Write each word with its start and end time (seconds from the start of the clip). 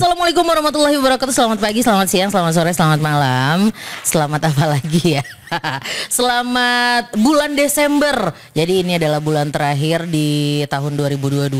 Assalamualaikum 0.00 0.48
warahmatullahi 0.48 0.96
wabarakatuh. 0.96 1.28
Selamat 1.28 1.60
pagi, 1.60 1.84
selamat 1.84 2.08
siang, 2.08 2.32
selamat 2.32 2.56
sore, 2.56 2.72
selamat 2.72 3.00
malam. 3.04 3.68
Selamat 4.00 4.48
apa 4.48 4.64
lagi 4.72 5.20
ya? 5.20 5.24
selamat 6.16 7.20
bulan 7.20 7.52
Desember. 7.52 8.32
Jadi 8.56 8.80
ini 8.80 8.96
adalah 8.96 9.20
bulan 9.20 9.52
terakhir 9.52 10.08
di 10.08 10.64
tahun 10.72 10.96
2022. 10.96 11.52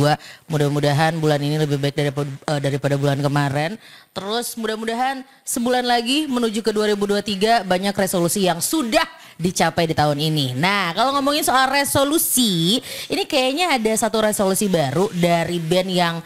Mudah-mudahan 0.48 1.20
bulan 1.20 1.36
ini 1.44 1.60
lebih 1.60 1.76
baik 1.84 1.92
daripada, 1.92 2.32
uh, 2.48 2.56
daripada 2.56 2.96
bulan 2.96 3.20
kemarin. 3.20 3.76
Terus 4.16 4.56
mudah-mudahan 4.56 5.20
sebulan 5.44 5.84
lagi 5.84 6.24
menuju 6.24 6.64
ke 6.64 6.72
2023 6.72 7.68
banyak 7.68 7.92
resolusi 7.92 8.48
yang 8.48 8.64
sudah 8.64 9.04
dicapai 9.36 9.84
di 9.84 9.92
tahun 9.92 10.16
ini. 10.16 10.56
Nah, 10.56 10.96
kalau 10.96 11.12
ngomongin 11.20 11.44
soal 11.44 11.68
resolusi, 11.68 12.80
ini 13.12 13.28
kayaknya 13.28 13.76
ada 13.76 13.92
satu 14.00 14.24
resolusi 14.24 14.64
baru 14.72 15.12
dari 15.12 15.60
band 15.60 15.90
yang 15.92 16.16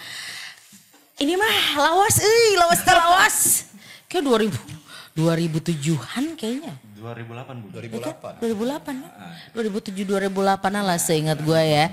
ini 1.23 1.39
mah 1.39 1.57
lawas, 1.79 2.19
eh 2.19 2.59
lawas 2.59 2.81
lawas. 2.83 3.37
Kayak 4.11 4.51
2000 4.51 4.85
2007-an 5.15 6.35
kayaknya. 6.35 6.75
2008 6.99 7.63
Bu. 7.63 7.67
2008. 7.71 8.43
2008 8.43 8.99
ya? 8.99 9.11
2007 9.55 10.11
2008 10.11 10.83
lah 10.83 10.99
seingat 10.99 11.39
gue 11.39 11.63
ya. 11.63 11.87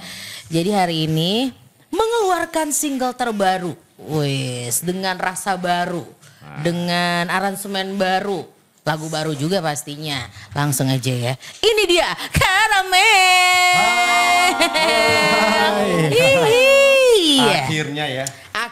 Jadi 0.50 0.70
hari 0.74 1.06
ini 1.06 1.54
mengeluarkan 1.94 2.74
single 2.74 3.14
terbaru. 3.14 3.78
Wes, 4.02 4.82
dengan 4.82 5.22
rasa 5.22 5.54
baru, 5.54 6.02
dengan 6.66 7.30
aransemen 7.30 7.94
baru, 8.02 8.42
lagu 8.82 9.06
baru 9.14 9.38
juga 9.38 9.62
pastinya. 9.62 10.26
Langsung 10.58 10.90
aja 10.90 11.14
ya. 11.14 11.38
Ini 11.62 11.84
dia 11.86 12.10
Karamel. 12.34 12.98
Iya. 17.22 17.70
Akhirnya 17.70 18.06
ya 18.10 18.26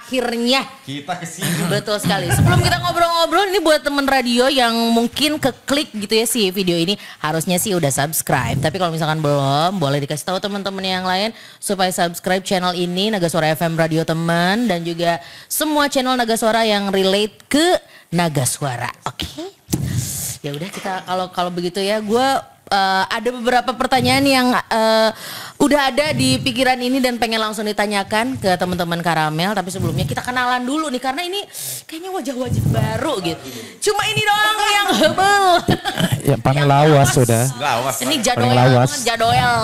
Akhirnya 0.10 0.66
kita 0.90 1.22
ke 1.22 1.28
sini. 1.30 1.70
Betul 1.78 2.02
sekali. 2.02 2.34
Sebelum 2.34 2.66
kita 2.66 2.82
ngobrol-ngobrol 2.82 3.46
ini 3.54 3.62
buat 3.62 3.86
temen 3.86 4.10
radio 4.10 4.50
yang 4.50 4.74
mungkin 4.90 5.38
keklik 5.38 5.94
gitu 5.94 6.18
ya 6.18 6.26
si 6.26 6.50
video 6.50 6.74
ini 6.82 6.98
harusnya 7.22 7.62
sih 7.62 7.78
udah 7.78 7.94
subscribe. 7.94 8.58
Tapi 8.58 8.82
kalau 8.82 8.90
misalkan 8.90 9.22
belum, 9.22 9.78
boleh 9.78 10.02
dikasih 10.02 10.26
tahu 10.26 10.42
teman-teman 10.42 10.82
yang 10.82 11.06
lain 11.06 11.30
supaya 11.62 11.94
subscribe 11.94 12.42
channel 12.42 12.74
ini 12.74 13.14
Naga 13.14 13.30
Suara 13.30 13.54
FM 13.54 13.78
Radio 13.78 14.02
Teman 14.02 14.66
dan 14.66 14.82
juga 14.82 15.22
semua 15.46 15.86
channel 15.94 16.18
Naga 16.18 16.34
Suara 16.34 16.66
yang 16.66 16.90
relate 16.90 17.46
ke 17.46 17.78
Naga 18.10 18.50
Suara. 18.50 18.90
Oke. 19.06 19.30
Okay? 19.30 19.46
Ya 20.42 20.58
udah 20.58 20.74
kita 20.74 21.06
kalau 21.06 21.30
kalau 21.30 21.54
begitu 21.54 21.86
ya 21.86 22.02
gue 22.02 22.28
uh, 22.74 23.04
ada 23.06 23.30
beberapa 23.30 23.72
pertanyaan 23.78 24.26
yang 24.26 24.48
uh, 24.58 25.10
udah 25.60 25.92
ada 25.92 26.16
di 26.16 26.40
pikiran 26.40 26.80
ini 26.80 27.04
dan 27.04 27.20
pengen 27.20 27.44
langsung 27.44 27.68
ditanyakan 27.68 28.40
ke 28.40 28.56
teman-teman 28.56 29.04
Karamel. 29.04 29.52
Tapi 29.52 29.70
sebelumnya 29.70 30.08
kita 30.08 30.24
kenalan 30.24 30.64
dulu 30.64 30.88
nih 30.88 31.04
karena 31.04 31.22
ini 31.28 31.44
kayaknya 31.84 32.10
wajah-wajah 32.16 32.64
baru 32.72 33.14
gitu. 33.20 33.44
Cuma 33.92 34.08
ini 34.08 34.22
doang 34.24 34.58
yang 34.64 34.90
hebel. 34.96 35.46
yang 36.32 36.42
paling 36.42 36.64
lawas 36.64 37.12
sudah. 37.12 37.44
Lawas. 37.60 38.00
Ini 38.00 38.16
jadoel 38.24 38.56
banget, 38.56 38.90
jadoel. 39.04 39.56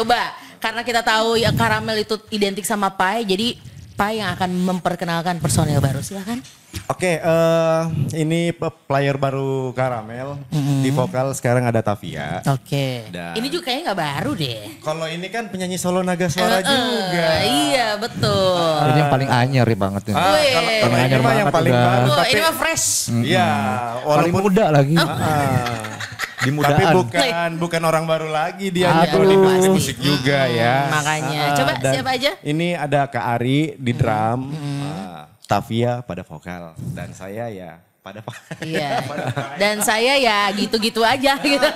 Coba 0.00 0.32
karena 0.56 0.80
kita 0.84 1.04
tahu 1.04 1.36
ya 1.36 1.52
Karamel 1.52 2.00
itu 2.00 2.16
identik 2.32 2.64
sama 2.64 2.88
Pai, 2.92 3.28
jadi 3.28 3.56
Pai 4.00 4.16
yang 4.16 4.32
akan 4.32 4.48
memperkenalkan 4.64 5.44
personil 5.44 5.76
baru. 5.76 6.00
Silakan. 6.00 6.40
Oke, 6.88 7.04
okay, 7.04 7.14
uh, 7.20 7.84
eh, 8.16 8.24
ini 8.24 8.48
player 8.88 9.20
baru 9.20 9.76
Karamel 9.76 10.40
mm-hmm. 10.48 10.80
di 10.80 10.88
vokal 10.88 11.36
sekarang 11.36 11.68
ada 11.68 11.84
Tavia. 11.84 12.40
Oke. 12.48 13.04
Okay. 13.12 13.36
Ini 13.36 13.46
juga 13.52 13.68
kayaknya 13.68 13.92
nggak 13.92 14.00
baru 14.00 14.30
deh. 14.32 14.62
Kalau 14.80 15.04
ini 15.04 15.28
kan 15.28 15.52
penyanyi 15.52 15.76
solo 15.76 16.00
naga 16.00 16.32
suara 16.32 16.58
uh, 16.58 16.64
uh, 16.64 16.72
juga. 16.72 17.28
Iya 17.44 17.88
betul. 18.00 18.72
Ini 18.88 18.98
yang 19.04 19.12
paling 19.12 19.28
anyer 19.28 19.68
banget 19.76 20.02
ini. 20.08 20.16
Ah, 20.16 20.40
kalau 20.48 20.70
paling 20.80 21.00
anyer 21.04 21.20
banget 21.20 21.40
yang 21.44 21.52
paling 21.52 21.74
baru. 21.76 22.08
Oh, 22.08 22.16
tapi, 22.16 22.32
ini 22.32 22.40
mah 22.40 22.56
fresh. 22.56 22.86
Iya, 23.12 23.50
mm-hmm. 23.52 24.08
walaupun 24.08 24.40
muda 24.48 24.64
lagi. 24.72 24.96
Uh, 24.96 25.90
Dimudaan. 26.40 26.72
Tapi 26.76 26.84
bukan 26.96 27.50
bukan 27.60 27.82
orang 27.84 28.04
baru 28.08 28.28
lagi 28.32 28.72
dia 28.72 28.88
Aduh. 28.92 29.28
di 29.28 29.36
musik 29.68 29.96
juga 30.00 30.48
ya. 30.48 30.88
Makanya. 30.88 31.40
Uh, 31.40 31.56
Coba 31.60 31.72
siapa 31.92 32.10
aja? 32.16 32.30
Ini 32.40 32.68
ada 32.80 33.00
Kak 33.08 33.24
Ari 33.40 33.76
di 33.76 33.92
drum. 33.92 34.50
Hmm. 34.52 34.80
Uh, 34.80 35.22
Tavia 35.44 35.98
pada 36.06 36.22
vokal 36.22 36.78
dan 36.94 37.10
saya 37.10 37.50
ya 37.50 37.82
pada 38.00 38.22
Iya. 38.62 39.02
dan 39.60 39.82
saya 39.82 40.14
ya 40.14 40.46
gitu-gitu 40.54 41.02
aja 41.02 41.34
gitu. 41.42 41.68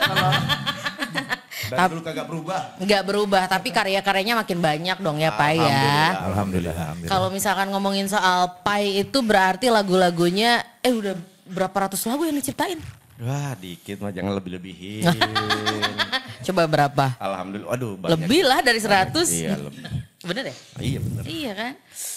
Dan 1.64 1.91
dulu 1.91 2.00
kagak 2.04 2.26
berubah. 2.28 2.60
Enggak 2.78 3.02
berubah, 3.02 3.42
tapi 3.48 3.72
karya-karyanya 3.75 4.38
makin 4.38 4.58
banyak 4.62 4.98
dong 5.00 5.19
ya 5.19 5.34
Pai 5.34 5.58
ya. 5.58 6.22
Alhamdulillah. 6.28 6.75
Alhamdulillah. 6.76 7.10
Kalau 7.10 7.28
misalkan 7.34 7.66
ngomongin 7.72 8.06
soal 8.06 8.62
Pai 8.62 9.00
itu 9.00 9.19
berarti 9.25 9.72
lagu-lagunya 9.72 10.62
eh 10.84 10.92
udah 10.94 11.16
berapa 11.48 11.88
ratus 11.88 12.04
lagu 12.06 12.25
yang 12.28 12.36
diciptain? 12.36 12.78
Wah 13.22 13.54
dikit 13.54 14.02
mah 14.02 14.10
jangan 14.10 14.34
lebih-lebihin. 14.34 15.06
Coba 16.50 16.66
berapa? 16.66 17.14
Alhamdulillah, 17.22 17.70
aduh 17.70 17.92
banyak. 17.94 18.26
Lebih 18.26 18.41
lah 18.42 18.58
dari 18.60 18.80
100. 18.82 19.14
Iya 19.30 19.54
lebih. 19.54 19.82
Bener 20.28 20.44
ya? 20.48 20.56
Iya 20.80 20.98
bener. 21.04 21.22
Iya 21.28 21.52
kan? 21.52 21.72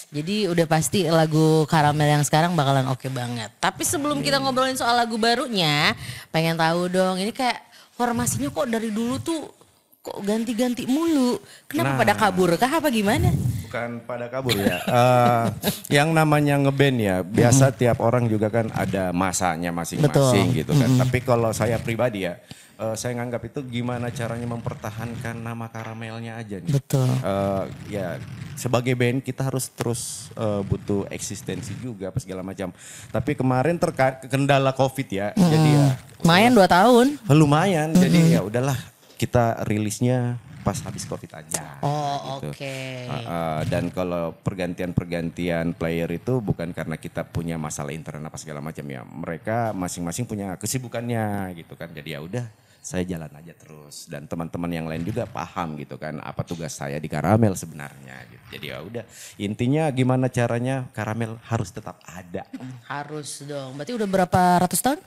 Jadi 0.08 0.36
udah 0.48 0.64
pasti 0.64 1.04
lagu 1.04 1.68
Karamel 1.68 2.08
yang 2.08 2.24
sekarang 2.24 2.56
bakalan 2.56 2.88
oke 2.88 3.04
okay 3.04 3.12
banget. 3.12 3.52
Tapi 3.60 3.84
sebelum 3.84 4.24
kita 4.24 4.40
ngobrolin 4.40 4.80
soal 4.80 4.96
lagu 4.96 5.20
barunya, 5.20 5.92
pengen 6.32 6.56
tahu 6.56 6.88
dong 6.88 7.20
ini 7.20 7.36
kayak 7.36 7.60
formasinya 7.92 8.48
kok 8.48 8.64
dari 8.64 8.88
dulu 8.88 9.20
tuh 9.20 9.52
kok 10.00 10.24
ganti-ganti 10.24 10.88
mulu. 10.88 11.36
Kenapa 11.68 11.92
nah, 11.92 11.98
pada 12.00 12.14
kabur 12.16 12.56
kah 12.56 12.80
apa 12.80 12.88
gimana? 12.88 13.28
Bukan 13.68 13.90
pada 14.08 14.26
kabur 14.32 14.56
ya. 14.56 14.80
uh, 14.88 15.44
yang 15.92 16.16
namanya 16.16 16.56
ngeband 16.56 16.98
ya, 16.98 17.16
biasa 17.20 17.68
mm 17.68 17.70
-hmm. 17.70 17.80
tiap 17.84 17.98
orang 18.00 18.24
juga 18.26 18.48
kan 18.48 18.72
ada 18.72 19.12
masanya 19.12 19.70
masing-masing 19.70 20.56
gitu 20.56 20.72
kan. 20.72 20.88
Mm 20.88 20.96
-hmm. 20.96 21.02
Tapi 21.04 21.18
kalau 21.20 21.52
saya 21.52 21.76
pribadi 21.76 22.24
ya, 22.24 22.40
uh, 22.80 22.94
saya 22.96 23.18
nganggap 23.20 23.42
itu 23.50 23.60
gimana 23.68 24.08
caranya 24.08 24.48
mempertahankan 24.48 25.36
nama 25.36 25.68
karamelnya 25.68 26.40
aja 26.40 26.62
nih. 26.62 26.72
Betul. 26.72 27.08
Uh, 27.20 27.68
ya 27.90 28.16
sebagai 28.56 28.94
band 28.96 29.20
kita 29.20 29.46
harus 29.46 29.68
terus 29.70 30.32
uh, 30.38 30.64
butuh 30.64 31.04
eksistensi 31.12 31.74
juga 31.76 32.08
apa 32.08 32.18
segala 32.22 32.40
macam. 32.40 32.72
Tapi 33.12 33.36
kemarin 33.36 33.76
terkait 33.76 34.24
kendala 34.30 34.72
covid 34.72 35.08
ya, 35.10 35.28
mm 35.34 35.38
-hmm. 35.38 35.50
jadi 35.52 35.68
ya. 35.68 35.86
Lumayan 36.24 36.52
dua 36.54 36.66
tahun. 36.70 37.06
Lumayan, 37.28 37.88
mm 37.92 37.94
-hmm. 37.94 38.04
jadi 38.06 38.18
ya 38.38 38.40
udahlah 38.46 38.78
kita 39.18 39.66
rilisnya 39.66 40.38
pas 40.62 40.78
habis 40.84 41.04
covid 41.06 41.30
aja. 41.32 41.78
Oh 41.80 42.40
gitu. 42.42 42.52
oke. 42.52 42.58
Okay. 42.58 43.06
Uh, 43.06 43.14
uh, 43.24 43.60
dan 43.66 43.88
kalau 43.94 44.34
pergantian-pergantian 44.34 45.74
player 45.74 46.10
itu 46.12 46.42
bukan 46.42 46.74
karena 46.74 46.98
kita 46.98 47.24
punya 47.26 47.56
masalah 47.56 47.94
internal 47.94 48.28
apa 48.28 48.38
segala 48.38 48.60
macam 48.60 48.84
ya. 48.86 49.02
Mereka 49.02 49.72
masing-masing 49.72 50.28
punya 50.28 50.54
kesibukannya 50.60 51.56
gitu 51.56 51.74
kan. 51.78 51.90
Jadi 51.94 52.08
ya 52.14 52.20
udah 52.20 52.46
saya 52.78 53.04
jalan 53.04 53.28
aja 53.28 53.52
terus 53.52 54.08
dan 54.08 54.24
teman-teman 54.24 54.70
yang 54.72 54.86
lain 54.88 55.04
juga 55.04 55.28
paham 55.28 55.76
gitu 55.76 56.00
kan 56.00 56.22
apa 56.24 56.40
tugas 56.46 56.72
saya 56.72 56.96
di 56.96 57.10
Karamel 57.10 57.52
sebenarnya 57.52 58.16
gitu. 58.32 58.44
Jadi 58.56 58.66
ya 58.70 58.78
udah 58.80 59.04
intinya 59.36 59.90
gimana 59.92 60.32
caranya 60.32 60.88
Karamel 60.96 61.36
harus 61.52 61.68
tetap 61.68 62.00
ada. 62.08 62.48
Harus 62.88 63.44
dong. 63.44 63.76
Berarti 63.76 63.92
udah 63.92 64.08
berapa 64.08 64.40
ratus 64.64 64.80
tahun? 64.80 65.00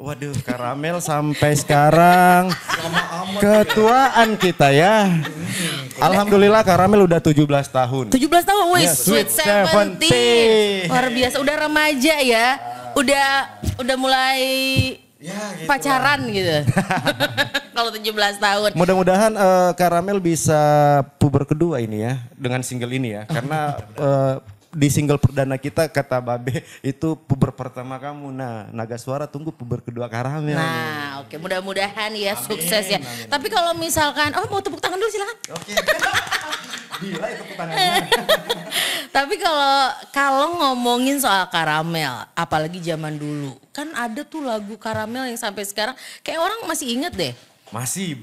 Waduh, 0.00 0.32
karamel 0.48 0.96
sampai 1.04 1.52
sekarang 1.60 2.48
ketuaan 3.36 4.32
kita 4.40 4.72
ya. 4.72 5.12
Alhamdulillah 6.00 6.64
karamel 6.64 7.04
udah 7.04 7.20
17 7.20 7.44
tahun. 7.68 8.08
17 8.08 8.16
tahun, 8.48 8.64
wih, 8.72 8.88
yeah, 8.88 8.96
sweet, 8.96 9.28
sweet 9.28 9.44
70. 9.44 10.88
Luar 10.88 11.06
biasa, 11.12 11.36
udah 11.44 11.56
remaja 11.68 12.16
ya. 12.24 12.46
Udah 12.96 13.28
udah 13.76 13.96
mulai 14.00 14.40
ya, 15.20 15.36
gitu 15.60 15.68
pacaran 15.68 16.20
lah. 16.24 16.32
gitu. 16.32 16.56
Kalau 17.76 17.90
17 17.92 18.40
tahun. 18.40 18.70
Mudah-mudahan 18.72 19.32
uh, 19.36 19.70
karamel 19.76 20.16
bisa 20.16 20.60
puber 21.20 21.44
kedua 21.44 21.76
ini 21.84 22.08
ya 22.08 22.24
dengan 22.40 22.64
single 22.64 22.96
ini 22.96 23.20
ya. 23.20 23.22
Karena 23.28 23.76
uh, 24.00 24.40
di 24.70 24.86
single 24.86 25.18
perdana 25.18 25.58
kita 25.58 25.90
kata 25.90 26.22
Babe 26.22 26.62
itu 26.80 27.18
puber 27.26 27.50
pertama 27.50 27.98
kamu. 27.98 28.30
Nah, 28.30 28.70
Naga 28.70 28.94
Suara 28.96 29.26
tunggu 29.26 29.50
puber 29.50 29.82
kedua 29.82 30.06
karamel. 30.06 30.54
Nah, 30.54 31.26
oke 31.26 31.34
okay. 31.34 31.38
mudah-mudahan 31.42 32.14
ya 32.14 32.38
amin, 32.38 32.46
sukses 32.46 32.86
ya. 32.86 33.02
Amin. 33.02 33.26
Tapi 33.26 33.46
kalau 33.50 33.74
misalkan 33.74 34.30
oh 34.38 34.46
mau 34.46 34.62
tepuk 34.62 34.78
tangan 34.78 34.98
dulu 34.98 35.10
silakan. 35.10 35.36
Oke. 35.58 35.74
Okay. 35.74 35.76
Gila 37.02 37.26
ya 37.26 37.36
tepuk 37.42 37.56
tangannya. 37.58 37.94
Tapi 39.16 39.34
kalau 39.42 39.76
kalau 40.14 40.46
ngomongin 40.62 41.18
soal 41.18 41.50
karamel, 41.50 42.22
apalagi 42.38 42.78
zaman 42.78 43.18
dulu, 43.18 43.58
kan 43.74 43.90
ada 43.98 44.22
tuh 44.22 44.38
lagu 44.38 44.78
karamel 44.78 45.26
yang 45.26 45.40
sampai 45.40 45.66
sekarang 45.66 45.98
kayak 46.22 46.38
orang 46.38 46.62
masih 46.70 46.94
inget 46.94 47.10
deh 47.18 47.34
masih. 47.70 48.18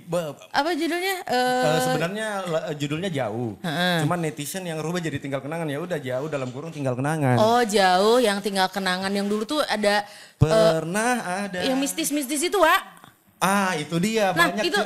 Apa 0.53 0.71
judulnya? 0.75 1.15
Uh, 1.27 1.35
uh, 1.35 1.79
sebenarnya 1.83 2.27
uh, 2.47 2.73
judulnya 2.75 3.09
jauh. 3.11 3.55
Uh-uh. 3.59 3.97
Cuman 4.03 4.19
netizen 4.23 4.63
yang 4.67 4.79
rubah 4.79 4.99
jadi 4.99 5.17
tinggal 5.19 5.39
kenangan 5.39 5.67
ya 5.67 5.79
udah 5.79 5.99
jauh 5.99 6.27
dalam 6.27 6.51
kurung 6.51 6.71
tinggal 6.71 6.95
kenangan. 6.95 7.39
Oh 7.39 7.63
jauh 7.63 8.19
yang 8.19 8.39
tinggal 8.44 8.67
kenangan 8.67 9.11
yang 9.11 9.27
dulu 9.27 9.44
tuh 9.47 9.61
ada. 9.67 10.03
Pernah 10.38 11.13
uh, 11.23 11.39
ada. 11.47 11.59
Yang 11.63 11.77
mistis-mistis 11.83 12.44
itu 12.45 12.59
Wak. 12.59 12.95
Ah 13.38 13.77
itu 13.77 13.94
dia 14.01 14.33
Nah 14.33 14.49
banyak. 14.49 14.65
itu 14.65 14.79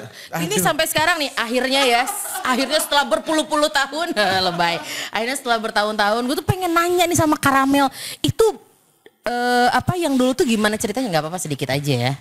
ini 0.44 0.60
sampai 0.60 0.84
sekarang 0.84 1.24
nih 1.24 1.32
akhirnya 1.40 1.88
ya 1.88 2.04
akhirnya 2.44 2.84
setelah 2.84 3.08
berpuluh-puluh 3.08 3.72
tahun 3.72 4.12
lebay 4.52 4.76
akhirnya 5.08 5.40
setelah 5.40 5.56
bertahun-tahun 5.56 6.20
gue 6.20 6.36
tuh 6.36 6.44
pengen 6.44 6.68
nanya 6.68 7.08
nih 7.08 7.16
sama 7.16 7.40
Karamel 7.40 7.88
itu 8.20 8.44
eh, 9.26 9.70
apa 9.72 9.94
yang 9.98 10.18
dulu 10.18 10.34
tuh 10.34 10.46
gimana 10.46 10.78
ceritanya 10.78 11.08
nggak 11.10 11.24
apa-apa 11.28 11.40
sedikit 11.42 11.70
aja 11.72 12.12
ya. 12.12 12.14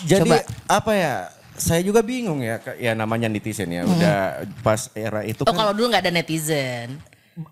Jadi 0.00 0.32
Coba. 0.32 0.36
apa 0.64 0.92
ya? 0.96 1.14
Saya 1.56 1.80
juga 1.82 2.00
bingung 2.00 2.40
ya, 2.44 2.60
ya 2.78 2.92
namanya 2.94 3.26
netizen 3.26 3.70
ya. 3.70 3.82
Udah 3.86 4.46
pas 4.60 4.90
era 4.94 5.26
itu 5.26 5.42
Oh 5.44 5.52
kan 5.52 5.58
kalau 5.66 5.72
dulu 5.74 5.90
nggak 5.90 6.04
ada 6.08 6.14
netizen. 6.14 6.98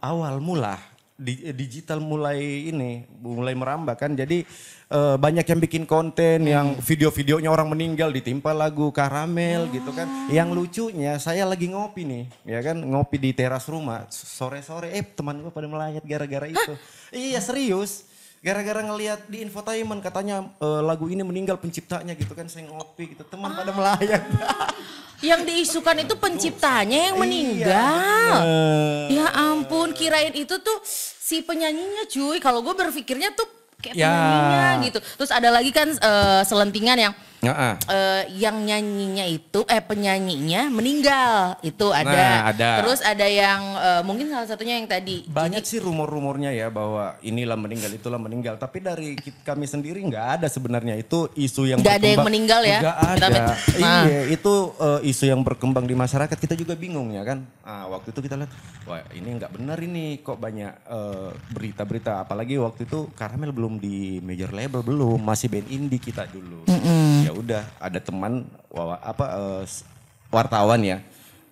awal 0.05 0.37
mula 0.43 0.77
di, 1.19 1.51
digital 1.51 1.99
mulai 1.99 2.71
ini 2.71 3.03
mulai 3.19 3.53
merambah 3.53 3.99
kan. 3.99 4.15
Jadi 4.15 4.47
eh, 4.89 5.17
banyak 5.19 5.43
yang 5.43 5.61
bikin 5.61 5.85
konten 5.85 6.47
yang 6.47 6.79
video-videonya 6.79 7.51
orang 7.51 7.75
meninggal 7.75 8.15
ditimpa 8.15 8.55
lagu 8.55 8.95
karamel 8.95 9.67
gitu 9.75 9.91
kan. 9.91 10.07
Yang 10.31 10.49
lucunya 10.55 11.19
saya 11.19 11.43
lagi 11.45 11.67
ngopi 11.69 12.07
nih, 12.07 12.25
ya 12.47 12.63
kan 12.63 12.79
ngopi 12.79 13.19
di 13.19 13.35
teras 13.35 13.67
rumah 13.67 14.07
sore-sore. 14.09 14.95
Eh 14.95 15.03
teman 15.03 15.43
gue 15.43 15.51
pada 15.51 15.67
melayat 15.67 16.07
gara-gara 16.07 16.47
itu. 16.47 16.73
Iya 17.11 17.43
serius. 17.43 18.08
Gara-gara 18.39 18.81
ngelihat 18.81 19.27
di 19.27 19.43
infotainment 19.43 19.99
katanya 19.99 20.47
eh, 20.57 20.83
lagu 20.83 21.11
ini 21.11 21.27
meninggal 21.27 21.59
penciptanya 21.59 22.15
gitu 22.15 22.33
kan 22.33 22.47
saya 22.47 22.71
ngopi 22.71 23.13
gitu 23.13 23.27
teman 23.27 23.51
pada 23.51 23.75
melayat. 23.75 24.23
Yang 25.19 25.41
diisukan 25.51 26.07
itu 26.07 26.15
penciptanya 26.15 27.11
yang 27.11 27.17
meninggal. 27.19 28.39
Eh, 28.47 29.19
Ya 29.19 29.27
ampun, 29.35 29.91
kirain 29.91 30.31
itu 30.31 30.55
tuh 30.63 30.79
si 30.87 31.43
penyanyinya 31.43 32.07
cuy. 32.07 32.39
Kalau 32.39 32.63
gue 32.63 32.71
berpikirnya 32.71 33.35
tuh 33.35 33.51
kayak 33.83 33.99
Ya. 33.99 34.07
penyanyinya 34.07 34.71
gitu. 34.87 34.99
Terus 35.19 35.31
ada 35.35 35.51
lagi 35.51 35.75
kan 35.75 35.91
eh, 35.91 36.43
selentingan 36.47 36.99
yang 36.99 37.15
Heeh. 37.39 37.73
eh, 37.87 38.23
yang 38.37 38.59
nyanyinya 38.61 39.23
itu 39.23 39.63
eh 39.65 39.79
penyanyinya 39.79 40.67
meninggal 40.69 41.55
itu 41.61 41.87
ada. 41.89 42.11
Nah, 42.11 42.39
ada. 42.51 42.71
Terus 42.81 42.99
ada 43.01 43.23
yang 43.25 43.63
eh, 43.75 44.03
mungkin 44.03 44.27
salah 44.27 44.45
satunya 44.45 44.75
yang 44.75 44.87
tadi. 44.87 45.23
Banyak 45.25 45.63
sih 45.63 45.79
rumor-rumornya 45.79 46.51
ya 46.51 46.67
bahwa 46.67 47.15
inilah 47.21 47.55
meninggal, 47.55 47.91
itulah 47.91 48.19
meninggal. 48.19 48.57
Tapi 48.57 48.79
dari 48.79 49.15
kami 49.41 49.65
sendiri 49.65 50.03
nggak 50.03 50.27
ada 50.37 50.47
sebenarnya 50.47 50.95
itu 50.95 51.31
isu 51.33 51.67
yang 51.67 51.79
Nggak 51.79 51.95
ada 51.95 52.03
yang 52.03 52.19
berkembang. 52.19 52.27
meninggal 52.27 52.61
ya? 52.63 52.79
Nggak 52.81 52.97
Kita 52.99 53.09
ada. 53.15 53.27
bet- 53.29 53.47
Nah. 53.79 54.05
Iya, 54.05 54.21
itu 54.29 54.55
eh, 54.77 55.01
isu 55.07 55.25
yang 55.25 55.41
berkembang 55.41 55.85
di 55.85 55.95
masyarakat. 55.95 56.35
Kita 56.35 56.55
juga 56.55 56.75
bingung 56.75 57.15
ya 57.15 57.23
kan. 57.23 57.47
Ah, 57.63 57.87
waktu 57.87 58.11
itu 58.11 58.21
kita 58.21 58.35
lihat, 58.35 58.51
wah 58.83 58.99
ini 59.13 59.29
nggak 59.33 59.53
benar 59.53 59.79
ini 59.79 60.19
kok 60.19 60.37
banyak 60.37 60.73
eh, 60.85 61.31
berita-berita. 61.49 62.19
Apalagi 62.21 62.59
waktu 62.59 62.83
itu 62.83 63.07
Karamel 63.15 63.51
belum 63.51 63.79
di 63.79 64.19
major 64.19 64.51
label 64.51 64.83
belum, 64.83 65.19
masih 65.19 65.47
band 65.47 65.69
indie 65.69 65.99
kita 65.99 66.27
dulu. 66.27 66.67
Ya 67.29 67.37
udah, 67.37 67.61
ada 67.77 68.01
teman 68.01 68.49
wawa, 68.73 68.97
apa 69.05 69.27
s- 69.69 69.85
wartawan 70.33 70.81
ya. 70.81 71.05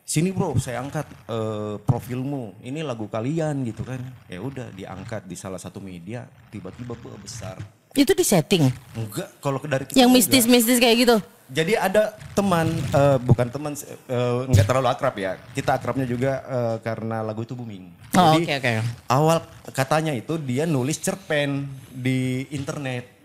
Sini 0.09 0.33
bro, 0.33 0.57
saya 0.57 0.81
angkat 0.81 1.05
eh, 1.29 1.77
profilmu. 1.85 2.57
Ini 2.65 2.81
lagu 2.81 3.05
kalian 3.13 3.61
gitu 3.69 3.85
kan. 3.85 4.01
Ya 4.25 4.41
udah 4.41 4.73
diangkat 4.73 5.29
di 5.29 5.37
salah 5.37 5.61
satu 5.61 5.77
media, 5.77 6.25
tiba-tiba 6.49 6.97
besar. 7.21 7.61
Itu 7.93 8.17
di 8.17 8.25
setting. 8.25 8.73
Enggak, 8.97 9.37
kalau 9.45 9.61
dari 9.61 9.85
kita 9.85 10.01
Yang 10.01 10.09
enggak. 10.09 10.17
mistis-mistis 10.25 10.79
kayak 10.81 10.97
gitu. 11.05 11.17
Jadi 11.47 11.77
ada 11.77 12.17
teman, 12.33 12.73
eh, 12.73 13.19
bukan 13.21 13.47
teman, 13.53 13.73
eh, 13.77 14.39
nggak 14.49 14.65
terlalu 14.65 14.89
akrab 14.89 15.15
ya. 15.21 15.37
Kita 15.53 15.77
akrabnya 15.77 16.07
juga 16.09 16.41
eh, 16.41 16.77
karena 16.81 17.21
lagu 17.21 17.45
itu 17.45 17.53
booming. 17.53 17.93
Oh, 18.17 18.33
Jadi 18.33 18.49
oke, 18.49 18.55
oke. 18.65 18.71
awal 19.13 19.39
katanya 19.77 20.17
itu 20.17 20.41
dia 20.41 20.65
nulis 20.65 20.97
cerpen 20.97 21.69
di 21.93 22.49
internet. 22.49 23.16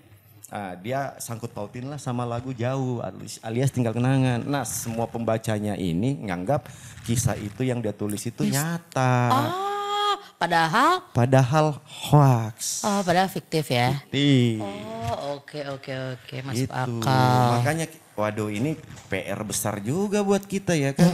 Ah, 0.52 0.76
dia 0.76 1.16
sangkut 1.16 1.56
pautin 1.56 1.88
lah 1.88 1.96
sama 1.96 2.28
lagu 2.28 2.52
jauh 2.52 3.00
alias, 3.40 3.72
tinggal 3.72 3.96
kenangan. 3.96 4.44
Nah 4.44 4.68
semua 4.68 5.08
pembacanya 5.08 5.80
ini 5.80 6.20
nganggap 6.28 6.68
kisah 7.08 7.40
itu 7.40 7.64
yang 7.64 7.80
dia 7.80 7.96
tulis 7.96 8.20
itu 8.28 8.44
nyata. 8.44 9.32
Ah, 9.32 10.20
padahal 10.36 11.08
Padahal 11.16 11.80
hoax. 11.88 12.84
oh 12.84 13.00
padahal 13.00 13.32
fiktif 13.32 13.72
ya. 13.72 14.04
Ih. 14.12 14.60
Oh, 14.60 15.40
oke 15.40 15.64
oke 15.72 16.20
oke 16.20 16.36
masuk 16.44 16.68
Itu. 16.68 17.00
akal. 17.00 17.48
Makanya 17.56 17.86
waduh 18.20 18.52
ini 18.52 18.76
PR 19.08 19.40
besar 19.48 19.80
juga 19.80 20.20
buat 20.20 20.44
kita 20.44 20.76
ya 20.76 20.92
kan. 20.92 21.08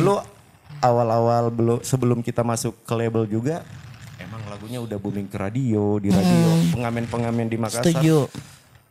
Dulu 0.00 0.16
awal-awal 0.80 1.52
belum 1.52 1.84
sebelum 1.84 2.24
kita 2.24 2.40
masuk 2.40 2.72
ke 2.88 2.92
label 2.96 3.28
juga 3.28 3.60
emang 4.16 4.40
lagunya 4.48 4.80
udah 4.80 4.96
booming 4.96 5.28
ke 5.28 5.36
radio, 5.36 6.00
di 6.00 6.08
radio, 6.08 6.48
pengamen-pengamen 6.72 7.52
di 7.52 7.56
Makassar 7.60 7.84
Setuju. 7.84 8.32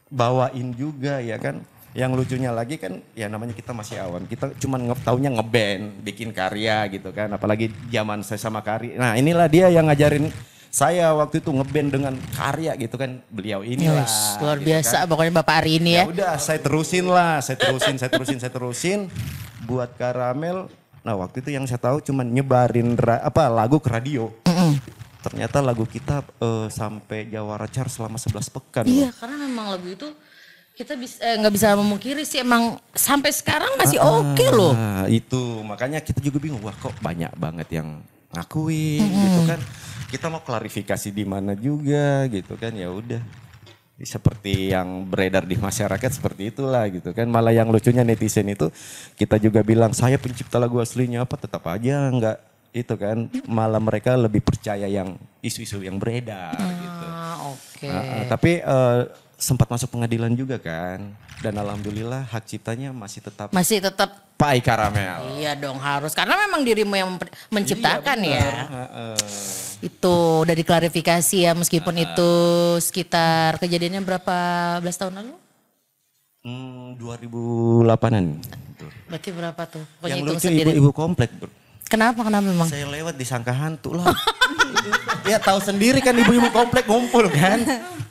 Bawain 0.09 0.73
juga 0.73 1.19
ya 1.19 1.39
kan. 1.39 1.63
Yang 1.97 2.11
lucunya 2.13 2.53
lagi 2.53 2.77
kan 2.77 3.01
ya 3.17 3.25
namanya 3.25 3.57
kita 3.57 3.73
masih 3.73 3.97
awan. 3.97 4.29
Kita 4.29 4.53
cuman 4.61 4.91
nge 4.91 5.01
taunya 5.01 5.33
ngeband, 5.33 6.05
bikin 6.05 6.29
karya 6.29 6.85
gitu 6.93 7.09
kan. 7.09 7.25
Apalagi 7.33 7.73
zaman 7.89 8.21
saya 8.21 8.37
sama 8.37 8.61
Kari. 8.61 8.93
Nah, 8.93 9.17
inilah 9.17 9.49
dia 9.49 9.65
yang 9.73 9.89
ngajarin 9.89 10.29
saya 10.69 11.09
waktu 11.17 11.41
itu 11.41 11.49
ngeband 11.49 11.89
dengan 11.89 12.13
karya 12.37 12.77
gitu 12.77 13.01
kan. 13.01 13.17
Beliau 13.33 13.65
inilah. 13.65 14.05
Yes, 14.05 14.37
luar 14.37 14.61
gitu 14.61 14.69
biasa 14.69 14.97
kan. 15.01 15.09
pokoknya 15.09 15.33
Bapak 15.41 15.55
hari 15.63 15.71
ini 15.81 15.89
ya. 15.97 16.03
Ya 16.05 16.11
udah, 16.11 16.33
saya 16.37 16.59
terusin 16.61 17.05
lah, 17.09 17.41
saya 17.41 17.57
terusin, 17.57 17.95
saya 17.97 18.11
terusin, 18.13 18.37
saya 18.37 18.53
terusin 18.53 18.99
buat 19.65 19.89
karamel. 19.97 20.69
Nah, 21.01 21.17
waktu 21.17 21.41
itu 21.41 21.49
yang 21.55 21.65
saya 21.65 21.81
tahu 21.81 21.97
cuman 22.03 22.29
nyebarin 22.29 22.93
ra- 22.93 23.25
apa 23.25 23.49
lagu 23.49 23.81
ke 23.81 23.89
radio. 23.89 24.29
Ternyata 25.27 25.59
lagu 25.59 25.83
kita 25.83 26.23
eh, 26.23 26.67
sampai 26.71 27.27
Jawara 27.27 27.67
Chart 27.67 27.91
selama 27.91 28.15
11 28.15 28.47
pekan. 28.47 28.83
loh. 28.87 28.95
Iya, 28.95 29.09
karena 29.11 29.35
memang 29.43 29.75
lagu 29.75 29.87
itu 29.91 30.07
kita 30.77 30.93
bisa 30.93 31.17
eh, 31.19 31.35
nggak 31.41 31.53
bisa 31.57 31.73
memungkiri 31.75 32.23
sih 32.23 32.39
emang 32.39 32.77
sampai 32.95 33.33
sekarang 33.35 33.75
masih 33.75 33.99
oke 33.99 34.45
loh. 34.53 34.71
Nah, 34.71 35.09
itu 35.11 35.65
makanya 35.67 35.99
kita 35.99 36.23
juga 36.23 36.37
bingung, 36.39 36.63
wah 36.63 36.75
kok 36.77 36.95
banyak 37.01 37.33
banget 37.35 37.81
yang 37.81 37.99
ngakuin 38.31 39.03
gitu 39.03 39.41
kan. 39.49 39.59
Kita 40.07 40.31
mau 40.31 40.39
klarifikasi 40.39 41.11
di 41.11 41.25
mana 41.27 41.57
juga 41.57 42.23
gitu 42.31 42.55
kan, 42.55 42.71
ya 42.71 42.87
udah. 42.87 43.19
Seperti 43.97 44.69
yang 44.69 45.09
beredar 45.09 45.41
di 45.49 45.57
masyarakat 45.57 46.21
seperti 46.21 46.53
itulah 46.53 46.85
gitu 46.93 47.09
kan. 47.11 47.25
Malah 47.25 47.51
yang 47.51 47.73
lucunya 47.73 48.05
netizen 48.05 48.45
itu 48.45 48.69
kita 49.17 49.41
juga 49.41 49.65
bilang 49.65 49.91
saya 49.97 50.21
pencipta 50.21 50.61
lagu 50.61 50.77
aslinya 50.77 51.25
apa 51.25 51.35
tetap 51.41 51.65
aja 51.65 52.05
nggak 52.13 52.37
itu 52.71 52.93
kan. 52.93 53.27
Malah 53.43 53.79
mereka 53.79 54.13
lebih 54.13 54.39
percaya 54.39 54.85
yang 54.85 55.15
isu-isu 55.39 55.79
yang 55.79 55.97
beredar 55.97 56.55
gitu. 56.55 57.05
Ah, 57.05 57.35
oke. 57.47 57.87
Nah, 57.87 58.25
tapi 58.25 58.59
eh, 58.59 58.99
sempat 59.35 59.67
masuk 59.67 59.89
pengadilan 59.89 60.31
juga 60.31 60.57
kan. 60.57 61.13
Dan 61.37 61.53
alhamdulillah 61.53 62.25
hak 62.25 62.43
ciptanya 62.43 62.89
masih 62.89 63.21
tetap 63.21 63.53
Masih 63.53 63.77
tetap 63.77 64.25
Pai 64.33 64.57
Karamel. 64.57 65.37
iya 65.37 65.53
dong 65.53 65.77
harus 65.77 66.13
karena 66.13 66.33
memang 66.39 66.61
dirimu 66.61 66.93
yang 66.93 67.13
menciptakan 67.49 68.17
Iya, 68.21 68.37
ya. 68.37 69.17
Itu 69.79 70.41
udah 70.41 70.53
diklarifikasi 70.53 71.37
ya 71.37 71.53
meskipun 71.53 71.93
itu 71.95 72.31
sekitar 72.77 73.57
kejadiannya 73.57 74.01
berapa 74.01 74.37
belas 74.77 74.97
tahun 74.97 75.21
lalu? 75.21 75.33
Hmm, 76.41 76.97
2008-an. 76.97 78.25
Berarti 79.05 79.29
berapa 79.31 79.61
tuh? 79.67 79.83
Pokoknya 79.97 80.15
Yang 80.15 80.25
lucu 80.25 80.47
ibu-ibu 80.49 80.91
komplek. 80.91 81.29
bro. 81.33 81.49
Kenapa 81.87 82.19
kenapa 82.19 82.43
memang? 82.43 82.67
Saya 82.67 82.83
lewat 82.83 83.15
disangka 83.15 83.55
hantu 83.55 83.95
lah. 83.95 84.11
ya 85.23 85.39
tahu 85.39 85.63
sendiri 85.63 86.03
kan 86.03 86.11
ibu-ibu 86.11 86.51
komplek 86.51 86.83
ngumpul 86.83 87.31
kan. 87.31 87.63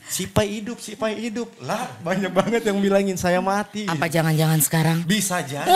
Si 0.09 0.25
Pai 0.25 0.61
hidup, 0.61 0.81
si 0.81 0.97
Pai 0.97 1.13
hidup. 1.13 1.45
Lah 1.61 1.85
banyak 2.01 2.33
banget 2.33 2.65
yang 2.65 2.81
bilangin 2.81 3.21
saya 3.21 3.37
mati. 3.37 3.85
Apa 3.85 4.09
jangan-jangan 4.09 4.57
sekarang? 4.65 4.97
Bisa 5.05 5.45
jadi. 5.45 5.67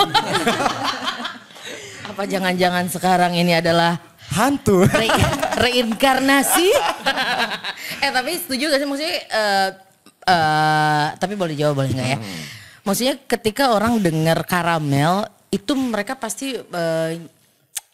Apa 2.12 2.26
jangan-jangan 2.28 2.90
sekarang 2.90 3.38
ini 3.38 3.54
adalah 3.56 4.02
hantu. 4.34 4.84
re- 4.90 5.14
reinkarnasi? 5.62 6.68
eh 8.04 8.12
tapi 8.12 8.42
setuju 8.42 8.74
gak 8.74 8.82
sih 8.82 8.88
maksudnya 8.90 9.16
eh, 9.30 9.70
eh, 10.26 11.06
tapi 11.22 11.38
boleh 11.38 11.54
jawab 11.54 11.86
boleh 11.86 11.94
nggak 11.94 12.10
ya? 12.10 12.18
Maksudnya 12.82 13.16
ketika 13.30 13.78
orang 13.78 14.02
dengar 14.02 14.42
karamel 14.44 15.30
itu 15.54 15.78
mereka 15.78 16.18
pasti 16.18 16.58
eh, 16.58 17.12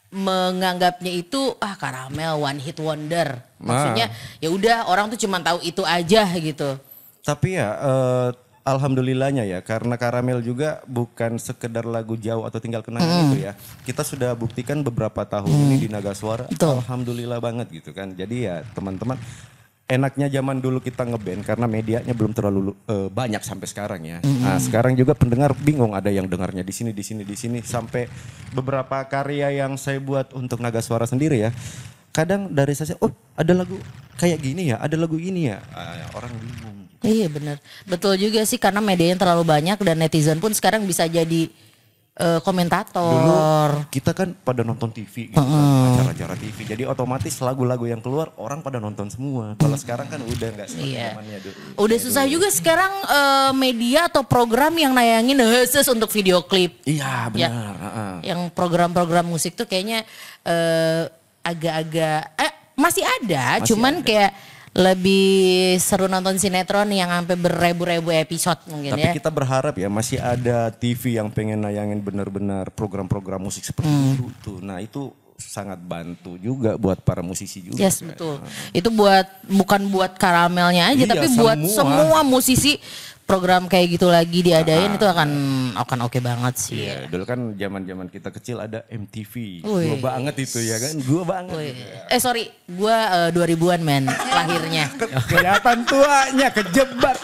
menganggapnya 0.07 1.11
itu 1.11 1.55
ah 1.59 1.75
karamel 1.75 2.39
one 2.39 2.59
hit 2.63 2.79
wonder. 2.79 3.43
Maksudnya 3.59 4.13
ya 4.39 4.49
udah 4.53 4.77
orang 4.87 5.11
tuh 5.11 5.19
cuma 5.19 5.41
tahu 5.43 5.59
itu 5.65 5.83
aja 5.83 6.23
gitu. 6.37 6.79
Tapi 7.25 7.59
ya 7.59 7.69
eh, 7.75 8.29
alhamdulillahnya 8.67 9.47
ya 9.47 9.59
karena 9.63 9.95
Karamel 9.95 10.43
juga 10.43 10.83
bukan 10.83 11.39
sekedar 11.39 11.87
lagu 11.87 12.19
jauh 12.19 12.43
atau 12.43 12.59
tinggal 12.59 12.83
kenangan 12.83 13.31
itu 13.31 13.47
ya. 13.47 13.55
Kita 13.87 14.03
sudah 14.03 14.35
buktikan 14.35 14.83
beberapa 14.83 15.23
tahun 15.23 15.47
ini 15.47 15.75
di 15.79 15.87
Naga 15.87 16.11
Suara. 16.11 16.51
Betul. 16.51 16.83
Alhamdulillah 16.83 17.39
banget 17.39 17.71
gitu 17.71 17.95
kan. 17.95 18.11
Jadi 18.11 18.47
ya 18.47 18.63
teman-teman 18.75 19.15
enaknya 19.87 20.27
zaman 20.27 20.59
dulu 20.59 20.83
kita 20.83 21.07
ngeband 21.07 21.47
karena 21.47 21.65
medianya 21.65 22.11
belum 22.11 22.35
terlalu 22.35 22.75
eh, 22.91 23.07
banyak 23.07 23.39
sampai 23.39 23.67
sekarang 23.71 24.01
ya. 24.03 24.19
Nah, 24.19 24.59
sekarang 24.59 24.99
juga 24.99 25.15
pendengar 25.15 25.55
bingung 25.55 25.95
ada 25.95 26.11
yang 26.11 26.27
dengarnya 26.27 26.61
di 26.61 26.75
sini 26.75 26.91
di 26.91 27.03
sini 27.03 27.23
di 27.23 27.39
sini 27.39 27.63
sampai 27.63 28.11
beberapa 28.51 28.99
karya 29.07 29.63
yang 29.63 29.79
saya 29.79 30.03
buat 30.03 30.35
untuk 30.35 30.59
Naga 30.59 30.83
Suara 30.83 31.07
sendiri 31.07 31.39
ya. 31.39 31.55
Kadang 32.11 32.51
dari 32.51 32.75
saya 32.75 32.99
oh 32.99 33.15
ada 33.39 33.55
lagu 33.55 33.79
kayak 34.19 34.43
gini 34.43 34.75
ya, 34.75 34.77
ada 34.83 34.99
lagu 34.99 35.15
ini 35.15 35.55
ya. 35.55 35.63
Ah, 35.71 36.03
orang 36.19 36.35
bingung. 36.35 36.77
Iya 37.07 37.31
bener. 37.31 37.57
Betul 37.87 38.19
juga 38.19 38.43
sih 38.43 38.59
karena 38.59 38.83
medianya 38.83 39.15
terlalu 39.15 39.47
banyak 39.47 39.79
dan 39.79 39.95
netizen 40.03 40.43
pun 40.43 40.51
sekarang 40.51 40.83
bisa 40.83 41.07
jadi 41.07 41.47
eh, 42.17 42.39
komentator. 42.41 43.85
Kita 43.87 44.11
kan 44.11 44.33
pada 44.33 44.61
nonton 44.61 44.89
TV 44.89 45.29
gitu 45.29 45.37
kan, 45.37 45.93
acara-acara 45.93 46.35
TV. 46.35 46.57
Jadi 46.65 46.83
otomatis 46.83 47.33
lagu-lagu 47.37 47.85
yang 47.85 47.99
keluar 47.99 48.33
orang 48.35 48.59
pada 48.59 48.77
nonton 48.77 49.07
semua. 49.07 49.53
Kalau 49.55 49.75
sekarang 49.75 50.07
kan 50.07 50.19
udah 50.19 50.49
nggak 50.51 50.67
seperti 50.67 50.91
Iya. 50.91 51.07
zamannya 51.13 51.39
dulu. 51.39 51.57
Udah 51.77 51.97
susah 51.97 52.25
juga 52.25 52.47
sekarang 52.49 52.93
eh, 53.05 53.51
media 53.53 54.05
atau 54.05 54.21
program 54.21 54.73
yang 54.73 54.91
nayangin 54.91 55.37
khusus 55.37 55.85
untuk 55.87 56.09
video 56.09 56.41
klip. 56.41 56.81
Iya 56.83 57.29
Ya. 57.29 57.49
benar. 57.49 57.73
heeh. 57.77 58.13
Yang 58.25 58.41
program-program 58.51 59.25
musik 59.25 59.53
tuh 59.53 59.65
kayaknya 59.65 60.01
eh, 60.41 61.05
agak-agak 61.41 62.21
eh 62.35 62.51
masih 62.73 63.03
ada, 63.03 63.57
Masih 63.57 63.67
cuman 63.69 63.93
ada. 63.99 64.05
kayak 64.05 64.31
lebih 64.77 65.25
seru 65.81 66.05
nonton 66.05 66.37
sinetron 66.37 66.85
yang 66.93 67.09
sampai 67.09 67.33
beribu-ribu 67.33 68.13
episode 68.13 68.61
mungkin 68.69 68.93
Tapi 68.93 69.09
ya. 69.09 69.13
kita 69.17 69.33
berharap 69.33 69.73
ya 69.73 69.89
masih 69.89 70.21
ada 70.21 70.69
TV 70.69 71.17
yang 71.17 71.33
pengen 71.33 71.65
nayangin 71.65 71.97
benar-benar 71.97 72.69
program-program 72.69 73.41
musik 73.41 73.65
seperti 73.65 73.89
Hmm. 73.89 74.13
itu 74.13 74.25
tuh. 74.39 74.57
Nah 74.61 74.77
itu 74.77 75.09
sangat 75.37 75.77
bantu 75.77 76.33
juga 76.41 76.75
buat 76.75 76.97
para 76.99 77.21
musisi 77.21 77.61
juga. 77.61 77.77
Yes 77.77 78.01
kan. 78.01 78.09
betul. 78.11 78.35
Itu 78.73 78.89
buat 78.89 79.25
bukan 79.45 79.85
buat 79.87 80.17
karamelnya 80.17 80.91
aja 80.91 81.05
Iya, 81.05 81.13
tapi 81.13 81.27
buat 81.37 81.57
semua. 81.61 81.77
semua 81.77 82.19
musisi 82.25 82.81
program 83.21 83.67
kayak 83.67 83.99
gitu 83.99 84.07
lagi 84.07 84.39
diadain 84.39 84.95
itu 84.95 85.03
akan 85.03 85.29
akan 85.75 85.97
oke 86.07 86.17
banget 86.23 86.53
sih. 86.57 86.87
Iya, 86.87 87.11
dulu 87.11 87.27
kan 87.27 87.39
zaman-zaman 87.53 88.07
kita 88.07 88.31
kecil 88.31 88.63
ada 88.63 88.87
MTV. 88.87 89.61
Gua 89.67 89.97
banget 89.99 90.47
itu 90.47 90.63
ya 90.63 90.79
kan, 90.79 90.95
gua 91.03 91.23
banget. 91.27 91.53
Woi. 91.53 91.69
Eh 92.07 92.19
sorry, 92.23 92.47
gua 92.71 93.27
eh, 93.27 93.35
2000-an 93.35 93.81
men 93.83 94.07
lahirnya. 94.07 94.87
Kelihatan 95.29 95.83
tuanya 95.83 96.47
kejebak. 96.55 97.17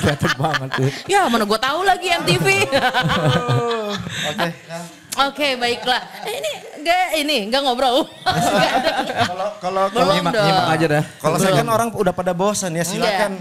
Kelihatan 0.00 0.32
banget 0.40 0.68
tuh. 0.80 0.90
ya 1.06 1.28
mana 1.28 1.44
gua 1.44 1.60
tahu 1.60 1.84
lagi 1.84 2.08
MTV. 2.08 2.46
Oke. 4.32 4.48
Oke 5.16 5.54
baiklah. 5.54 6.00
Eh, 6.22 6.34
ini 6.34 6.50
enggak 6.76 7.04
ini 7.16 7.36
enggak 7.46 7.62
ngobrol. 7.62 8.02
Kalau 9.30 9.48
kalau 9.56 9.82
kalau 9.88 10.12
Nyimak, 10.12 10.32
nyimak 10.34 10.66
aja 10.70 10.86
dah. 10.90 11.04
kalau 11.16 11.36
saya 11.36 11.52
kan 11.54 11.68
orang 11.68 11.88
udah 11.90 12.10
pada 12.10 12.32
bosan 12.32 12.72
ya 12.72 12.82
silakan. 12.82 13.38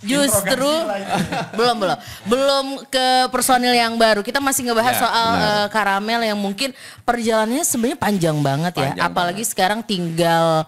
Justru 0.00 0.72
belum 1.58 1.76
belum 1.76 1.98
belum 2.24 2.64
ke 2.86 3.06
personil 3.28 3.72
yang 3.72 3.96
baru. 3.96 4.20
Kita 4.20 4.40
masih 4.40 4.64
ngebahas 4.64 4.96
Ya, 4.96 5.00
soal 5.00 5.28
benar. 5.30 5.44
eh, 5.44 5.66
karamel 5.68 6.20
yang 6.22 6.38
mungkin 6.38 6.72
perjalanannya 7.02 7.60
sebenarnya 7.62 7.98
panjang 7.98 8.36
banget 8.38 8.72
ya. 8.74 8.80
Panjang 8.92 9.04
Apalagi 9.06 9.44
sekarang 9.44 9.80
tinggal 9.82 10.64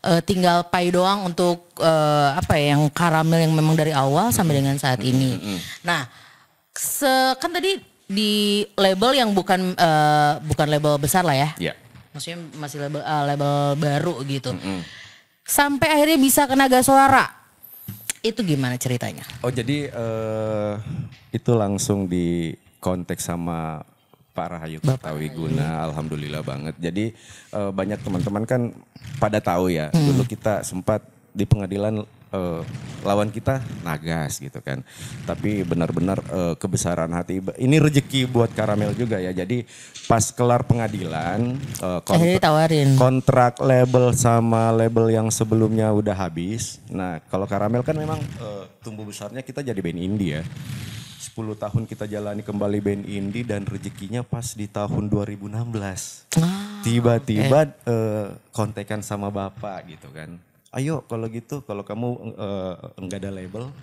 eh, 0.00 0.20
tinggal 0.22 0.64
pay 0.64 0.88
doang 0.88 1.24
untuk 1.24 1.68
eh, 1.76 2.28
apa 2.32 2.56
ya 2.56 2.72
yang 2.72 2.88
karamel 2.88 3.36
yang 3.38 3.52
memang 3.52 3.76
dari 3.76 3.92
awal 3.92 4.28
sampai 4.28 4.60
dengan 4.60 4.76
saat 4.76 5.00
ini. 5.00 5.60
Nah, 5.80 6.08
se- 6.72 7.36
kan 7.36 7.52
tadi 7.52 7.76
di 8.10 8.66
label 8.74 9.14
yang 9.14 9.30
bukan 9.30 9.78
eh, 9.78 10.32
bukan 10.42 10.66
label 10.66 10.98
besar 10.98 11.22
lah 11.22 11.38
ya. 11.38 11.48
Ya. 11.62 11.74
Maksudnya 12.10 12.42
masih 12.58 12.82
label 12.82 13.00
eh, 13.06 13.22
label 13.30 13.54
baru 13.78 14.14
gitu. 14.26 14.50
Sampai 15.46 15.94
akhirnya 15.94 16.18
bisa 16.18 16.50
ke 16.50 16.58
Naga 16.58 16.82
Suara. 16.82 17.30
Itu 18.20 18.42
gimana 18.42 18.74
ceritanya? 18.74 19.22
Oh 19.46 19.48
jadi 19.54 19.88
eh, 19.88 20.74
itu 21.30 21.54
langsung 21.54 22.10
di 22.10 22.52
konteks 22.82 23.30
sama 23.30 23.86
Pak 24.30 24.46
Rahayu 24.56 24.78
Kertawi 24.82 25.30
Guna, 25.30 25.86
alhamdulillah 25.86 26.42
banget. 26.42 26.74
Jadi 26.82 27.14
eh, 27.54 27.70
banyak 27.70 28.02
teman-teman 28.02 28.42
kan 28.42 28.74
pada 29.22 29.38
tahu 29.38 29.70
ya, 29.70 29.94
dulu 29.94 30.26
kita 30.26 30.66
sempat 30.66 31.06
di 31.30 31.46
pengadilan 31.46 32.02
eh, 32.30 32.62
lawan 33.00 33.28
kita 33.28 33.58
Nagas 33.80 34.38
gitu 34.38 34.58
kan. 34.60 34.82
Tapi 35.24 35.62
benar-benar 35.62 36.18
eh, 36.22 36.54
kebesaran 36.56 37.10
hati, 37.10 37.38
ini 37.56 37.76
rezeki 37.76 38.26
buat 38.26 38.50
Karamel 38.50 38.94
juga 38.94 39.18
ya. 39.18 39.30
Jadi 39.30 39.64
pas 40.04 40.22
kelar 40.30 40.64
pengadilan, 40.64 41.54
eh, 41.58 42.00
kontrak- 42.02 42.38
ditawarin. 42.38 42.88
kontrak 42.94 43.54
label 43.58 44.10
sama 44.12 44.70
label 44.70 45.10
yang 45.10 45.28
sebelumnya 45.28 45.90
udah 45.90 46.14
habis. 46.14 46.78
Nah, 46.86 47.22
kalau 47.26 47.44
Karamel 47.44 47.82
kan 47.82 47.94
memang 47.94 48.18
eh, 48.18 48.64
tumbuh 48.80 49.04
besarnya 49.04 49.40
kita 49.40 49.60
jadi 49.60 49.78
band 49.78 49.98
indie 49.98 50.40
ya. 50.40 50.42
10 51.20 51.52
tahun 51.54 51.84
kita 51.84 52.08
jalani 52.08 52.40
kembali 52.40 52.78
band 52.80 53.04
indie 53.06 53.44
dan 53.44 53.62
rezekinya 53.62 54.24
pas 54.24 54.56
di 54.56 54.66
tahun 54.66 55.06
2016. 55.06 56.32
Tiba-tiba 56.80 57.60
eh, 57.84 58.26
kontekan 58.50 59.00
sama 59.00 59.28
bapak 59.28 59.84
gitu 59.88 60.08
kan. 60.10 60.40
Ayo 60.70 61.02
kalau 61.10 61.26
gitu, 61.26 61.66
kalau 61.66 61.82
kamu 61.82 62.34
eh, 62.38 62.74
enggak 63.02 63.18
ada 63.26 63.30
label, 63.34 63.74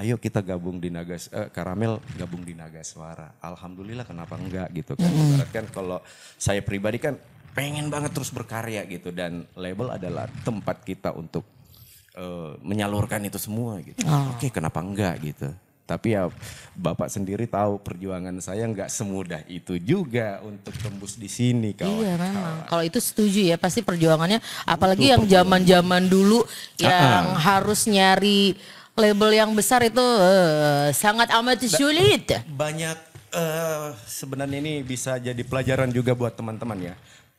ayo 0.00 0.16
kita 0.16 0.40
gabung 0.40 0.80
di 0.80 0.88
Nagas 0.88 1.28
eh, 1.28 1.52
Karamel 1.52 2.00
gabung 2.16 2.40
di 2.48 2.56
Naga 2.56 2.80
Suara. 2.80 3.36
Alhamdulillah 3.44 4.08
kenapa 4.08 4.40
enggak 4.40 4.72
gitu 4.72 4.96
kan. 4.96 5.04
Ibarat 5.04 5.50
kan 5.52 5.66
kalau 5.68 5.98
saya 6.40 6.64
pribadi 6.64 6.96
kan 6.96 7.20
pengen 7.52 7.92
banget 7.92 8.10
terus 8.10 8.32
berkarya 8.34 8.82
gitu 8.88 9.14
dan 9.14 9.46
label 9.54 9.92
adalah 9.92 10.26
tempat 10.48 10.80
kita 10.80 11.12
untuk 11.12 11.44
eh, 12.16 12.56
menyalurkan 12.64 13.20
itu 13.28 13.36
semua 13.36 13.84
gitu. 13.84 14.00
Oke, 14.32 14.48
kenapa 14.48 14.80
enggak 14.80 15.20
gitu. 15.20 15.52
Tapi 15.84 16.16
ya 16.16 16.32
Bapak 16.74 17.12
sendiri 17.12 17.44
tahu 17.44 17.78
perjuangan 17.78 18.34
saya 18.40 18.64
nggak 18.66 18.88
semudah 18.88 19.44
itu 19.46 19.76
juga 19.76 20.40
untuk 20.40 20.72
tembus 20.80 21.14
di 21.14 21.28
sini 21.28 21.76
kawan. 21.76 22.00
Iya 22.00 22.12
memang. 22.16 22.54
Kalau 22.66 22.82
itu 22.82 22.98
setuju 22.98 23.40
ya 23.52 23.56
pasti 23.60 23.84
perjuangannya. 23.84 24.40
Apalagi 24.64 25.12
yang 25.12 25.22
zaman-zaman 25.28 26.08
dulu 26.08 26.42
yang 26.80 27.36
harus 27.36 27.84
nyari 27.86 28.56
label 28.96 29.30
yang 29.36 29.50
besar 29.52 29.84
itu 29.84 30.02
eh, 30.02 30.88
sangat 30.96 31.30
amat 31.36 31.62
sulit. 31.68 32.42
banyak 32.48 32.96
eh, 33.34 33.86
sebenarnya 34.08 34.58
ini 34.58 34.80
bisa 34.82 35.20
jadi 35.20 35.42
pelajaran 35.44 35.92
juga 35.92 36.16
buat 36.16 36.32
teman-teman 36.32 36.90
ya. 36.90 36.94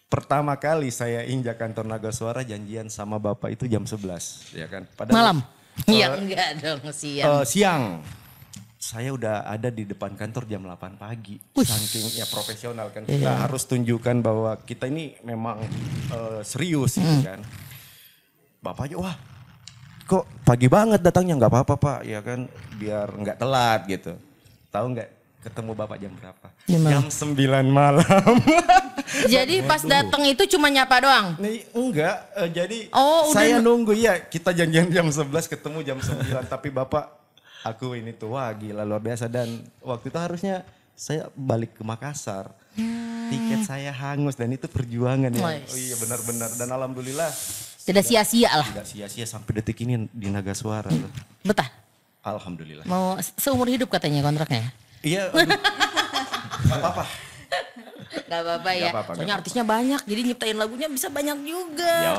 Pertama 0.06 0.54
kali 0.56 0.94
saya 0.94 1.26
injak 1.26 1.58
kantor 1.58 1.90
Naga 1.90 2.14
Suara 2.14 2.46
janjian 2.46 2.88
sama 2.94 3.18
Bapak 3.18 3.52
itu 3.58 3.66
jam 3.66 3.84
11 3.84 4.54
ya 4.54 4.70
kan. 4.70 4.86
Padahal, 4.94 5.16
Malam. 5.18 5.38
Iya 5.92 6.08
enggak 6.16 6.50
dong 6.64 6.88
siang. 6.96 7.28
eh, 7.42 7.44
siang. 7.44 7.84
Saya 8.86 9.18
udah 9.18 9.50
ada 9.50 9.74
di 9.74 9.82
depan 9.82 10.14
kantor 10.14 10.46
jam 10.46 10.62
8 10.62 11.02
pagi. 11.02 11.42
Saking 11.58 12.22
ya 12.22 12.30
profesional 12.30 12.94
kan. 12.94 13.02
Kita 13.10 13.34
harus 13.34 13.66
tunjukkan 13.66 14.22
bahwa 14.22 14.62
kita 14.62 14.86
ini 14.86 15.18
memang 15.26 15.58
eh, 16.14 16.46
serius 16.46 17.02
gitu 17.02 17.26
kan. 17.26 17.42
Bapaknya 18.62 19.02
wah 19.02 19.18
kok 20.06 20.30
pagi 20.46 20.70
banget 20.70 21.02
datangnya 21.02 21.34
nggak 21.34 21.50
apa-apa 21.50 21.74
pak 21.82 22.00
ya 22.06 22.22
kan 22.22 22.46
biar 22.78 23.10
nggak 23.10 23.42
telat 23.42 23.82
gitu. 23.90 24.14
Tahu 24.70 24.86
nggak 24.94 25.10
ketemu 25.50 25.72
bapak 25.74 25.98
jam 25.98 26.14
berapa? 26.14 26.48
Jam 26.70 26.80
berapa? 26.86 26.94
Jam 26.94 27.06
9 27.10 27.66
malam. 27.66 28.34
Jadi 29.34 29.66
pas 29.66 29.82
datang 29.82 30.30
itu 30.30 30.46
cuma 30.46 30.70
nyapa 30.70 31.02
doang. 31.02 31.28
Nih, 31.42 31.66
enggak, 31.74 32.18
eh, 32.38 32.50
jadi 32.50 32.78
Oh, 32.90 33.30
udah 33.30 33.38
saya 33.38 33.62
nu- 33.62 33.78
nunggu 33.78 33.94
ya. 33.94 34.18
Kita 34.18 34.50
janjian 34.50 34.90
jam 34.90 35.10
11 35.10 35.46
ketemu 35.46 35.80
jam 35.82 35.98
9 36.02 36.26
tapi 36.54 36.74
Bapak 36.74 37.25
aku 37.66 37.98
ini 37.98 38.14
tuh 38.14 38.38
wah 38.38 38.54
gila 38.54 38.86
luar 38.86 39.02
biasa 39.02 39.26
dan 39.26 39.50
waktu 39.82 40.14
itu 40.14 40.20
harusnya 40.22 40.62
saya 40.94 41.28
balik 41.34 41.76
ke 41.76 41.82
Makassar. 41.82 42.54
Tiket 43.26 43.66
saya 43.66 43.90
hangus 43.90 44.38
dan 44.38 44.54
itu 44.54 44.70
perjuangan 44.70 45.34
ya. 45.34 45.42
Oh 45.42 45.52
iya 45.76 45.96
benar-benar 45.98 46.54
dan 46.56 46.70
alhamdulillah 46.70 47.32
Tidak 47.86 48.02
sia-sia 48.02 48.50
lah. 48.50 48.66
tidak 48.66 48.86
sia-sia 48.90 49.26
sampai 49.30 49.62
detik 49.62 49.78
ini 49.86 50.10
di 50.10 50.30
Naga 50.30 50.54
Suara. 50.54 50.90
Betah. 51.42 51.70
Alhamdulillah. 52.26 52.86
Mau 52.90 53.18
seumur 53.38 53.70
hidup 53.70 53.90
katanya 53.94 54.26
kontraknya. 54.26 54.74
Iya. 55.06 55.30
Gak 56.70 56.78
apa-apa. 56.82 57.06
Gak 58.22 58.42
apa-apa 58.42 58.70
ya. 58.72 58.80
Nggak 58.82 58.92
apa-apa, 58.92 59.12
Soalnya 59.12 59.26
nggak 59.26 59.38
artisnya 59.38 59.64
banyak 59.64 60.02
jadi 60.04 60.22
nyiptain 60.24 60.56
lagunya 60.56 60.88
bisa 60.88 61.08
banyak 61.08 61.38
juga. 61.42 61.96
Iya. 61.98 62.14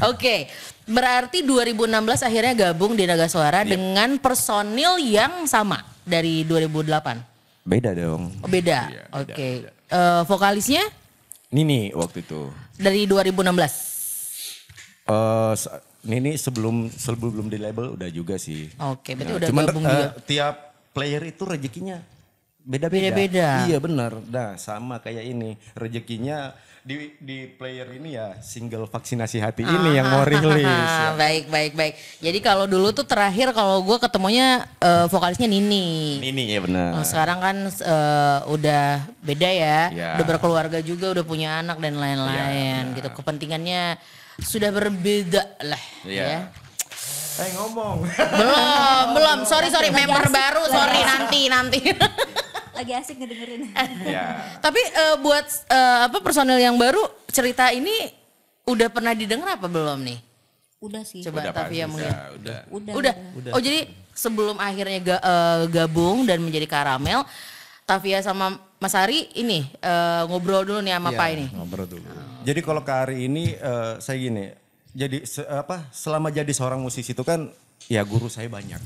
Oke, 0.10 0.48
berarti 0.84 1.38
2016 1.40 1.88
akhirnya 2.22 2.54
gabung 2.56 2.92
di 2.92 3.04
Naga 3.04 3.26
Suara 3.26 3.62
Iya. 3.62 3.72
dengan 3.72 4.16
personil 4.16 4.98
yang 4.98 5.44
sama 5.44 5.78
dari 6.02 6.42
2008. 6.42 7.22
Beda 7.62 7.92
dong. 7.92 8.32
Oh, 8.38 8.48
beda. 8.48 8.78
Iya, 8.86 9.02
beda, 9.06 9.18
Oke. 9.18 9.48
beda. 9.60 9.70
Eh, 9.88 10.22
vokalisnya 10.24 10.84
Nini 11.48 11.92
waktu 11.92 12.20
itu. 12.20 12.48
dari 12.74 13.04
2016. 13.04 13.72
Eh, 15.04 15.54
sa- 15.54 15.80
Nini 16.00 16.34
sebelum 16.34 16.88
sebelum 16.88 17.46
di 17.46 17.58
label 17.58 17.92
udah 17.92 18.08
juga 18.08 18.36
sih. 18.36 18.70
Oke, 18.78 19.12
berarti 19.12 19.28
Nah, 19.28 19.38
udah 19.38 19.48
cuman, 19.48 19.64
gabung 19.66 19.84
eh, 19.84 19.90
juga. 19.90 20.08
tiap 20.24 20.54
player 20.90 21.22
itu 21.26 21.42
rezekinya 21.42 21.98
beda-beda. 22.60 23.10
Beda-beda. 23.14 23.48
Iya 23.66 23.78
benar. 23.78 24.12
Nah 24.24 24.56
sama 24.56 24.98
kayak 24.98 25.24
ini 25.24 25.54
rezekinya 25.72 26.52
di 26.78 27.12
di 27.20 27.44
player 27.44 27.84
ini 28.00 28.16
ya 28.16 28.40
single 28.40 28.88
vaksinasi 28.88 29.44
hati 29.44 29.60
ini 29.60 29.92
yang 29.92 30.08
mau 30.08 30.24
rilis. 30.24 30.64
ya. 30.64 31.12
Baik, 31.14 31.52
baik, 31.52 31.72
baik. 31.76 31.94
Jadi 32.18 32.38
kalau 32.40 32.64
dulu 32.64 32.96
tuh 32.96 33.04
terakhir 33.04 33.52
kalau 33.52 33.84
gue 33.84 33.98
ketemunya 34.00 34.64
eh, 34.80 35.04
vokalisnya 35.06 35.44
Nini. 35.44 36.16
Nini 36.16 36.48
ya 36.48 36.60
benar. 36.64 36.96
Oh, 36.96 37.04
sekarang 37.04 37.38
kan 37.44 37.56
eh, 37.68 38.38
udah 38.48 38.84
beda 39.20 39.48
ya, 39.52 39.78
Ya. 39.92 40.10
udah 40.16 40.24
berkeluarga 40.26 40.78
juga, 40.80 41.12
udah 41.12 41.24
punya 41.28 41.60
anak 41.60 41.76
dan 41.76 42.00
lain-lain 42.00 42.82
Ya, 42.88 42.96
gitu. 42.96 43.08
Kepentingannya 43.12 44.00
sudah 44.40 44.70
berbeda 44.72 45.60
lah 45.60 45.82
Iya. 46.08 46.24
ya. 46.24 46.40
Eh 47.38 47.50
ngomong. 47.54 48.02
Belum, 48.16 49.06
belum. 49.14 49.38
Sorry, 49.50 49.68
sorry. 49.68 49.92
Member 49.92 50.26
baru. 50.26 50.66
Sorry, 50.66 51.00
nanti, 51.04 51.40
nanti. 51.46 51.78
Lagi 52.78 52.92
asik 52.94 53.16
ngedengerin. 53.16 53.62
ya. 54.08 54.24
Tapi 54.58 54.78
eh, 54.78 55.16
buat 55.18 55.42
eh, 55.66 55.98
apa 56.06 56.18
personil 56.18 56.56
yang 56.56 56.74
baru 56.74 57.02
cerita 57.26 57.68
ini 57.70 57.90
udah 58.64 58.86
pernah 58.86 59.12
didengar 59.12 59.54
apa 59.54 59.66
belum 59.66 59.98
nih? 60.00 60.18
Udah 60.78 61.02
sih. 61.02 61.20
Coba 61.20 61.42
Udah 61.42 61.52
Tavia 61.52 61.84
pasti, 61.84 61.90
mungkin. 61.90 62.06
ya, 62.06 62.18
udah. 62.32 62.58
Udah. 62.70 63.14
Udah. 63.34 63.52
Oh 63.52 63.58
jadi 63.58 63.84
sebelum 64.12 64.56
akhirnya 64.56 64.98
ga- 65.00 65.20
eh, 65.20 65.62
gabung 65.68 66.22
dan 66.22 66.38
menjadi 66.38 66.64
karamel, 66.64 67.26
Tavia 67.82 68.20
sama 68.20 68.46
Mas 68.78 68.94
Ari 68.94 69.26
ini 69.34 69.66
eh, 69.74 70.22
ngobrol 70.24 70.62
dulu 70.62 70.78
nih 70.78 70.94
sama 70.94 71.10
Iya, 71.10 71.18
Pak 71.18 71.28
ini. 71.30 71.46
Ngobrol 71.50 71.86
dulu. 71.88 72.06
Jadi 72.40 72.60
kalau 72.62 72.80
ke 72.80 72.92
hari 72.94 73.26
ini 73.26 73.52
eh, 73.52 73.92
saya 73.98 74.16
gini, 74.16 74.54
jadi 74.92 75.26
se- 75.26 75.44
apa 75.44 75.90
selama 75.90 76.30
jadi 76.30 76.48
seorang 76.48 76.78
musisi 76.78 77.10
itu 77.10 77.20
kan 77.20 77.50
ya 77.88 78.04
guru 78.04 78.28
saya 78.28 78.46
banyak. 78.46 78.78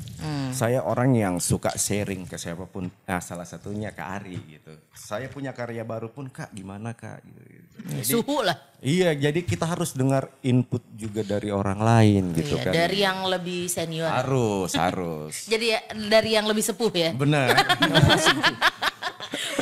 Saya 0.55 0.87
orang 0.87 1.13
yang 1.13 1.35
suka 1.43 1.75
sharing 1.75 2.25
ke 2.25 2.39
siapa 2.39 2.65
pun. 2.65 2.87
Nah, 2.87 3.19
salah 3.19 3.43
satunya 3.43 3.91
ke 3.91 4.01
Ari 4.01 4.39
gitu. 4.47 4.73
Saya 4.95 5.27
punya 5.27 5.51
karya 5.51 5.83
baru 5.83 6.07
pun 6.09 6.31
Kak 6.31 6.55
gimana 6.55 6.95
Kak 6.95 7.19
gitu. 7.27 7.41
gitu. 7.43 7.67
Jadi, 7.83 8.05
Suhu 8.07 8.37
lah. 8.45 8.55
Iya, 8.79 9.15
jadi 9.17 9.41
kita 9.43 9.65
harus 9.65 9.97
dengar 9.97 10.29
input 10.43 10.83
juga 10.95 11.23
dari 11.23 11.49
orang 11.49 11.81
lain 11.81 12.35
gitu 12.37 12.59
Iya, 12.59 12.65
kan. 12.69 12.73
dari 12.75 12.99
yang 13.01 13.19
lebih 13.27 13.67
senior. 13.67 14.11
harus, 14.11 14.71
harus. 14.83 15.35
Jadi 15.49 15.67
ya, 15.73 15.81
dari 16.11 16.31
yang 16.37 16.47
lebih 16.47 16.63
sepuh 16.63 16.93
ya. 16.93 17.11
Benar. 17.17 17.49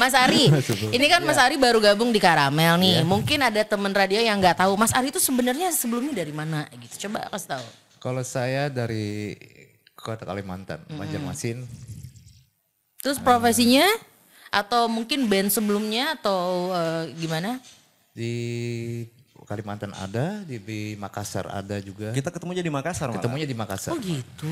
Mas 0.01 0.17
Ari, 0.17 0.49
ini 0.97 1.07
kan 1.13 1.21
Mas 1.21 1.37
Ari 1.37 1.61
baru 1.61 1.77
gabung 1.77 2.09
di 2.09 2.17
Karamel 2.17 2.81
nih. 2.81 2.95
Iya. 3.01 3.05
Mungkin 3.05 3.39
ada 3.45 3.61
teman 3.63 3.93
radio 3.93 4.17
yang 4.19 4.41
nggak 4.41 4.65
tahu 4.65 4.73
Mas 4.75 4.97
Ari 4.97 5.13
itu 5.13 5.21
sebenarnya 5.21 5.69
sebelumnya 5.77 6.17
dari 6.17 6.33
mana 6.33 6.65
gitu. 6.81 7.07
Coba 7.09 7.29
kasih 7.29 7.61
tahu. 7.61 7.67
Kalau 8.01 8.25
saya 8.25 8.73
dari 8.73 9.37
kota 9.93 10.25
Kalimantan, 10.25 10.81
Banjarmasin. 10.89 11.69
Terus 13.05 13.21
profesinya 13.21 13.85
atau 14.49 14.89
mungkin 14.89 15.29
band 15.29 15.53
sebelumnya 15.53 16.17
atau 16.17 16.73
eh, 16.73 17.13
gimana? 17.21 17.61
Di 18.17 18.33
Kalimantan 19.45 19.91
ada, 19.93 20.47
di, 20.47 20.63
di 20.63 20.81
Makassar 20.95 21.51
ada 21.51 21.77
juga. 21.83 22.15
kita 22.15 22.31
ketemunya 22.31 22.63
di 22.65 22.71
Makassar 22.73 23.11
malah. 23.11 23.19
Ketemunya 23.19 23.47
di 23.51 23.57
Makassar. 23.57 23.93
Oh 23.93 23.99
gitu. 23.99 24.49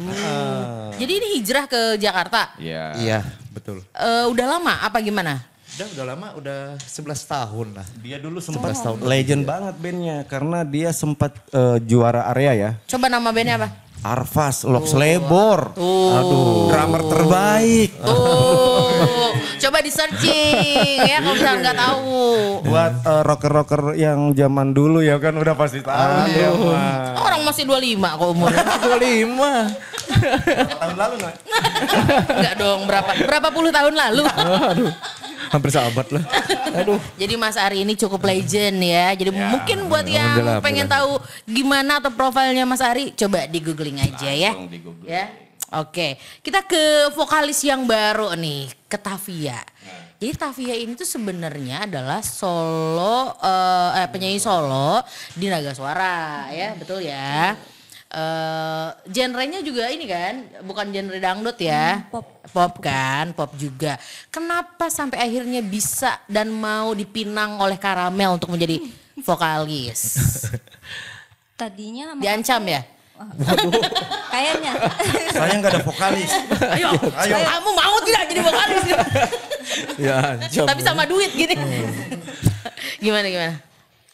Jadi 0.98 1.12
ini 1.22 1.28
hijrah 1.38 1.64
ke 1.70 1.96
Jakarta. 2.02 2.52
Iya. 2.58 2.84
Iya, 3.00 3.18
betul. 3.54 3.80
Eh, 3.94 4.26
udah 4.28 4.58
lama 4.58 4.74
apa 4.82 4.98
gimana? 5.00 5.38
Udah 5.78 5.94
udah 5.94 6.06
lama, 6.10 6.28
udah 6.34 6.60
11 6.74 7.06
tahun 7.22 7.66
lah. 7.78 7.86
Dia 8.02 8.18
dulu 8.18 8.42
sempat 8.42 8.74
11 8.74 8.82
tahun. 8.82 8.96
legend 9.06 9.42
banget 9.46 9.74
bandnya 9.78 10.16
karena 10.26 10.66
dia 10.66 10.90
sempat 10.90 11.30
eh, 11.54 11.78
juara 11.86 12.26
area 12.34 12.52
ya. 12.58 12.70
Coba 12.90 13.06
nama 13.06 13.30
bandnya 13.30 13.62
apa? 13.62 13.68
Arfas, 14.02 14.66
Lox 14.66 14.90
Lebor. 14.98 15.78
Aduh. 15.78 16.66
Drummer 16.66 17.02
terbaik. 17.06 17.94
Tuh, 17.94 19.30
coba 19.38 19.78
di 19.78 19.90
searching 19.94 20.98
ya 21.06 21.22
kalau 21.22 21.38
misalnya 21.38 21.58
nggak 21.62 21.78
tahu. 21.78 22.26
Buat 22.66 22.94
eh, 22.98 23.22
rocker-rocker 23.22 23.82
yang 23.94 24.34
zaman 24.34 24.74
dulu 24.74 24.98
ya 24.98 25.22
kan 25.22 25.38
udah 25.38 25.54
pasti 25.54 25.78
tahu 25.78 26.26
dia 26.26 26.58
mah. 26.58 27.22
Orang 27.22 27.46
masih 27.46 27.62
25 27.62 28.02
kok 28.18 28.28
umurnya. 28.34 28.66
25. 28.82 30.10
Tahun 30.74 30.96
lalu 30.98 31.14
nggak? 31.22 31.34
Enggak 32.34 32.54
dong, 32.58 32.80
berapa 32.90 33.10
berapa 33.14 33.48
puluh 33.54 33.70
tahun 33.70 33.94
lalu. 33.94 34.26
Aduh, 34.26 34.90
hampir 35.48 35.70
sahabat 35.72 36.06
lah. 36.12 36.24
Aduh. 36.78 37.00
Jadi 37.16 37.34
Mas 37.34 37.56
Ari 37.56 37.82
ini 37.82 37.96
cukup 37.96 38.24
legend 38.24 38.78
ya. 38.80 39.12
Jadi 39.16 39.30
mungkin 39.32 39.88
buat 39.88 40.04
yang 40.04 40.38
udah 40.38 40.44
lah, 40.44 40.56
pengen 40.60 40.86
tahu 40.86 41.18
gimana 41.48 42.00
atau 42.00 42.12
profilnya 42.12 42.64
Mas 42.68 42.84
Ari, 42.84 43.12
coba 43.16 43.48
di 43.48 43.58
googling 43.60 43.98
aja 44.00 44.30
ya. 44.30 44.52
Langsung 44.52 44.70
di 44.70 44.80
Google. 44.80 45.08
Ya. 45.08 45.28
Oke, 45.68 46.16
kita 46.40 46.64
ke 46.64 47.12
vokalis 47.12 47.60
yang 47.60 47.84
baru 47.84 48.32
nih, 48.32 48.72
ke 48.88 48.96
Tavia. 48.96 49.60
Jadi 50.16 50.32
Tavia 50.32 50.72
ini 50.72 50.96
tuh 50.96 51.04
sebenarnya 51.04 51.84
adalah 51.84 52.24
solo 52.24 53.36
eh, 53.36 53.90
eh, 54.00 54.08
penyanyi 54.08 54.40
solo 54.40 55.04
di 55.36 55.52
Naga 55.52 55.76
Suara 55.76 56.48
ya, 56.48 56.72
betul 56.72 57.04
ya. 57.04 57.52
Eh 58.08 58.88
genrenya 59.12 59.60
juga 59.60 59.92
ini 59.92 60.08
kan, 60.08 60.64
bukan 60.64 60.88
genre 60.88 61.18
dangdut 61.20 61.60
ya. 61.60 62.08
pop. 62.08 62.40
Pop 62.48 62.80
kan, 62.80 63.36
pop 63.36 63.52
juga. 63.60 64.00
Kenapa 64.32 64.88
sampai 64.88 65.20
akhirnya 65.20 65.60
bisa 65.60 66.16
dan 66.24 66.48
mau 66.48 66.96
dipinang 66.96 67.60
oleh 67.60 67.76
Karamel 67.76 68.40
untuk 68.40 68.48
menjadi 68.48 68.80
vokalis? 69.20 70.00
Tadinya 71.60 72.16
Diancam 72.16 72.64
ya? 72.64 72.80
kayaknya. 74.32 74.72
Saya 75.28 75.52
nggak 75.60 75.72
ada 75.76 75.82
vokalis. 75.84 76.30
Ayo, 76.80 76.88
Ayo. 77.18 77.36
kamu 77.36 77.70
mau 77.76 77.96
tidak 78.08 78.22
jadi 78.32 78.40
vokalis? 78.40 78.82
Ya, 80.00 80.16
jam. 80.54 80.64
Tapi 80.64 80.80
sama 80.80 81.04
duit 81.04 81.34
gini. 81.36 81.52
gimana 83.02 83.26
gimana? 83.28 83.54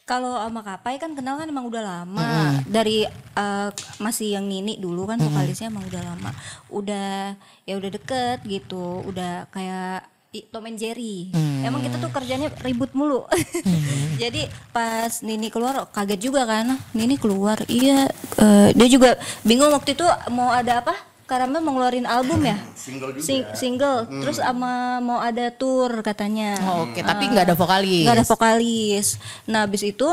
Kalau 0.04 0.36
sama 0.36 0.60
Kapai 0.60 1.00
kan 1.00 1.16
kenal 1.16 1.40
kan 1.40 1.48
emang 1.48 1.64
udah 1.64 1.80
lama. 1.80 2.60
Dari 2.68 3.08
eh, 3.08 3.68
masih 3.96 4.36
yang 4.36 4.44
Nini 4.44 4.76
dulu 4.76 5.08
kan 5.08 5.16
vokalisnya 5.16 5.72
emang 5.72 5.88
udah 5.88 6.02
lama. 6.04 6.30
Udah 6.68 7.32
ya 7.64 7.74
udah 7.80 7.88
deket 7.88 8.44
gitu. 8.44 9.00
Udah 9.08 9.48
kayak 9.48 10.04
Tom 10.52 10.66
and 10.68 10.76
Jerry. 10.76 11.32
Emang 11.64 11.80
kita 11.80 11.96
tuh 12.02 12.12
kerjanya 12.12 12.52
ribut 12.60 12.92
mulu. 12.92 13.24
Jadi 14.22 14.44
pas 14.76 15.24
Nini 15.24 15.48
keluar 15.48 15.88
kaget 15.88 16.20
juga 16.20 16.44
kan. 16.44 16.76
Nini 16.92 17.16
keluar. 17.16 17.64
Iya, 17.64 18.10
eh, 18.36 18.68
dia 18.76 18.88
juga 18.92 19.16
bingung 19.40 19.72
waktu 19.72 19.96
itu 19.96 20.04
mau 20.28 20.50
ada 20.52 20.84
apa? 20.84 21.13
Karamel 21.24 21.60
mau 21.60 21.72
ngeluarin 21.72 22.04
album 22.04 22.44
ya? 22.44 22.56
Single 22.76 23.10
juga. 23.12 23.24
Sing- 23.24 23.48
single. 23.54 24.04
Terus 24.20 24.36
sama 24.36 25.00
mau 25.00 25.18
ada 25.18 25.48
tour 25.48 25.88
katanya. 26.00 26.52
Oh, 26.62 26.84
Oke, 26.84 27.00
tapi 27.00 27.24
nggak 27.26 27.48
ada 27.48 27.56
vokalis. 27.56 28.04
Nggak 28.04 28.16
ada 28.18 28.26
vokalis. 28.26 29.06
Nah, 29.46 29.60
habis 29.64 29.82
itu 29.82 30.08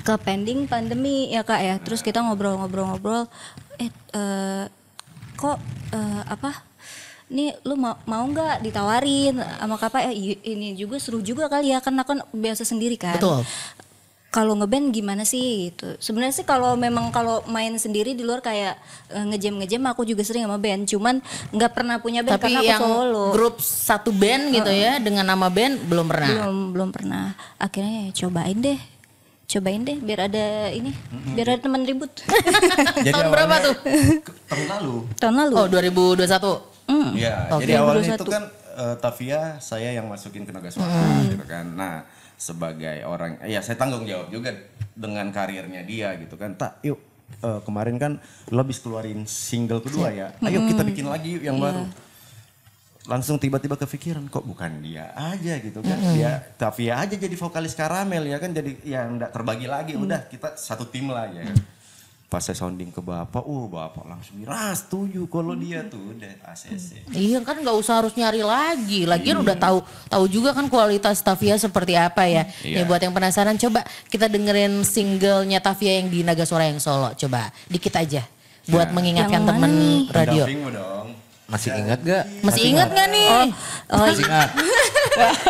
ke 0.00 0.14
pending 0.16 0.64
pandemi 0.64 1.28
ya 1.28 1.42
kak 1.42 1.60
ya. 1.60 1.74
Terus 1.78 2.00
kita 2.00 2.22
ngobrol-ngobrol-ngobrol. 2.22 3.26
Eh, 3.76 3.90
eh, 3.90 4.64
kok 5.34 5.58
eh, 5.90 6.22
apa? 6.24 6.62
Nih 7.30 7.54
lu 7.62 7.74
mau 7.74 7.94
mau 8.04 8.22
nggak 8.22 8.58
ditawarin 8.60 9.34
sama 9.38 9.76
kakak? 9.76 10.10
Eh, 10.10 10.34
i- 10.34 10.42
ini 10.44 10.68
juga 10.74 10.98
seru 10.98 11.18
juga 11.20 11.46
kali 11.46 11.70
ya 11.70 11.78
karena 11.78 12.02
kan 12.02 12.22
biasa 12.30 12.62
sendiri 12.62 12.94
kan. 12.94 13.18
Betul. 13.18 13.42
Kalau 14.30 14.54
ngeband 14.54 14.90
gimana 14.90 15.22
sih 15.22 15.42
gitu? 15.68 15.98
Sebenarnya 15.98 16.30
sih 16.32 16.44
kalau 16.44 16.74
memang 16.74 17.10
kalau 17.10 17.42
main 17.44 17.74
sendiri 17.74 18.10
di 18.10 18.22
luar 18.22 18.38
kayak 18.38 18.78
eh, 19.08 19.24
ngejam 19.26 19.58
ngejam 19.58 19.82
aku 19.84 20.02
juga 20.02 20.22
sering 20.22 20.42
sama 20.42 20.54
band. 20.54 20.86
Cuman 20.86 21.18
nggak 21.50 21.72
pernah 21.72 21.98
punya 21.98 22.22
band 22.22 22.38
Tapi 22.38 22.46
karena 22.48 22.60
aku 22.60 22.70
yang 22.70 22.80
solo. 22.80 23.24
grup 23.30 23.58
satu 23.58 24.10
band 24.10 24.50
gitu 24.52 24.70
ya 24.70 24.96
dengan 24.96 25.26
nama 25.26 25.46
band 25.46 25.82
belum 25.82 26.06
pernah. 26.06 26.30
belum 26.30 26.56
belum 26.70 26.88
pernah 26.90 27.24
akhirnya 27.56 28.06
ya 28.06 28.14
cobain 28.16 28.54
deh 28.56 28.78
cobain 29.46 29.82
deh 29.82 29.98
biar 29.98 30.20
ada 30.24 30.46
ini 30.70 30.94
biar 31.34 31.46
ada 31.50 31.60
teman 31.60 31.82
ribut 31.82 32.14
Jadi 32.96 33.10
Tahun 33.10 33.28
berapa 33.28 33.54
tuh? 33.60 33.74
Tahun 34.46 34.66
lalu. 34.70 34.96
tahun 35.18 35.34
lalu 35.36 35.54
Oh 35.56 35.66
2021. 35.66 36.70
Hmm. 36.86 37.10
Iya, 37.14 37.34
Oke. 37.50 37.62
jadi 37.62 37.72
awalnya 37.78 38.14
21. 38.14 38.14
itu 38.16 38.24
kan 38.28 38.44
eh, 38.76 38.94
Tavia 38.96 39.40
saya 39.58 39.90
yang 39.90 40.06
masukin 40.06 40.42
ke 40.42 40.50
Naga 40.50 40.70
Suara 40.70 40.86
Hmm. 40.86 41.26
gitu 41.28 41.42
kan. 41.44 41.66
Nah, 41.68 42.06
sebagai 42.40 43.04
orang 43.04 43.36
ya 43.44 43.60
saya 43.60 43.76
tanggung 43.76 44.08
jawab 44.08 44.32
juga 44.32 44.48
dengan 44.96 45.28
karirnya 45.28 45.84
dia 45.84 46.16
gitu 46.16 46.40
kan. 46.40 46.56
Tak, 46.56 46.80
yuk 46.80 46.96
eh, 47.44 47.60
kemarin 47.68 48.00
kan 48.00 48.12
lo 48.48 48.64
habis 48.64 48.80
keluarin 48.80 49.28
single 49.28 49.84
kedua 49.84 50.08
ya. 50.08 50.32
Ayo 50.40 50.64
kita 50.64 50.80
bikin 50.80 51.04
lagi 51.04 51.36
yuk 51.36 51.44
yang 51.44 51.60
baru. 51.60 51.84
Langsung 53.08 53.36
tiba-tiba 53.36 53.76
kepikiran 53.76 54.28
kok 54.32 54.44
bukan 54.44 54.80
dia 54.80 55.12
aja 55.12 55.60
gitu 55.60 55.84
kan. 55.84 55.98
Dia 56.16 56.40
Tavia 56.56 56.96
aja 56.96 57.12
jadi 57.12 57.36
vokalis 57.36 57.76
Karamel 57.76 58.24
ya 58.28 58.40
kan 58.40 58.56
jadi 58.56 58.72
yang 58.88 59.20
enggak 59.20 59.36
terbagi 59.36 59.68
lagi. 59.68 59.92
Udah 60.00 60.24
kita 60.24 60.56
satu 60.56 60.88
tim 60.88 61.12
lah 61.12 61.28
ya. 61.28 61.44
kan. 61.44 61.56
Pas 62.30 62.38
saya 62.38 62.54
sounding 62.54 62.94
ke 62.94 63.02
bapak, 63.02 63.42
uh 63.42 63.66
bapak 63.66 64.06
langsung 64.06 64.38
bilang, 64.38 64.54
"Ah, 64.54 64.70
setuju 64.70 65.26
kalau 65.26 65.58
dia 65.58 65.82
tuh 65.82 66.14
udah 66.14 66.30
ACC. 66.46 67.02
Iya 67.10 67.42
kan 67.42 67.58
nggak 67.58 67.74
usah 67.74 67.98
harus 67.98 68.14
nyari 68.14 68.46
lagi. 68.46 69.02
Lagian 69.02 69.42
udah 69.42 69.58
tahu 69.58 69.82
tahu 70.06 70.24
juga 70.30 70.54
kan 70.54 70.70
kualitas 70.70 71.18
Tavia 71.20 71.58
seperti 71.58 71.98
apa 71.98 72.30
ya. 72.30 72.46
Nih 72.62 72.78
Iya. 72.78 72.86
buat 72.86 73.02
yang 73.02 73.10
penasaran 73.10 73.58
coba 73.58 73.82
kita 74.06 74.30
dengerin 74.30 74.86
singlenya 74.86 75.58
Tavia 75.58 75.98
yang 75.98 76.06
di 76.06 76.22
Naga 76.22 76.46
Suara 76.46 76.70
yang 76.70 76.78
solo. 76.78 77.10
Coba 77.18 77.50
dikit 77.66 77.98
aja 77.98 78.22
buat 78.70 78.94
mengingatkan 78.94 79.42
Yang 79.42 79.44
mana 79.44 79.50
temen 79.50 79.70
nih? 79.74 79.98
radio. 80.14 80.42
Dong. 80.70 81.08
Masih 81.50 81.70
ingat 81.74 81.98
gak? 82.06 82.24
Masih 82.46 82.62
ingat 82.70 82.88
nggak 82.94 83.08
nih? 83.10 83.28
oh 83.90 84.06
Masih 84.06 84.22
ingat. 84.22 84.48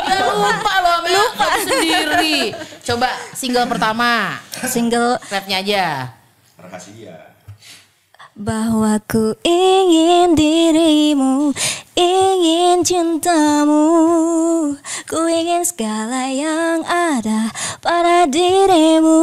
Ya 0.00 0.24
lupa 0.24 0.74
loh 0.80 0.98
lupa 1.04 1.48
sendiri. 1.60 2.56
Coba 2.82 3.12
single 3.36 3.68
pertama. 3.68 4.40
single 4.64 5.20
Rapnya 5.28 5.60
aja. 5.60 5.84
Rahasia. 6.60 7.16
bahwa 8.40 9.02
ku 9.10 9.34
ingin 9.42 10.38
dirimu 10.38 11.50
ingin 11.98 12.80
cintamu 12.86 13.84
ku 15.04 15.26
ingin 15.26 15.66
segala 15.66 16.30
yang 16.30 16.80
ada 16.86 17.50
pada 17.82 18.24
dirimu 18.30 19.18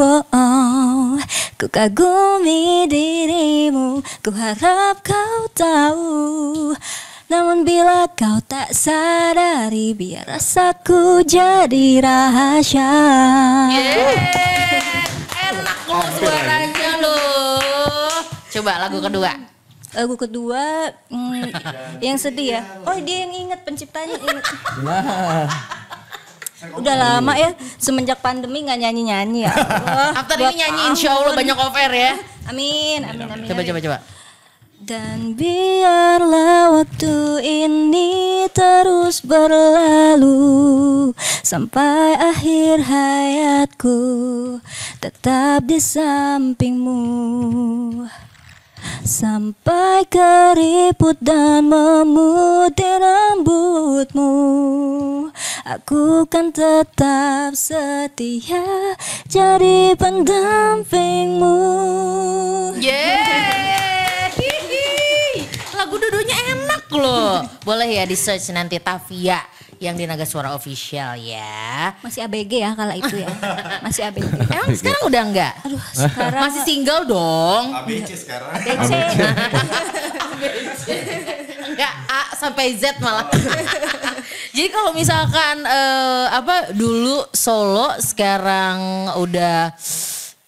oh, 0.00 0.24
oh. 0.32 1.14
Ku 1.58 1.66
kagumi 1.66 2.86
dirimu 2.86 3.98
Ku 4.22 4.30
harap 4.30 5.02
kau 5.02 5.50
tahu 5.50 6.70
Namun 7.26 7.66
bila 7.66 8.06
kau 8.14 8.38
tak 8.46 8.70
sadari 8.70 9.90
Biar 9.90 10.22
rasaku 10.30 11.26
jadi 11.26 11.98
rahasia 11.98 12.94
Enak 15.58 15.78
loh 15.90 16.06
suaranya 16.16 16.90
loh. 17.02 18.10
Coba 18.48 18.72
lagu 18.86 18.98
kedua. 19.02 19.30
Lagu 19.88 20.20
kedua 20.20 20.92
hmm, 21.08 21.48
Yang 22.04 22.28
sedih 22.28 22.60
ya 22.60 22.62
Oh 22.84 22.92
dia 23.00 23.24
yang 23.24 23.32
inget 23.32 23.64
penciptanya 23.64 24.20
inget 24.20 24.44
Udah 26.76 26.92
lama 26.92 27.32
ya 27.40 27.56
Semenjak 27.80 28.20
pandemi 28.20 28.68
nggak 28.68 28.84
nyanyi-nyanyi 28.84 29.48
ya 29.48 29.52
Allah, 29.56 30.12
After 30.12 30.36
ini 30.36 30.60
nyanyi 30.60 30.82
insya 30.92 31.16
Allah 31.16 31.32
banyak 31.32 31.56
cover 31.56 31.90
ya. 31.96 32.12
Amin, 32.48 33.00
amin, 33.04 33.26
amin. 33.32 33.46
Coba 33.48 33.60
amin. 33.60 33.68
coba 33.72 33.80
coba. 33.80 33.96
Dan 34.88 35.36
biarlah 35.36 36.80
waktu 36.80 37.44
ini 37.44 38.48
terus 38.56 39.20
berlalu 39.20 41.12
Sampai 41.44 42.16
akhir 42.16 42.88
hayatku 42.88 44.00
tetap 44.96 45.68
di 45.68 45.76
sampingmu 45.76 47.04
Sampai 49.04 50.08
keriput 50.08 51.20
dan 51.20 51.68
memutih 51.68 52.96
rambutmu 52.96 54.32
Aku 55.68 56.24
kan 56.32 56.48
tetap 56.48 57.52
setia 57.52 58.96
jadi 59.28 59.92
pendampingmu 60.00 61.60
Yeay. 62.80 63.68
Hihi. 64.38 65.42
Lagu 65.74 65.98
dudunya 65.98 66.38
enak 66.54 66.77
loh. 66.96 67.44
Boleh 67.66 68.00
ya 68.00 68.04
di 68.08 68.16
search 68.16 68.48
nanti 68.56 68.80
Tavia 68.80 69.44
yang 69.78 69.94
di 69.94 70.04
Naga 70.06 70.26
Suara 70.26 70.54
Official 70.54 71.18
ya. 71.18 71.94
Masih 72.02 72.26
ABG 72.26 72.52
ya 72.58 72.70
kala 72.74 72.98
itu 72.98 73.14
ya 73.22 73.30
Masih 73.78 74.10
ABG 74.10 74.26
Emang 74.54 74.74
sekarang 74.74 75.02
udah 75.06 75.22
enggak? 75.22 75.54
Aduh 75.62 75.84
sekarang 75.94 76.40
Masih 76.42 76.60
single 76.66 77.02
dong. 77.06 77.64
ABC 77.86 78.08
sekarang. 78.18 78.50
DC 78.58 78.90
Enggak 81.68 81.94
A 82.10 82.22
sampai 82.34 82.74
Z 82.74 82.98
malah. 82.98 83.30
Jadi 84.56 84.68
kalau 84.74 84.90
misalkan 84.90 85.62
eh, 85.62 86.26
apa 86.34 86.74
dulu 86.74 87.22
solo 87.30 87.94
sekarang 88.02 89.06
udah 89.22 89.70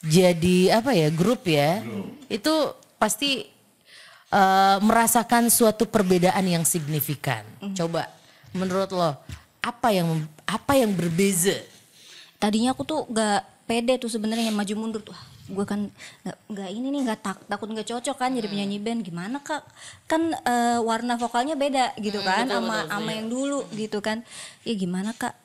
jadi 0.03 0.81
apa 0.83 0.91
ya 0.91 1.09
grup 1.15 1.47
ya. 1.47 1.79
Itu 2.27 2.75
pasti 2.99 3.47
eh, 4.31 4.79
merasakan 4.81 5.51
suatu 5.51 5.85
perbedaan 5.87 6.43
yang 6.47 6.65
signifikan. 6.65 7.43
Coba 7.75 8.07
menurut 8.55 8.91
lo 8.91 9.15
apa 9.61 9.89
yang 9.93 10.27
apa 10.49 10.73
yang 10.75 10.91
berbeza? 10.97 11.55
Tadinya 12.41 12.73
aku 12.73 12.83
tuh 12.89 13.05
gak 13.13 13.45
pede 13.69 14.01
tuh 14.01 14.09
sebenarnya 14.09 14.49
maju 14.51 14.75
mundur 14.75 15.03
tuh. 15.05 15.19
Gue 15.51 15.67
kan 15.67 15.91
gak, 16.25 16.37
nggak 16.47 16.71
ini 16.73 16.89
nih 16.95 17.01
gak 17.13 17.21
tak, 17.21 17.39
takut 17.45 17.69
gak 17.75 17.85
cocok 17.85 18.17
kan 18.17 18.31
jadi 18.33 18.49
penyanyi 18.49 18.81
band. 18.81 19.05
Gimana 19.05 19.39
kak? 19.45 19.61
Kan 20.09 20.33
eh, 20.33 20.79
warna 20.81 21.21
vokalnya 21.21 21.55
beda 21.55 21.93
gitu 22.01 22.25
kan 22.25 22.49
sama 22.49 22.89
sama 22.89 23.11
yang 23.13 23.29
dulu 23.29 23.69
gitu 23.77 24.01
kan. 24.01 24.25
Ya 24.65 24.75
gimana 24.75 25.13
kak? 25.13 25.37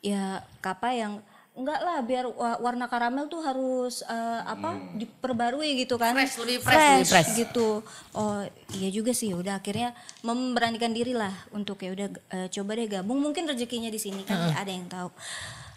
Ya 0.00 0.40
kapa 0.64 0.96
yang 0.96 1.20
enggak 1.58 1.80
lah 1.80 1.98
biar 2.00 2.24
wa- 2.24 2.58
warna 2.58 2.86
karamel 2.86 3.26
tuh 3.26 3.42
harus 3.42 4.00
eh, 4.00 4.40
apa 4.44 4.78
diperbarui 4.94 5.74
gitu 5.76 5.98
kan. 5.98 6.14
Fresh, 6.14 6.38
lebih 6.38 6.58
fresh, 6.62 6.78
lebih 6.78 7.06
fresh. 7.06 7.30
gitu. 7.36 7.68
Oh 8.14 8.40
iya 8.72 8.88
juga 8.88 9.10
sih 9.10 9.34
udah 9.34 9.58
akhirnya 9.58 9.90
memberanikan 10.22 10.90
diri 10.90 11.12
lah 11.12 11.34
untuk 11.50 11.82
ya 11.82 11.90
udah 11.90 12.08
eh, 12.30 12.48
coba 12.48 12.70
deh 12.72 12.86
gabung. 12.88 13.18
Mungkin 13.18 13.44
rezekinya 13.44 13.90
di 13.90 13.98
sini 13.98 14.22
kan 14.22 14.38
ya 14.46 14.54
ada 14.56 14.70
yang 14.70 14.86
tahu. 14.86 15.10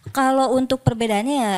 Kalau 0.10 0.54
untuk 0.54 0.82
perbedaannya 0.82 1.38
ya 1.38 1.58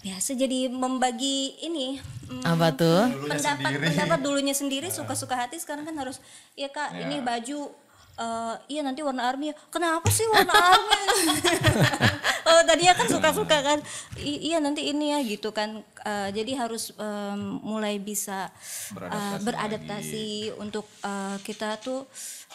biasa 0.00 0.32
jadi 0.32 0.72
membagi 0.72 1.60
ini 1.60 2.00
mm, 2.24 2.40
Apa 2.40 2.72
tuh? 2.72 3.04
pendapat 3.20 3.84
pendapat 3.84 4.18
dulunya 4.18 4.56
sendiri 4.56 4.88
suka-suka 4.96 5.36
hati 5.36 5.60
sekarang 5.60 5.84
kan 5.84 5.92
harus 5.92 6.24
ya 6.56 6.72
kak 6.72 6.96
ini 6.96 7.20
baju 7.20 7.68
eh, 8.16 8.54
iya 8.68 8.80
nanti 8.80 9.00
warna 9.00 9.26
army 9.26 9.50
ya. 9.50 9.54
kenapa 9.68 10.08
sih 10.10 10.26
warna 10.26 10.50
army? 10.52 11.02
Oh 12.50 12.66
tadinya 12.66 12.98
kan 12.98 13.06
suka-suka 13.06 13.62
kan. 13.62 13.78
I- 14.18 14.50
iya 14.50 14.58
nanti 14.58 14.90
ini 14.90 15.14
ya 15.14 15.22
gitu 15.22 15.54
kan. 15.54 15.86
Eh, 16.02 16.28
jadi 16.34 16.58
harus 16.58 16.90
em, 16.98 17.60
mulai 17.62 18.02
bisa 18.02 18.50
eh, 18.98 19.36
beradaptasi 19.38 20.26
untuk 20.58 20.82
eh, 21.00 21.36
kita 21.46 21.78
tuh 21.78 22.10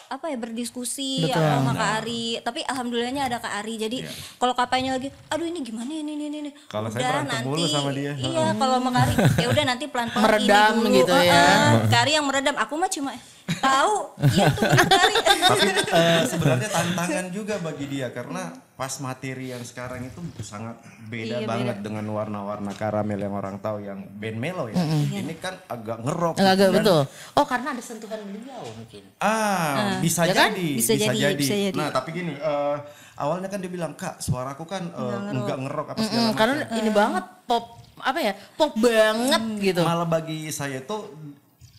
apa 0.08 0.26
ya 0.26 0.36
berdiskusi 0.36 1.26
sama 1.26 1.72
Kak 1.72 1.90
Ari. 2.00 2.38
Tapi 2.38 2.60
alhamdulillahnya 2.62 3.26
ada 3.26 3.36
Kak 3.36 3.60
Ari. 3.60 3.74
Jadi 3.76 3.98
kalau 4.36 4.52
kapainya 4.52 4.94
lagi 4.94 5.10
aduh 5.26 5.42
ini 5.42 5.60
gimana 5.60 5.88
ini 5.88 6.12
ini 6.14 6.24
ini 6.30 6.50
Kalau 6.66 6.86
saya 6.86 7.00
Udah, 7.00 7.10
berantem 7.12 7.38
mulu 7.42 7.64
sama 7.64 7.90
dia. 7.90 8.12
iya 8.14 8.52
kalau 8.52 8.74
sama 8.76 8.90
Kak 8.90 9.02
Ari 9.02 9.14
ya 9.36 9.46
udah 9.48 9.64
nanti 9.64 9.84
pelan-pelan 9.86 10.22
Meredam 10.26 10.72
ini 10.72 10.82
dulu. 10.82 10.96
gitu 10.96 11.14
ya. 11.16 11.42
Heeh, 11.42 11.72
Kak 11.86 12.00
Ari 12.00 12.12
yang 12.14 12.24
meredam. 12.24 12.56
Aku 12.56 12.74
mah 12.74 12.88
cuma 12.88 13.10
tahu. 13.56 13.94
Iya 14.28 14.46
tuh 14.50 14.62
Kak 14.64 14.90
Ari. 14.96 15.16
Tapi 15.18 15.68
eh, 15.98 16.20
sebenarnya 16.24 16.68
tantangan 16.70 17.26
juga 17.30 17.54
bagi 17.58 17.86
dia 17.86 18.08
karena 18.08 18.42
pas 18.76 18.92
materi 19.00 19.50
yang 19.50 19.64
sekarang 19.64 20.04
itu 20.04 20.20
sangat 20.38 20.76
beda 21.02 21.40
Iya, 21.40 21.48
banget 21.48 21.80
dengan 21.80 22.04
warna-warna 22.06 22.70
karamel 22.70 23.16
yang 23.16 23.32
orang 23.32 23.56
tahu 23.56 23.80
yang 23.80 24.04
band 24.12 24.36
melo 24.36 24.68
ya. 24.68 24.76
Ini 24.76 25.32
kan 25.36 25.56
agak 25.66 26.04
ngerok. 26.04 26.36
Agak 26.36 26.68
Dan- 26.68 26.74
betul. 26.76 27.00
Oh 27.32 27.44
karena 27.44 27.72
ada 27.72 27.80
sentuhan 27.80 28.20
beliau 28.22 28.60
mungkin. 28.68 29.02
Ah, 29.16 29.96
bisa 29.98 30.22
ya 30.22 30.36
kan? 30.36 30.52
jadi, 30.52 30.68
Bisa 30.76 30.92
jadi, 30.92 31.32
bisa 31.34 31.54
jadi. 31.56 31.72
Nah, 31.72 31.88
tapi 31.88 32.12
gini, 32.12 32.36
eh, 32.36 32.76
awalnya 33.16 33.48
kan 33.48 33.58
dia 33.58 33.72
bilang, 33.72 33.96
"Kak, 33.96 34.20
suaraku 34.20 34.64
kan 34.64 34.84
eh, 34.86 35.18
enggak 35.32 35.56
ngerok 35.58 35.86
apa 35.90 35.98
segala 35.98 36.12
Mm, 36.12 36.26
macam." 36.26 36.36
karena 36.36 36.54
ini 36.76 36.90
banget 36.92 37.24
pop 37.42 37.64
apa 37.96 38.18
ya 38.20 38.32
pop 38.54 38.76
banget 38.76 39.42
gitu. 39.64 39.80
Malah 39.80 40.04
bagi 40.04 40.52
saya 40.52 40.78
itu 40.78 40.96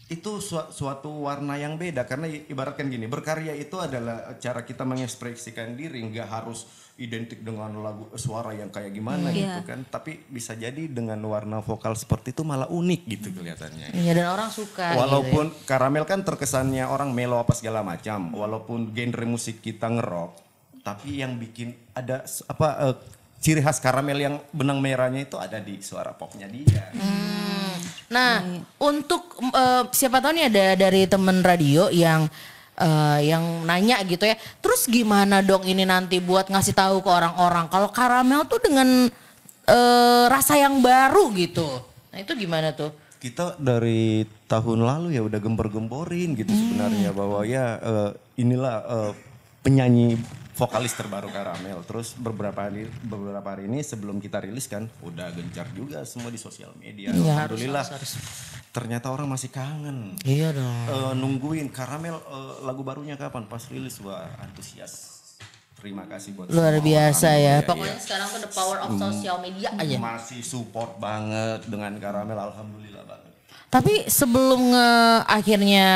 itu 0.08 0.40
su- 0.40 0.72
suatu 0.72 1.12
warna 1.22 1.56
yang 1.56 1.76
beda 1.76 2.08
karena 2.08 2.26
ibaratkan 2.26 2.88
gini, 2.88 3.06
berkarya 3.06 3.52
itu 3.54 3.76
adalah 3.76 4.34
cara 4.38 4.64
kita 4.64 4.82
mengekspresikan 4.82 5.76
diri, 5.76 6.00
nggak 6.02 6.26
harus 6.26 6.64
identik 6.98 7.46
dengan 7.46 7.70
lagu 7.80 8.10
suara 8.18 8.58
yang 8.58 8.74
kayak 8.74 8.90
gimana 8.90 9.30
gitu 9.30 9.62
Iya. 9.62 9.62
kan. 9.62 9.86
Tapi 9.86 10.26
bisa 10.28 10.58
jadi 10.58 10.90
dengan 10.90 11.22
warna 11.30 11.62
vokal 11.62 11.94
seperti 11.94 12.34
itu 12.34 12.42
malah 12.42 12.66
unik 12.68 13.02
gitu 13.06 13.28
kelihatannya. 13.38 13.94
Iya 13.94 14.12
dan 14.18 14.34
orang 14.34 14.50
suka. 14.50 14.98
Walaupun 14.98 15.54
karamel 15.70 16.10
kan 16.10 16.26
terkesannya 16.26 16.90
orang 16.90 17.14
melo 17.14 17.38
apa 17.38 17.54
segala 17.54 17.86
macam, 17.86 18.34
walaupun 18.34 18.92
genre 18.92 19.26
musik 19.30 19.62
kita 19.62 19.86
ngerok, 19.94 20.32
tapi 20.82 21.22
yang 21.22 21.38
bikin 21.38 21.78
ada 21.94 22.26
apa 22.50 22.68
eh, 22.90 22.96
ciri 23.38 23.62
khas 23.62 23.78
karamel 23.78 24.18
yang 24.18 24.36
benang 24.50 24.82
merahnya 24.82 25.22
itu 25.30 25.38
ada 25.38 25.62
di 25.62 25.78
suara 25.86 26.18
popnya 26.18 26.50
dia. 26.50 26.90
Nah, 28.10 28.42
untuk 28.82 29.38
eh, 29.44 29.84
siapa 29.94 30.18
tahu 30.18 30.32
nih 30.34 30.46
ada 30.50 30.66
dari 30.80 31.06
temen 31.06 31.46
radio 31.46 31.94
yang 31.94 32.26
eh, 32.78 33.20
yang 33.28 33.66
nanya 33.66 34.00
gitu 34.06 34.24
ya. 34.24 34.38
Terus 34.62 34.86
gimana 34.88 35.42
dong 35.42 35.66
ini 35.66 35.84
nanti 35.84 36.22
buat 36.22 36.48
ngasih 36.48 36.78
tahu 36.78 37.02
ke 37.02 37.10
orang-orang 37.10 37.68
kalau 37.68 37.90
karamel 37.90 38.46
tuh 38.46 38.62
dengan 38.62 39.10
eh, 39.68 40.26
rasa 40.30 40.56
yang 40.56 40.80
baru 40.80 41.34
gitu. 41.34 41.68
Nah, 42.14 42.18
itu 42.22 42.32
gimana 42.38 42.72
tuh? 42.74 42.94
Kita 43.18 43.58
dari 43.58 44.24
tahun 44.46 44.86
lalu 44.86 45.18
ya 45.18 45.26
udah 45.26 45.42
gembor-gemborin 45.42 46.38
gitu 46.38 46.54
sebenarnya 46.54 47.12
bahwa 47.12 47.42
ya 47.44 47.82
eh, 47.82 48.12
inilah 48.38 48.76
eh, 48.86 49.12
penyanyi 49.66 50.16
vokalis 50.58 50.92
terbaru 50.92 51.30
Karamel. 51.30 51.80
Terus 51.86 52.18
beberapa 52.18 52.66
hari 52.66 52.90
beberapa 53.06 53.46
hari 53.46 53.70
ini 53.70 53.80
sebelum 53.80 54.18
kita 54.18 54.42
rilis 54.42 54.66
kan 54.66 54.90
udah 55.00 55.30
gencar 55.32 55.70
juga 55.72 56.02
semua 56.04 56.28
di 56.28 56.42
sosial 56.42 56.74
media. 56.76 57.14
Harus, 57.14 57.24
Alhamdulillah. 57.62 57.86
harus, 57.86 58.12
Ternyata 58.74 59.10
orang 59.10 59.30
masih 59.30 59.50
kangen. 59.50 60.18
Iya 60.22 60.54
dong. 60.54 60.86
Eh, 60.90 61.14
nungguin 61.16 61.70
Karamel 61.70 62.18
eh, 62.18 62.54
lagu 62.62 62.82
barunya 62.82 63.14
kapan 63.16 63.46
pas 63.46 63.62
rilis 63.70 64.02
wah 64.02 64.26
antusias. 64.38 65.14
Terima 65.78 66.10
kasih 66.10 66.34
buat 66.34 66.50
Luar 66.50 66.74
semua 66.74 66.86
biasa 66.90 67.28
orang. 67.30 67.38
ya. 67.38 67.54
Iya, 67.54 67.68
Pokoknya 67.70 67.94
iya. 67.94 68.02
sekarang 68.02 68.28
tuh 68.28 68.42
the 68.42 68.52
power 68.52 68.78
of 68.82 68.90
social 68.98 69.38
media 69.38 69.70
aja. 69.78 69.98
masih 70.02 70.42
support 70.42 70.98
banget 70.98 71.70
dengan 71.70 71.94
Karamel 72.02 72.34
alhamdulillah 72.34 73.06
banget. 73.06 73.30
Tapi 73.70 74.10
sebelum 74.10 74.74
nge 74.74 74.90
akhirnya 75.30 75.88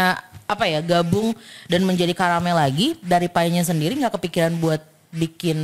apa 0.51 0.67
ya 0.67 0.83
gabung 0.83 1.31
dan 1.71 1.87
menjadi 1.87 2.11
karamel 2.11 2.59
lagi 2.59 2.99
dari 2.99 3.31
paynya 3.31 3.63
sendiri 3.63 3.95
nggak 3.95 4.19
kepikiran 4.19 4.59
buat 4.59 4.83
bikin 5.15 5.57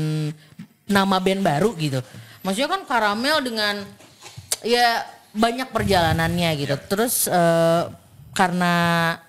nama 0.88 1.20
band 1.20 1.44
baru 1.44 1.76
gitu. 1.76 2.00
Maksudnya 2.48 2.72
kan 2.72 2.82
karamel 2.88 3.44
dengan 3.44 3.84
ya 4.64 5.04
banyak 5.36 5.68
perjalanannya 5.76 6.50
gitu. 6.64 6.76
Terus 6.88 7.28
eh, 7.28 7.84
karena 8.32 8.76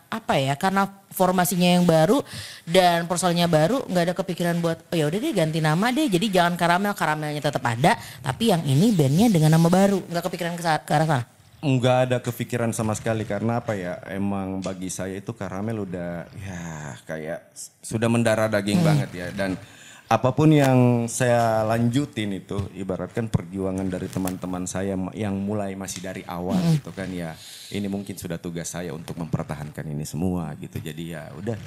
apa 0.07 0.38
ya? 0.38 0.55
Karena 0.55 0.87
formasinya 1.18 1.75
yang 1.75 1.83
baru 1.83 2.23
dan 2.62 3.11
personalnya 3.11 3.51
baru 3.51 3.83
nggak 3.90 4.05
ada 4.07 4.14
kepikiran 4.14 4.62
buat 4.62 4.79
oh 4.87 4.94
ya 4.94 5.11
udah 5.11 5.18
deh 5.18 5.35
ganti 5.35 5.59
nama 5.59 5.90
deh 5.90 6.07
jadi 6.07 6.27
jangan 6.31 6.55
karamel 6.55 6.94
karamelnya 6.94 7.42
tetap 7.42 7.66
ada 7.66 7.99
tapi 8.23 8.55
yang 8.55 8.62
ini 8.62 8.94
bandnya 8.94 9.27
dengan 9.27 9.59
nama 9.59 9.66
baru 9.66 9.99
nggak 10.07 10.23
kepikiran 10.31 10.55
ke, 10.55 10.62
ke 10.62 10.92
arah 10.94 11.09
sana 11.11 11.38
nggak 11.59 11.99
ada 12.07 12.16
kepikiran 12.23 12.71
sama 12.71 12.94
sekali 12.94 13.27
karena 13.27 13.59
apa 13.59 13.75
ya 13.75 13.99
emang 14.14 14.62
bagi 14.62 14.87
saya 14.94 15.18
itu 15.18 15.35
karamel 15.35 15.83
udah 15.83 16.31
ya 16.31 16.62
kayak 17.03 17.51
sudah 17.83 18.07
mendarah 18.07 18.47
daging 18.47 18.79
banget 18.83 19.11
ya. 19.11 19.29
Dan 19.35 19.59
apa 20.09 20.33
pun 20.33 20.49
yang 20.49 21.05
saya 21.05 21.66
lanjutin 21.68 22.33
itu 22.33 22.57
ibaratkan 22.79 23.29
perjuangan 23.29 23.85
dari 23.90 24.09
teman-teman 24.09 24.64
saya 24.64 24.97
yang 25.12 25.37
mulai 25.37 25.77
masih 25.77 26.01
dari 26.01 26.25
awal 26.25 26.57
gitu 26.73 26.94
kan 26.97 27.12
ya 27.12 27.37
ini 27.77 27.92
mungkin 27.92 28.16
sudah 28.16 28.40
tugas 28.40 28.73
saya 28.73 28.97
untuk 28.97 29.18
mempertahankan 29.21 29.85
ini 29.85 30.07
semua 30.09 30.55
gitu. 30.57 30.81
Jadi 30.81 31.12
ya 31.12 31.29
udah 31.37 31.59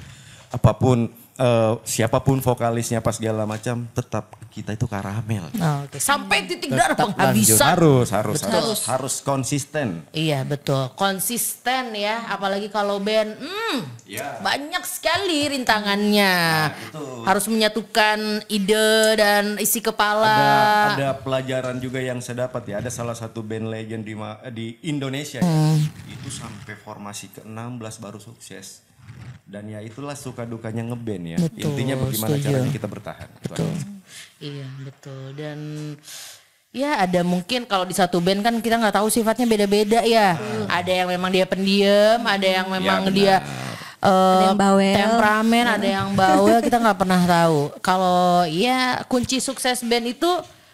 apa 0.52 0.72
pun 0.74 1.06
eh, 1.34 1.72
siapa 1.82 2.20
pun 2.20 2.38
vokalisnya 2.38 2.98
pas 2.98 3.12
segala 3.12 3.44
macam 3.44 3.88
tetap 3.90 4.36
kita 4.48 4.72
itu 4.72 4.84
karamel 4.84 5.48
Oh, 5.54 5.84
Oke, 5.84 5.96
sampai 5.96 6.44
titik 6.44 6.68
darah 6.68 6.92
penghabisan. 6.92 7.72
harus 7.72 8.08
harus 8.10 8.38
Betul. 8.38 8.52
harus 8.52 8.80
harus 8.84 9.14
konsisten 9.20 10.04
Iya 10.10 10.44
betul, 10.44 10.92
konsisten 10.92 11.92
ya, 11.92 12.28
apalagi 12.28 12.68
kalau 12.68 12.98
band, 12.98 13.32
hmm, 13.36 13.78
Ya. 14.04 14.36
banyak 14.38 14.84
sekali 14.84 15.48
rintangannya. 15.48 16.34
itu. 16.68 17.24
Harus 17.24 17.48
menyatukan 17.48 18.18
ide 18.46 18.90
dan 19.16 19.56
isi 19.56 19.80
kepala. 19.80 20.36
ada 20.92 20.94
ada 20.94 21.10
pelajaran 21.16 21.78
juga 21.78 21.96
yang 21.98 22.20
saya 22.20 22.46
dapat 22.46 22.62
ya 22.66 22.76
ada 22.78 22.90
salah 22.90 23.14
satu 23.14 23.40
band 23.40 23.68
legend 23.68 24.04
di 24.04 24.12
di 24.52 24.66
Indonesia 24.84 25.40
ya. 25.40 25.48
Hmm. 25.48 25.80
itu 26.04 26.28
sampai 26.28 26.76
formasi 26.76 27.32
ke-16 27.32 27.94
baru 27.98 28.18
sukses 28.18 28.84
dan 29.44 29.64
ya 29.66 29.78
itulah 29.78 30.14
suka 30.14 30.42
dukanya 30.42 30.82
ngeband 30.82 31.24
ya 31.26 31.38
Betul, 31.38 31.60
intinya 31.68 31.94
bagaimana 31.98 32.30
setuju. 32.32 32.44
caranya 32.48 32.70
kita 32.70 32.88
bertahan 32.88 33.28
Itu 33.36 33.46
Betul. 33.52 33.72
Iya 34.38 34.66
betul 34.82 35.22
dan 35.34 35.58
ya 36.72 36.90
ada 36.98 37.20
mungkin 37.22 37.62
kalau 37.62 37.84
di 37.84 37.92
satu 37.92 38.18
band 38.18 38.40
kan 38.40 38.54
kita 38.58 38.74
nggak 38.74 38.96
tahu 38.96 39.06
sifatnya 39.06 39.44
beda-beda 39.44 40.00
ya. 40.02 40.34
Ada 40.66 41.04
yang 41.04 41.08
memang 41.10 41.30
dia 41.30 41.44
pendiam, 41.44 42.18
ada 42.24 42.42
yang 42.42 42.66
memang 42.66 43.06
benar. 43.06 43.12
dia 43.12 43.34
eh, 44.00 44.40
yang 44.42 44.56
bawel. 44.56 44.96
temperamen, 44.96 45.64
ada 45.68 45.86
yang 45.86 46.08
bawel 46.12 46.58
kita 46.58 46.76
nggak 46.76 46.98
pernah 46.98 47.20
tahu. 47.22 47.58
Kalau 47.78 48.42
ya 48.48 49.04
kunci 49.06 49.38
sukses 49.38 49.84
band 49.84 50.10
itu 50.10 50.30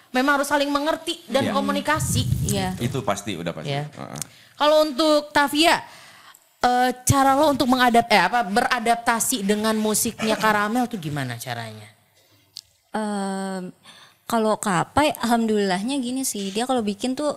memang 0.09 0.41
harus 0.41 0.49
saling 0.49 0.71
mengerti 0.71 1.21
dan 1.29 1.45
Iya. 1.45 1.53
komunikasi. 1.53 2.23
Iya. 2.47 2.69
itu 2.81 3.03
pasti 3.03 3.37
udah 3.37 3.53
pasti 3.53 3.69
Ya. 3.69 3.85
Heeh. 3.85 4.21
Kalau 4.55 4.83
untuk 4.83 5.29
Tavia, 5.29 5.83
eh, 6.61 6.91
cara 7.03 7.33
lo 7.33 7.49
untuk 7.49 7.67
mengadap 7.67 8.07
eh 8.07 8.19
apa 8.21 8.43
beradaptasi 8.43 9.43
dengan 9.43 9.75
musiknya 9.75 10.35
Karamel 10.35 10.85
tuh 10.85 10.99
gimana 10.99 11.37
caranya? 11.37 11.87
Em, 12.91 13.71
kalau 14.25 14.57
kapai 14.57 15.13
alhamdulillahnya 15.19 15.97
gini 15.99 16.23
sih 16.23 16.49
dia 16.49 16.65
kalau 16.65 16.81
bikin 16.81 17.13
tuh 17.13 17.37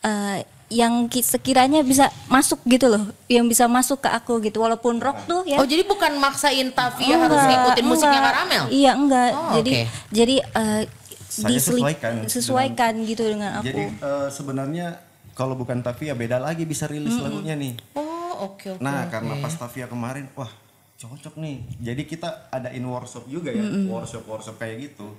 eh, 0.00 0.42
yang 0.68 1.06
ki- 1.06 1.24
sekiranya 1.24 1.80
bisa 1.80 2.10
masuk 2.26 2.60
gitu 2.64 2.86
loh 2.86 3.00
yang 3.26 3.44
bisa 3.44 3.64
masuk 3.66 3.98
ke 3.98 4.10
aku 4.10 4.36
gitu 4.38 4.60
walaupun 4.60 4.98
rock 4.98 5.24
tuh 5.24 5.40
ya 5.42 5.56
Oh 5.56 5.64
jadi 5.64 5.80
bukan 5.82 6.18
maksain 6.18 6.68
Tavia 6.70 7.16
harus 7.16 7.40
ngikutin 7.40 7.84
musiknya. 7.84 8.20
Karamel? 8.20 8.64
Iya 8.68 8.92
enggak. 8.92 9.30
Oh, 9.32 9.52
jadi 9.54 9.72
oke. 9.72 9.84
jadi 10.10 10.34
eh, 10.44 10.82
Saya 11.24 11.48
diseli- 11.48 11.80
sesuaikan 11.80 12.12
sesuaikan 12.26 12.92
gitu 13.02 13.22
dengan 13.22 13.50
aku. 13.56 13.64
jadi 13.64 13.84
eh, 13.96 14.28
sebenarnya 14.28 14.86
kalau 15.32 15.54
bukan 15.54 15.80
Tavia 15.80 16.12
beda 16.12 16.36
lagi 16.36 16.62
bisa 16.62 16.84
rilis 16.84 17.16
lagunya 17.16 17.54
nih 17.54 17.72
Oh 17.94 18.17
oke 18.40 18.66
oke. 18.70 18.80
Nah, 18.80 19.06
karena 19.06 19.34
pas 19.36 19.52
Tavia 19.52 19.86
kemarin, 19.86 20.30
wah 20.32 20.50
cocok 20.94 21.34
nih. 21.36 21.56
Jadi 21.80 22.02
kita 22.04 22.26
adain 22.48 22.82
workshop 22.82 23.26
juga 23.26 23.50
ya, 23.50 23.62
workshop 23.86 24.22
workshop 24.24 24.56
kayak 24.56 24.88
gitu. 24.88 25.14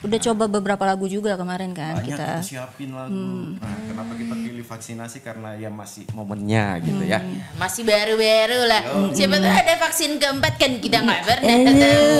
Udah 0.00 0.16
coba 0.18 0.48
beberapa 0.48 0.80
lagu 0.82 1.04
juga 1.04 1.36
kemarin 1.36 1.70
kan 1.70 1.92
Banyak 1.94 2.08
kita. 2.08 2.24
kita 2.32 2.40
siapin 2.42 2.88
lagu. 2.90 3.12
Nah, 3.52 3.76
kenapa 3.84 4.12
kita 4.14 4.32
pilih 4.32 4.64
vaksinasi 4.64 5.20
karena 5.20 5.52
ya 5.54 5.68
masih 5.68 6.08
momennya 6.10 6.80
gitu 6.80 7.04
ya. 7.04 7.20
Masih 7.54 7.84
baru-baru 7.84 8.64
lah. 8.64 8.80
Siapa 9.10 9.36
tahu 9.36 9.52
ada 9.52 9.74
vaksin 9.78 10.16
keempat 10.16 10.56
kan 10.56 10.72
kita 10.78 11.04
nggak 11.04 11.20
pernah 11.20 11.52
Eh, 11.52 11.76
tahu. 11.76 12.16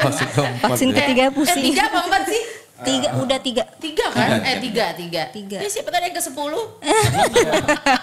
Vaksin 0.00 0.28
keempat 0.28 0.68
Vaksin 0.74 0.88
ya. 0.88 0.96
ketiga 0.98 1.22
Eh 1.22 1.30
pusing. 1.30 1.62
tiga 1.64 1.82
apa 1.86 1.98
empat 2.02 2.22
sih? 2.26 2.42
Tiga 2.76 3.14
udah 3.14 3.38
tiga. 3.38 3.62
Tiga 3.78 4.10
kan? 4.10 4.42
Eh 4.42 4.58
tiga 4.58 4.90
tiga. 4.92 5.22
Tiga. 5.28 5.58
Ya, 5.58 5.68
siapa 5.68 5.88
ada 5.88 6.02
yang 6.02 6.10
ke 6.10 6.18
sepuluh. 6.18 6.74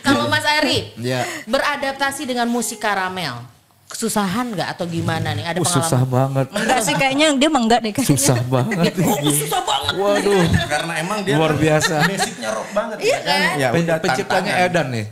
Kalau 0.00 0.26
Mas 0.26 0.44
Ari 0.44 0.92
Ya. 0.96 1.22
beradaptasi 1.44 2.24
dengan 2.24 2.48
musik 2.48 2.78
Karamel, 2.78 3.36
kesusahan 3.86 4.50
nggak 4.50 4.68
atau 4.72 4.84
gimana 4.86 5.30
nih? 5.32 5.44
Ada 5.44 5.54
Oh, 5.54 5.62
pengalaman? 5.62 5.84
susah 5.84 6.02
banget. 6.02 6.46
Enggak 6.50 6.78
sih 6.80 6.94
kayaknya 6.94 7.26
dia 7.36 7.48
enggak 7.50 7.78
deh 7.80 7.90
kayaknya. 7.92 8.16
Susah 8.16 8.38
banget. 8.42 8.92
Susah 9.36 9.60
banget. 9.60 9.92
Waduh. 9.94 10.42
Karena 10.66 10.92
emang 10.96 11.18
dia 11.20 11.34
Luar 11.36 11.52
biasa. 11.54 11.94
Basicnya 12.02 12.48
rock 12.50 12.68
banget 12.72 12.96
Iya 12.98 13.12
ya 13.12 13.18
kan. 13.20 13.36
kan? 13.36 13.54
Ya 13.84 13.96
Penciptanya. 14.00 14.52
Edan 14.64 14.86
nih. 14.88 15.04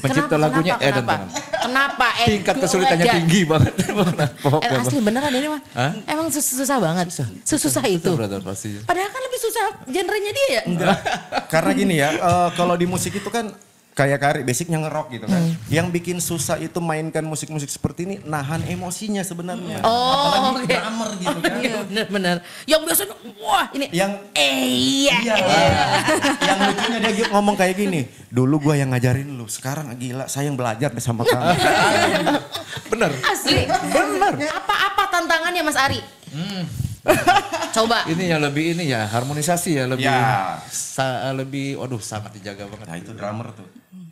Pencipta 0.00 0.32
Kenapa, 0.32 0.42
lagunya 0.42 0.74
kenapa, 0.74 0.88
Edan. 0.88 1.04
Kenapa? 1.04 1.60
Kenapa? 1.60 2.06
Eh, 2.18 2.26
Tingkat 2.32 2.56
kesulitannya 2.58 3.04
aja. 3.04 3.14
tinggi 3.20 3.40
banget. 3.44 3.72
Eh, 4.60 4.80
asli 4.80 4.98
beneran 4.98 5.30
ini 5.30 5.46
mah. 5.46 5.60
Hah? 5.72 5.92
Emang 6.04 6.26
sus- 6.28 6.50
susah 6.50 6.80
banget. 6.80 7.06
Sesusah 7.44 7.84
itu. 7.86 8.10
brother 8.12 8.40
pasti. 8.40 8.80
Padahal 8.82 9.08
kan 9.08 9.20
lebih 9.20 9.40
susah 9.40 9.64
genrenya 9.86 10.32
dia 10.32 10.46
ya. 10.50 10.62
Enggak. 10.66 10.96
Karena 11.46 11.70
gini 11.72 11.94
ya, 11.96 12.08
eh, 12.12 12.48
kalau 12.54 12.74
di 12.74 12.84
musik 12.84 13.12
itu 13.12 13.28
kan 13.28 13.52
kayak 14.00 14.16
Kari 14.16 14.40
basicnya 14.42 14.80
ngerok 14.80 15.06
gitu 15.12 15.26
kan. 15.26 15.36
Hmm. 15.36 15.52
Yang 15.68 15.86
bikin 15.92 16.16
susah 16.18 16.56
itu 16.56 16.80
mainkan 16.80 17.20
musik-musik 17.22 17.68
seperti 17.68 18.00
ini 18.02 18.16
nahan 18.24 18.64
emosinya 18.64 19.20
sebenarnya. 19.20 19.84
Oh, 19.84 19.92
Apalagi 20.32 20.64
oke. 20.64 20.72
drummer 20.72 21.08
gitu 21.14 21.38
kan. 21.38 21.56
Iya 21.60 21.76
bener-bener. 21.84 22.36
Yang 22.64 22.80
biasanya 22.82 23.14
wah 23.38 23.66
ini. 23.70 23.86
Yang 23.92 24.12
eh 24.32 24.56
iya. 25.04 25.16
Iya. 25.20 25.34
yang 26.40 26.58
lucunya 26.64 26.98
dia 27.04 27.26
ngomong 27.28 27.54
kayak 27.54 27.76
gini. 27.76 28.00
Dulu 28.26 28.56
gua 28.62 28.74
yang 28.74 28.88
ngajarin 28.90 29.28
lu, 29.28 29.44
sekarang 29.44 29.92
gila 29.94 30.24
saya 30.24 30.48
yang 30.48 30.56
belajar 30.56 30.88
deh 30.88 31.02
sama 31.02 31.28
kamu. 31.28 31.52
Bener. 32.90 33.10
Asli. 33.22 33.68
Bener. 33.68 34.32
Apa-apa 34.48 35.02
tantangannya 35.10 35.60
Mas 35.60 35.76
Ari? 35.76 36.00
Coba. 37.70 38.04
Ini 38.04 38.30
yang 38.30 38.40
lebih 38.40 38.74
ini 38.74 38.88
ya 38.88 39.04
harmonisasi 39.04 39.70
ya 39.72 39.84
lebih 39.86 40.04
Ya. 40.04 40.58
sa- 40.68 41.32
lebih 41.32 41.74
waduh 41.76 41.98
sangat 41.98 42.34
dijaga 42.34 42.66
banget. 42.66 42.86
Nah 42.86 42.96
itu 42.96 43.10
drummer 43.12 43.50
tuh. 43.50 43.66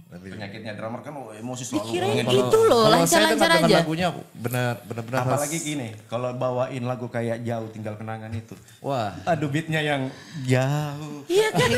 Penyakitnya 0.09 0.73
drummer 0.73 1.05
kan 1.05 1.13
emosi 1.37 1.69
selalu. 1.69 1.93
Kirain 1.93 2.25
banget. 2.25 2.33
gitu 2.33 2.59
loh, 2.65 2.89
Kalau 2.89 2.99
saya 3.05 3.29
lancar-lancar 3.29 3.61
aja. 3.61 3.77
lagunya 3.77 4.09
benar 4.33 4.75
benar-benar 4.83 5.19
harus- 5.21 5.33
Apalagi 5.37 5.59
gini, 5.61 5.89
kalau 6.09 6.33
bawain 6.33 6.81
lagu 6.81 7.07
kayak 7.07 7.45
jauh 7.45 7.69
tinggal 7.69 7.93
kenangan 7.93 8.33
itu. 8.33 8.57
Wah. 8.81 9.13
Aduh 9.29 9.47
beatnya 9.47 9.85
yang 9.85 10.09
jauh. 10.49 11.29
Iya 11.29 11.49
kan? 11.53 11.69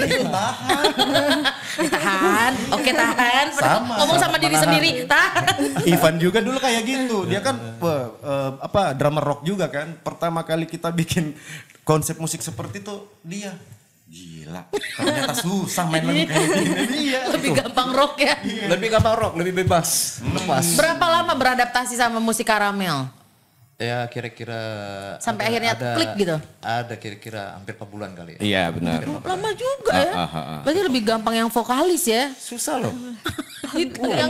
tahan. 1.90 2.52
Oke 2.70 2.90
tahan. 2.94 3.46
Sama, 3.50 3.94
Ngomong 3.98 4.16
sama 4.16 4.26
sama 4.30 4.36
diri 4.38 4.56
sendiri. 4.56 4.90
Tahan. 5.10 5.54
Ivan 5.90 6.14
juga 6.22 6.38
dulu 6.38 6.56
kayak 6.56 6.82
gitu. 6.86 7.26
Dia 7.26 7.42
kan 7.42 7.58
wah, 7.82 8.14
eh, 8.14 8.50
apa 8.62 8.94
drummer 8.94 9.26
rock 9.26 9.42
juga 9.42 9.66
kan. 9.66 9.98
Pertama 10.00 10.46
kali 10.46 10.70
kita 10.70 10.94
bikin 10.94 11.34
konsep 11.82 12.14
musik 12.14 12.38
seperti 12.38 12.78
itu 12.78 12.94
dia 13.26 13.50
gila. 14.10 14.66
Ternyata 14.74 15.34
susah 15.38 15.86
main 15.86 16.02
lagu 16.02 16.26
kayak 16.26 16.48
gini. 16.50 16.82
Iya. 17.14 17.20
Lebih 17.30 17.50
gampang 17.54 17.90
rock 17.94 18.14
ya. 18.18 18.34
Lebih 18.42 18.88
gampang 18.90 19.14
rock, 19.14 19.32
lebih 19.38 19.62
bebas, 19.62 20.18
lepas. 20.26 20.66
Berapa 20.74 21.06
lama 21.06 21.32
beradaptasi 21.38 21.94
sama 21.94 22.18
musik 22.18 22.50
karamel? 22.50 23.06
Ya 23.80 24.04
kira-kira 24.12 24.60
Sampai 25.24 25.48
ada- 25.48 25.56
akhirnya 25.56 25.72
ada- 25.72 25.94
klik 25.96 26.12
gitu? 26.20 26.36
Ada 26.60 26.94
kira-kira 27.00 27.56
hampir 27.56 27.72
4 27.80 27.88
bulan 27.88 28.12
kali 28.12 28.36
ya. 28.36 28.40
Iya 28.44 28.62
benar. 28.76 29.00
Lama 29.08 29.50
juga 29.56 29.92
ya. 29.96 30.12
Ah, 30.12 30.20
ah, 30.20 30.28
ah, 30.28 30.36
ah. 30.36 30.60
Berarti 30.68 30.80
lebih 30.84 31.02
gampang 31.08 31.34
yang 31.40 31.48
vokalis 31.48 32.04
ya. 32.04 32.28
Susah 32.36 32.76
loh. 32.76 32.92
Itu 33.72 34.02
yang 34.04 34.28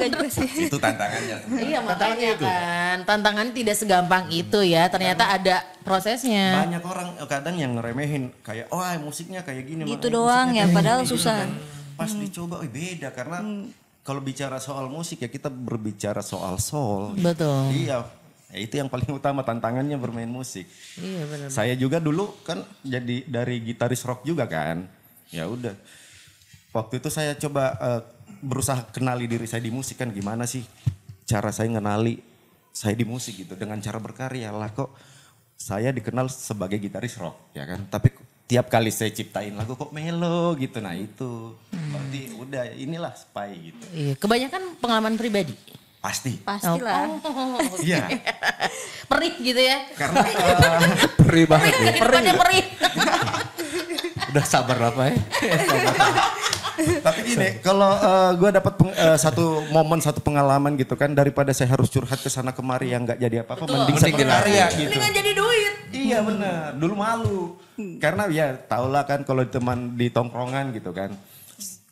Itu 0.55 0.77
tantangannya. 0.79 1.37
Iya 1.59 1.79
makanya 1.81 2.31
kan 2.37 2.97
tantangan 3.09 3.47
tidak 3.57 3.77
segampang 3.79 4.29
itu 4.29 4.61
ya 4.61 4.85
ternyata 4.93 5.33
ada 5.33 5.65
prosesnya. 5.81 6.61
Banyak 6.69 6.83
orang 6.85 7.09
kadang 7.25 7.57
yang 7.57 7.73
ngeremehin 7.79 8.31
kayak 8.45 8.69
oh 8.69 8.85
musiknya 9.01 9.41
kayak 9.41 9.65
gini. 9.65 9.83
Gitu 9.89 10.13
makanya 10.13 10.13
doang 10.13 10.49
ya, 10.53 10.65
padahal 10.69 11.01
gini." 11.03 11.11
susah. 11.11 11.49
Pas 11.97 12.11
dicoba, 12.13 12.61
oh 12.61 12.69
beda 12.69 13.13
karena 13.13 13.39
kalau 14.01 14.21
bicara 14.25 14.57
soal 14.57 14.89
musik 14.89 15.21
ya 15.21 15.29
kita 15.29 15.53
berbicara 15.53 16.25
soal 16.25 16.57
soul. 16.57 17.17
Betul. 17.17 17.73
Iya, 17.77 18.05
ya 18.51 18.59
itu 18.59 18.75
yang 18.79 18.91
paling 18.91 19.11
utama 19.15 19.47
tantangannya 19.47 19.95
bermain 19.97 20.29
musik. 20.29 20.67
Iya 20.99 21.25
benar. 21.27 21.49
Saya 21.51 21.75
juga 21.79 22.03
dulu 22.03 22.35
kan 22.43 22.67
jadi 22.83 23.27
dari 23.27 23.63
gitaris 23.63 24.03
rock 24.03 24.27
juga 24.27 24.51
kan. 24.51 24.87
Ya 25.31 25.47
udah. 25.47 25.75
Waktu 26.71 27.03
itu 27.03 27.09
saya 27.11 27.35
coba 27.39 27.75
eh, 27.79 28.03
berusaha 28.43 28.91
kenali 28.91 29.31
diri 29.31 29.47
saya 29.47 29.63
di 29.63 29.71
musik 29.75 29.99
kan 29.99 30.11
gimana 30.11 30.47
sih 30.47 30.63
cara 31.27 31.55
saya 31.55 31.71
ngenali 31.71 32.19
saya 32.71 32.95
di 32.95 33.07
musik 33.07 33.47
gitu 33.47 33.55
dengan 33.59 33.79
cara 33.83 33.99
berkarya 33.99 34.55
lah 34.55 34.71
kok 34.71 34.95
saya 35.59 35.91
dikenal 35.93 36.31
sebagai 36.31 36.83
gitaris 36.83 37.15
rock 37.19 37.55
ya 37.55 37.67
kan. 37.67 37.87
Tapi 37.87 38.11
tiap 38.51 38.67
kali 38.67 38.91
saya 38.91 39.15
ciptain 39.15 39.55
lagu 39.55 39.79
kok 39.79 39.95
melo 39.95 40.59
gitu. 40.59 40.83
Nah 40.83 40.99
itu 40.99 41.55
berarti 41.71 42.35
udah 42.35 42.65
inilah 42.75 43.15
spy 43.15 43.71
gitu. 43.71 43.85
Iya, 43.95 44.15
kebanyakan 44.19 44.75
pengalaman 44.83 45.15
pribadi. 45.15 45.55
Pasti. 46.01 46.33
Pastilah. 46.41 47.21
Oh, 47.21 47.61
Iya. 47.79 48.09
perih 49.11 49.35
gitu 49.39 49.61
ya. 49.61 49.85
Karena 49.93 50.25
eh, 50.25 50.57
Perih 51.21 51.45
banget 51.45 51.73
ya. 51.73 51.93
Kehidupannya 51.93 52.35
perih. 52.35 52.65
Udah 54.31 54.45
sabar 54.47 54.79
apa 54.81 55.11
ya? 55.11 55.17
Tapi 56.81 57.21
gini, 57.27 57.61
kalau 57.61 57.93
gue 58.33 58.51
dapat 58.51 58.73
peng- 58.73 58.95
eh, 58.95 59.19
satu 59.19 59.61
momen, 59.69 60.01
satu 60.01 60.23
pengalaman 60.23 60.79
gitu 60.79 60.95
kan, 60.95 61.13
daripada 61.13 61.53
saya 61.53 61.69
harus 61.69 61.93
curhat 61.93 62.17
ke 62.17 62.31
sana 62.31 62.55
kemari 62.55 62.95
yang 62.95 63.05
nggak 63.05 63.21
jadi 63.21 63.37
apa-apa, 63.45 63.67
mending 63.67 63.99
saya 63.99 64.13
berkarya 64.15 64.65
gitu. 64.73 64.89
Mendingan 64.89 65.13
jadi 65.13 65.31
duit. 65.35 65.73
Iya 65.91 66.19
benar, 66.23 66.73
dulu 66.73 66.95
malu. 66.97 67.41
Karena 67.99 68.31
ya 68.31 68.55
tau 68.57 68.87
lah 68.87 69.03
kan 69.03 69.21
kalau 69.23 69.45
teman 69.45 69.93
di 69.93 70.09
tongkrongan 70.09 70.73
gitu 70.73 70.95
kan. 70.95 71.13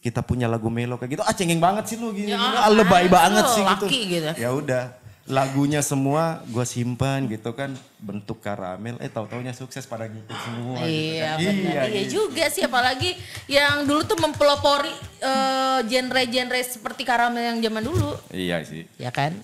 Kita 0.08 0.24
punya 0.24 0.48
lagu 0.48 0.72
melo 0.72 0.96
kayak 0.96 1.10
gitu, 1.12 1.22
ah 1.22 1.36
cengeng 1.36 1.60
banget 1.60 1.84
sih 1.84 2.00
lu 2.00 2.16
gini, 2.16 2.32
Ya, 2.32 2.40
gini. 2.40 2.56
ah, 2.56 2.72
lebay 2.72 3.04
apaan 3.04 3.12
banget 3.28 3.44
sih 3.52 3.60
gitu. 3.60 3.84
laki 3.84 4.00
gitu. 4.08 4.30
Ya 4.40 4.50
udah, 4.50 4.84
lagunya 5.28 5.84
semua 5.84 6.40
gue 6.48 6.64
simpan 6.64 7.28
gitu 7.28 7.52
kan, 7.52 7.76
bentuk 8.00 8.40
karamel, 8.40 8.96
eh 8.96 9.06
tahu 9.06 9.28
taunya 9.28 9.52
sukses 9.52 9.84
pada 9.84 10.08
ngikut 10.08 10.32
semua. 10.40 10.80
gitu 10.80 10.88
Iya 10.88 11.28
kan. 11.28 11.44
benar. 11.44 11.84
Iya, 11.84 11.84
gitu. 12.00 12.24
juga 12.24 12.44
sih 12.48 12.64
apalagi 12.64 13.10
yang 13.44 13.84
dulu 13.84 14.00
tuh 14.02 14.16
mempelopori 14.16 14.88
eh, 15.20 15.78
genre-genre 15.84 16.56
seperti 16.62 17.04
karamel 17.04 17.44
yang 17.44 17.58
zaman 17.60 17.84
dulu. 17.84 18.16
Iya 18.32 18.64
sih. 18.64 18.88
Ya 18.96 19.12
kan? 19.12 19.36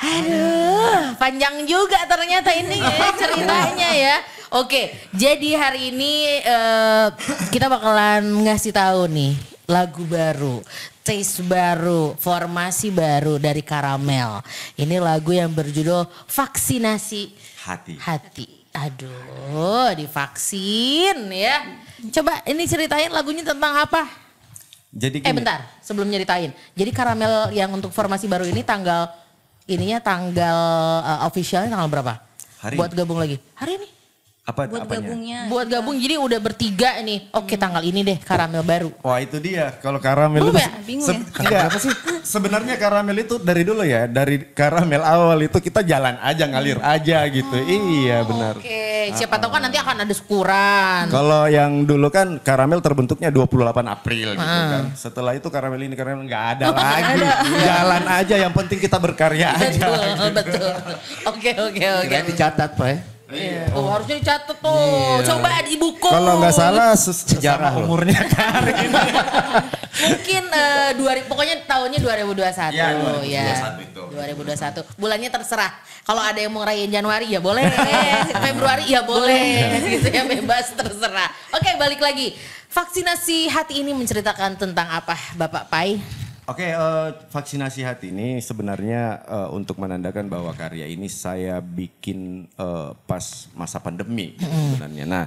Aduh, 0.00 1.12
panjang 1.16 1.66
juga 1.66 2.00
ternyata 2.06 2.48
ini 2.52 2.78
ya 2.78 3.10
ceritanya 3.20 3.90
ya. 3.92 4.16
Oke, 4.50 4.90
jadi 5.14 5.54
hari 5.54 5.94
ini 5.94 6.42
eh, 6.42 7.06
kita 7.54 7.70
bakalan 7.70 8.26
ngasih 8.42 8.74
tahu 8.74 9.06
nih 9.06 9.38
lagu 9.70 10.02
baru, 10.02 10.58
taste 11.06 11.46
baru, 11.46 12.18
formasi 12.18 12.90
baru 12.90 13.38
dari 13.38 13.62
Karamel. 13.62 14.42
Ini 14.74 14.98
lagu 14.98 15.30
yang 15.30 15.54
berjudul 15.54 16.02
Vaksinasi 16.26 17.30
Hati. 17.62 17.94
Hati. 18.02 18.46
Aduh, 18.74 19.94
divaksin 19.94 21.30
ya. 21.30 21.62
Coba 22.10 22.42
ini 22.42 22.66
ceritain 22.66 23.10
lagunya 23.14 23.46
tentang 23.46 23.86
apa? 23.86 24.10
Jadi 24.90 25.22
Eh 25.22 25.30
gini, 25.30 25.38
bentar, 25.38 25.62
sebelum 25.78 26.10
nyeritain. 26.10 26.50
Jadi 26.74 26.90
karamel 26.90 27.54
yang 27.54 27.70
untuk 27.70 27.94
formasi 27.94 28.26
baru 28.26 28.42
ini 28.50 28.66
tanggal 28.66 29.14
ininya 29.70 30.02
tanggal 30.02 30.58
uh, 31.06 31.22
officialnya 31.30 31.70
tanggal 31.70 31.86
berapa? 31.86 32.18
Hari 32.66 32.74
Buat 32.74 32.98
gabung 32.98 33.22
lagi. 33.22 33.38
Hari 33.54 33.78
ini. 33.78 33.99
Apa 34.50 34.66
Buat 34.66 34.82
apanya? 34.84 35.00
gabungnya. 35.00 35.38
Buat 35.46 35.66
gabung 35.70 35.96
jadi 35.96 36.14
udah 36.18 36.38
bertiga 36.38 36.90
nih. 37.00 37.30
Oke, 37.30 37.54
tanggal 37.54 37.80
ini 37.80 38.02
deh 38.02 38.18
karamel 38.18 38.62
baru. 38.62 38.90
Wah 39.00 39.18
itu 39.18 39.38
dia 39.38 39.70
kalau 39.78 39.96
karamel 39.96 40.42
Belum 40.42 40.54
itu 40.54 40.60
ya? 40.60 40.70
Bingung 40.82 41.06
se- 41.06 41.22
enggak, 41.40 41.62
apa 41.70 41.78
sih? 41.78 41.92
Sebenarnya 42.20 42.74
karamel 42.76 43.16
itu 43.16 43.38
dari 43.38 43.62
dulu 43.62 43.82
ya, 43.82 44.04
dari 44.04 44.42
karamel 44.50 45.00
awal 45.00 45.38
itu 45.40 45.56
kita 45.56 45.80
jalan 45.80 46.18
aja 46.20 46.44
ngalir 46.44 46.78
aja 46.80 47.22
gitu. 47.26 47.56
iya 47.62 48.20
benar. 48.22 48.58
Oke, 48.58 49.14
siapa 49.14 49.38
tahu 49.38 49.50
kan 49.50 49.62
nanti 49.62 49.78
akan 49.78 49.96
ada 50.02 50.14
syukuran. 50.14 51.04
Kalau 51.08 51.46
yang 51.46 51.86
dulu 51.86 52.10
kan 52.10 52.36
karamel 52.40 52.82
terbentuknya 52.82 53.30
28 53.30 53.86
April 53.86 54.28
gitu 54.34 54.60
kan. 54.68 54.84
Setelah 54.92 55.32
itu 55.32 55.46
karamel 55.48 55.80
ini 55.80 55.94
karamel 55.94 56.26
nggak 56.26 56.44
ada 56.58 56.64
lagi. 56.70 57.22
Jalan 57.70 58.04
aja 58.06 58.34
yang 58.36 58.52
penting 58.52 58.78
kita 58.78 58.98
berkarya 58.98 59.54
aja. 59.54 59.86
Betul, 59.86 60.28
betul. 60.34 60.72
Oke, 61.28 61.50
oke, 61.56 61.84
oke. 62.04 62.16
Dicatat 62.26 62.70
Pak 62.74 62.86
ya. 62.88 62.98
Iya. 63.30 63.70
Oh, 63.72 63.86
harusnya 63.88 64.16
dicatat 64.18 64.58
tuh. 64.58 65.22
Coba 65.22 65.62
di 65.62 65.74
buku. 65.74 66.02
Kalau 66.04 66.38
nggak 66.38 66.50
salah 66.52 66.92
se- 66.92 67.14
Sejarah 67.14 67.70
sama 67.70 67.78
loh. 67.78 67.86
umurnya 67.86 68.20
Karin. 68.26 68.90
Mungkin 70.10 70.42
eh, 70.48 70.90
2000 70.94 71.26
pokoknya 71.26 71.56
tahunnya 71.62 71.98
2021 72.00 72.72
Ya, 72.72 72.90
ya. 73.22 73.56
2021 73.78 73.86
itu. 73.86 74.02
2021. 74.10 74.82
Bulannya 74.96 75.30
terserah. 75.30 75.72
Kalau 76.02 76.18
ada 76.20 76.36
yang 76.36 76.50
mau 76.50 76.62
ngerayain 76.62 76.90
Januari 76.90 77.26
ya 77.28 77.38
boleh. 77.38 77.62
Februari 78.46 78.84
ya 78.88 79.00
boleh. 79.02 79.46
gitu 79.88 80.08
ya 80.08 80.22
bebas 80.24 80.72
terserah. 80.72 81.30
Oke, 81.52 81.70
balik 81.76 82.00
lagi. 82.00 82.34
Vaksinasi 82.66 83.46
hati 83.46 83.82
ini 83.82 83.90
menceritakan 83.90 84.54
tentang 84.54 84.86
apa, 84.88 85.18
Bapak 85.34 85.66
Pai? 85.66 85.98
Oke, 86.50 86.66
eh, 86.66 87.08
vaksinasi 87.30 87.86
hati 87.86 88.10
ini 88.10 88.42
sebenarnya 88.42 89.22
eh, 89.22 89.48
untuk 89.54 89.78
menandakan 89.78 90.26
bahwa 90.26 90.50
karya 90.50 90.82
ini 90.90 91.06
saya 91.06 91.62
bikin 91.62 92.50
eh, 92.58 92.90
pas 93.06 93.46
masa 93.54 93.78
pandemi 93.78 94.34
sebenarnya. 94.34 95.06
Nah, 95.06 95.24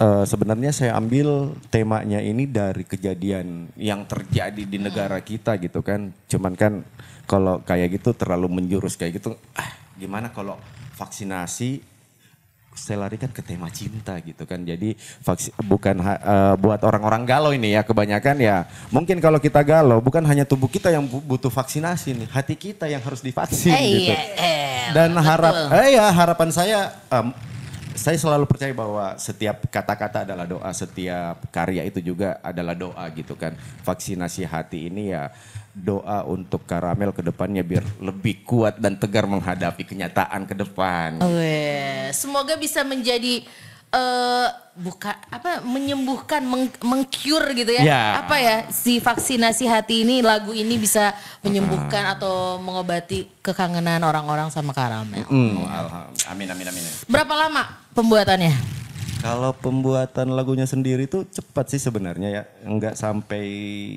eh, 0.00 0.24
sebenarnya 0.24 0.72
saya 0.72 0.96
ambil 0.96 1.52
temanya 1.68 2.24
ini 2.24 2.48
dari 2.48 2.88
kejadian 2.88 3.76
yang 3.76 4.08
terjadi 4.08 4.64
di 4.64 4.80
negara 4.80 5.20
kita 5.20 5.60
gitu 5.60 5.84
kan. 5.84 6.16
Cuman 6.32 6.56
kan 6.56 6.80
kalau 7.28 7.60
kayak 7.60 8.00
gitu 8.00 8.16
terlalu 8.16 8.48
menjurus 8.48 8.96
kayak 8.96 9.20
gitu, 9.20 9.36
ah 9.52 9.68
gimana 10.00 10.32
kalau 10.32 10.56
vaksinasi 10.96 11.97
saya 12.78 13.02
larikan 13.02 13.26
ke 13.28 13.42
tema 13.42 13.66
cinta 13.68 14.14
gitu 14.22 14.46
kan. 14.46 14.62
Jadi 14.62 14.94
vaksi, 15.20 15.50
bukan 15.60 15.98
ha- 15.98 16.22
eh, 16.22 16.54
buat 16.54 16.78
orang-orang 16.80 17.26
galau 17.26 17.50
ini 17.50 17.74
ya 17.74 17.82
kebanyakan 17.82 18.36
ya. 18.38 18.64
Mungkin 18.88 19.18
kalau 19.18 19.36
kita 19.36 19.60
galau 19.60 19.98
bukan 19.98 20.22
hanya 20.22 20.46
tubuh 20.46 20.70
kita 20.70 20.88
yang 20.88 21.02
bu- 21.02 21.20
butuh 21.20 21.50
vaksinasi 21.50 22.14
nih, 22.14 22.28
hati 22.30 22.54
kita 22.54 22.86
yang 22.86 23.02
harus 23.02 23.18
divaksin 23.18 23.74
Eh, 23.74 23.82
gitu. 23.90 24.12
iya, 24.14 24.18
eh, 24.38 24.82
Dan 24.94 25.12
betul. 25.12 25.26
harap 25.26 25.54
eh 25.74 25.88
ya 25.92 26.06
harapan 26.08 26.48
saya 26.48 26.78
em, 27.10 27.34
saya 27.92 28.14
selalu 28.14 28.46
percaya 28.46 28.70
bahwa 28.70 29.18
setiap 29.18 29.66
kata-kata 29.66 30.22
adalah 30.22 30.46
doa, 30.46 30.70
setiap 30.70 31.42
karya 31.50 31.82
itu 31.82 31.98
juga 31.98 32.38
adalah 32.40 32.70
doa 32.72 33.02
gitu 33.10 33.34
kan. 33.34 33.58
Vaksinasi 33.82 34.46
hati 34.46 34.86
ini 34.86 35.10
ya 35.10 35.34
doa 35.72 36.26
untuk 36.26 36.64
karamel 36.64 37.10
ke 37.10 37.22
depannya 37.22 37.62
biar 37.62 37.84
lebih 37.98 38.42
kuat 38.42 38.76
dan 38.76 38.94
tegar 38.94 39.24
menghadapi 39.24 39.84
kenyataan 39.84 40.44
ke 40.44 40.54
depan. 40.54 41.22
Weh, 41.22 42.10
semoga 42.10 42.54
bisa 42.54 42.82
menjadi 42.82 43.46
eh 43.88 44.48
buka 44.78 45.16
apa 45.32 45.64
menyembuhkan 45.64 46.44
meng, 46.44 46.68
mengcure 46.84 47.50
gitu 47.56 47.72
ya. 47.72 47.82
Ya. 47.82 48.02
Apa 48.20 48.36
ya 48.38 48.56
si 48.68 49.00
vaksinasi 49.00 49.64
hati 49.66 50.04
ini 50.04 50.20
lagu 50.20 50.52
ini 50.52 50.76
bisa 50.76 51.16
menyembuhkan 51.40 52.14
atau 52.14 52.60
mengobati 52.60 53.26
kekangenan 53.40 54.04
orang-orang 54.04 54.52
sama 54.52 54.70
karamel. 54.70 55.24
Hmm, 55.26 55.64
alham- 55.66 56.12
amin 56.30 56.48
amin 56.52 56.66
amin. 56.68 56.84
Berapa 57.08 57.32
lama 57.34 57.64
pembuatannya? 57.96 58.77
Kalau 59.18 59.50
pembuatan 59.50 60.30
lagunya 60.30 60.62
sendiri 60.62 61.10
tuh 61.10 61.26
cepat 61.26 61.74
sih 61.74 61.82
sebenarnya 61.82 62.28
ya, 62.30 62.42
nggak 62.62 62.94
sampai 62.94 63.44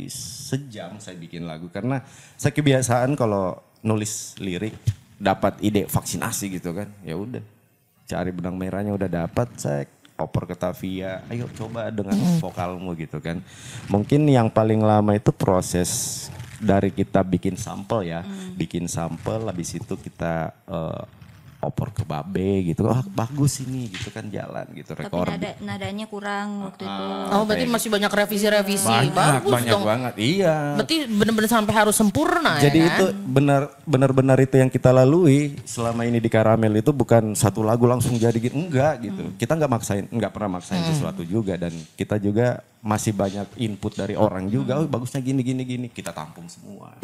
sejam 0.09 0.97
saya 0.97 1.13
bikin 1.13 1.45
lagu. 1.45 1.69
Karena 1.69 2.01
saya 2.35 2.49
kebiasaan 2.49 3.13
kalau 3.13 3.61
nulis 3.85 4.33
lirik 4.41 4.73
dapat 5.21 5.61
ide 5.61 5.85
vaksinasi 5.85 6.57
gitu 6.57 6.73
kan, 6.73 6.89
ya 7.05 7.13
udah 7.13 7.43
cari 8.09 8.33
benang 8.33 8.57
merahnya 8.57 8.97
udah 8.97 9.09
dapat 9.09 9.47
saya 9.61 9.85
oper 10.17 10.49
ke 10.49 10.55
Tavia, 10.57 11.21
ayo 11.29 11.45
coba 11.53 11.93
dengan 11.93 12.17
vokalmu 12.41 12.93
gitu 12.97 13.21
kan. 13.21 13.41
Mungkin 13.89 14.25
yang 14.25 14.49
paling 14.49 14.81
lama 14.81 15.13
itu 15.13 15.29
proses 15.29 16.27
dari 16.61 16.93
kita 16.93 17.21
bikin 17.25 17.57
sampel 17.57 18.09
ya, 18.09 18.21
bikin 18.57 18.85
sampel 18.85 19.49
habis 19.49 19.73
itu 19.73 19.93
kita 19.97 20.53
eh, 20.69 21.03
oper 21.61 21.93
ke 21.93 22.03
Babe 22.03 22.73
gitu, 22.73 22.89
wah 22.89 23.05
bagus 23.05 23.61
ini 23.61 23.87
gitu 23.87 24.09
kan 24.09 24.25
jalan 24.27 24.65
gitu 24.73 24.97
Tapi 24.97 25.05
rekor. 25.05 25.29
nada, 25.29 25.53
nadanya 25.61 26.05
kurang 26.09 26.67
waktu 26.67 26.83
itu. 26.83 27.05
Oh 27.31 27.45
berarti 27.45 27.65
masih 27.69 27.89
banyak 27.89 28.11
revisi-revisi. 28.11 28.89
Banyak, 28.89 29.13
Bagus 29.13 29.51
banyak 29.53 29.71
dong. 29.71 29.85
banget. 29.85 30.13
Iya. 30.17 30.55
Berarti 30.81 30.95
bener-bener 31.05 31.49
sampai 31.49 31.73
harus 31.77 31.95
sempurna 31.95 32.57
Jadi 32.57 32.79
ya 32.81 32.89
kan? 32.89 32.97
itu 32.97 33.05
benar 33.23 33.61
benar-benar 33.85 34.37
itu 34.41 34.55
yang 34.57 34.67
kita 34.67 34.89
lalui 34.89 35.55
selama 35.63 36.01
ini 36.03 36.17
di 36.17 36.27
Karamel 36.27 36.81
itu 36.81 36.89
bukan 36.89 37.37
satu 37.37 37.61
lagu 37.61 37.85
langsung 37.85 38.17
jadi 38.17 38.35
gitu 38.35 38.57
enggak 38.57 39.05
gitu. 39.05 39.23
Kita 39.37 39.53
enggak 39.53 39.71
maksain, 39.71 40.05
enggak 40.09 40.33
pernah 40.33 40.57
maksain 40.57 40.81
sesuatu 40.83 41.21
juga 41.21 41.55
dan 41.55 41.71
kita 41.93 42.17
juga 42.17 42.59
masih 42.81 43.13
banyak 43.13 43.45
input 43.61 43.93
dari 43.93 44.17
orang 44.17 44.49
juga. 44.49 44.81
Oh, 44.81 44.89
bagusnya 44.89 45.21
gini 45.21 45.45
gini 45.45 45.61
gini. 45.61 45.87
Kita 45.87 46.09
tampung 46.09 46.49
semua. 46.49 46.97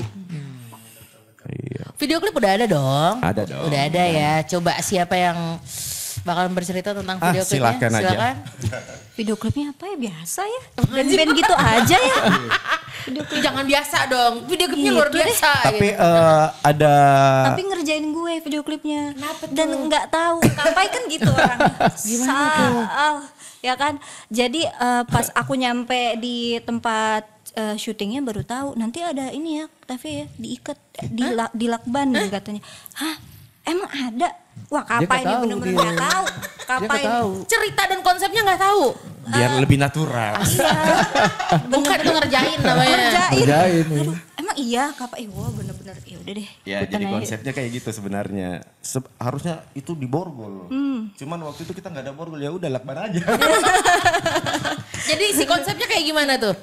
Iya. 1.48 1.86
Video 1.96 2.18
klip 2.18 2.34
udah 2.34 2.52
ada 2.54 2.66
dong. 2.66 3.16
Ada 3.20 3.42
dong. 3.44 3.64
Udah 3.66 3.82
ada 3.84 4.04
ya. 4.04 4.34
Coba 4.46 4.78
siapa 4.80 5.16
yang 5.16 5.58
bakalan 6.20 6.52
bercerita 6.52 6.92
tentang 6.92 7.18
Ah, 7.18 7.32
video 7.32 7.42
klipnya? 7.42 7.56
silakan 7.72 7.90
aja. 7.90 8.02
Silakan. 8.04 8.36
Video 9.18 9.34
klipnya 9.34 9.66
apa 9.72 9.84
ya 9.88 9.98
biasa 9.98 10.42
ya? 10.44 10.62
Band-band 10.86 11.32
gitu 11.34 11.54
aja 11.56 11.98
ya. 11.98 12.18
Video 13.08 13.24
klip 13.24 13.40
jangan 13.42 13.64
biasa 13.64 13.98
dong. 14.06 14.34
Video 14.46 14.66
klipnya 14.68 14.92
luar 14.92 15.08
Gitu 15.08 15.16
deh. 15.16 15.26
biasa. 15.26 15.52
Tapi 15.64 15.88
gitu. 15.90 16.06
eh, 16.06 16.46
ada 16.62 16.94
Tapi 17.48 17.62
ngerjain 17.66 18.06
gue 18.06 18.34
video 18.40 18.62
klipnya. 18.62 19.02
Dan 19.50 19.68
nggak 19.88 20.06
tahu. 20.08 20.38
Kapai 20.44 20.86
kan 20.88 21.02
gitu 21.08 21.30
orang. 21.30 21.60
Gimana 22.08 23.26
Ya 23.60 23.74
kan. 23.74 23.98
Jadi 24.30 24.62
eh, 24.64 25.04
pas 25.08 25.34
aku 25.34 25.56
nyampe 25.56 25.98
di 26.18 26.62
tempat 26.62 27.26
eh, 27.58 27.76
syutingnya 27.76 28.22
baru 28.22 28.46
tahu 28.46 28.78
nanti 28.78 29.02
ada 29.02 29.34
ini 29.34 29.60
ya 29.60 29.66
tapi 29.90 30.08
ya 30.22 30.26
diikat 30.38 30.78
di 31.10 31.26
lak- 31.26 31.56
di 31.58 31.66
lakban 31.66 32.14
gitu 32.14 32.30
katanya. 32.30 32.62
Hah? 32.94 33.18
Emang 33.68 33.90
ada? 33.92 34.30
Wah 34.72 34.84
kapai 34.84 35.22
nih 35.22 35.28
tahu 35.28 35.42
bener-bener 35.44 35.76
nggak 35.76 35.96
tahu. 36.00 36.26
Kapai. 36.68 37.04
tahu. 37.04 37.32
cerita 37.48 37.82
dan 37.88 38.00
konsepnya 38.04 38.42
nggak 38.44 38.62
tahu. 38.62 38.84
biar 39.28 39.52
lebih 39.60 39.76
natural. 39.76 40.40
Iya. 40.40 40.80
Bukan 41.68 41.98
itu 42.00 42.12
ngerjain 42.16 42.60
namanya. 42.64 42.96
Ngerjain. 42.96 43.36
Ngerjain, 43.44 43.86
iya. 43.92 44.00
Aduh, 44.00 44.18
emang 44.40 44.56
iya 44.56 44.84
kapai. 44.96 45.28
Wah 45.28 45.52
bener-bener. 45.88 46.12
Ya 46.12 46.18
udah 46.20 46.34
deh. 46.36 46.50
Ya 46.68 46.78
jadi 46.84 47.06
aja. 47.08 47.14
konsepnya 47.16 47.52
kayak 47.56 47.70
gitu 47.80 47.90
sebenarnya. 47.94 48.50
Se- 48.84 49.14
harusnya 49.16 49.64
itu 49.72 49.96
di 49.96 50.08
borgol. 50.10 50.68
Cuman 51.16 51.40
waktu 51.48 51.64
itu 51.64 51.72
kita 51.72 51.88
nggak 51.88 52.04
ada 52.04 52.14
borgol 52.16 52.42
ya 52.42 52.52
udah 52.52 52.68
lakban 52.68 52.98
aja. 52.98 53.24
Jadi 55.08 55.26
si 55.32 55.44
konsepnya 55.48 55.88
kayak 55.88 56.04
gimana 56.04 56.34
tuh? 56.36 56.56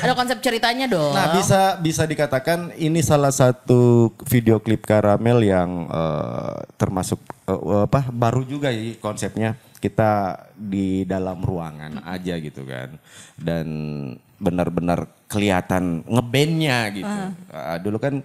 Ada 0.00 0.12
konsep 0.12 0.38
ceritanya 0.44 0.84
dong. 0.84 1.12
Nah 1.16 1.32
bisa 1.36 1.80
bisa 1.80 2.04
dikatakan 2.04 2.76
ini 2.76 3.00
salah 3.00 3.32
satu 3.32 4.12
video 4.28 4.60
klip 4.60 4.84
karamel 4.84 5.40
yang 5.40 5.88
eh, 5.88 6.56
termasuk 6.76 7.20
eh, 7.48 7.84
apa 7.88 8.08
baru 8.12 8.44
juga 8.44 8.68
ya 8.68 8.96
konsepnya 9.00 9.56
kita 9.80 10.44
di 10.60 11.08
dalam 11.08 11.40
ruangan 11.40 12.04
aja 12.04 12.36
gitu 12.36 12.68
kan 12.68 13.00
dan 13.40 13.66
benar-benar 14.36 15.08
kelihatan 15.28 16.04
ngebandnya 16.04 16.78
gitu. 16.96 17.16
Ah, 17.52 17.76
dulu 17.80 17.96
kan 18.00 18.24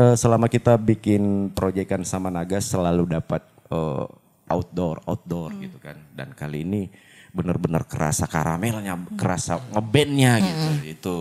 eh, 0.00 0.16
selama 0.16 0.48
kita 0.48 0.80
bikin 0.80 1.52
proyekan 1.52 2.00
sama 2.02 2.32
Naga 2.32 2.56
selalu 2.58 3.20
dapat 3.20 3.44
eh, 3.68 4.06
outdoor 4.48 5.04
outdoor 5.04 5.54
gitu 5.60 5.76
kan. 5.78 6.00
Dan 6.10 6.32
kali 6.32 6.64
ini 6.64 6.82
benar-benar 7.30 7.86
kerasa 7.86 8.26
karamelnya, 8.26 8.98
kerasa 9.14 9.62
ngebandnya 9.70 10.32
gitu. 10.42 10.70
Itu 10.82 11.16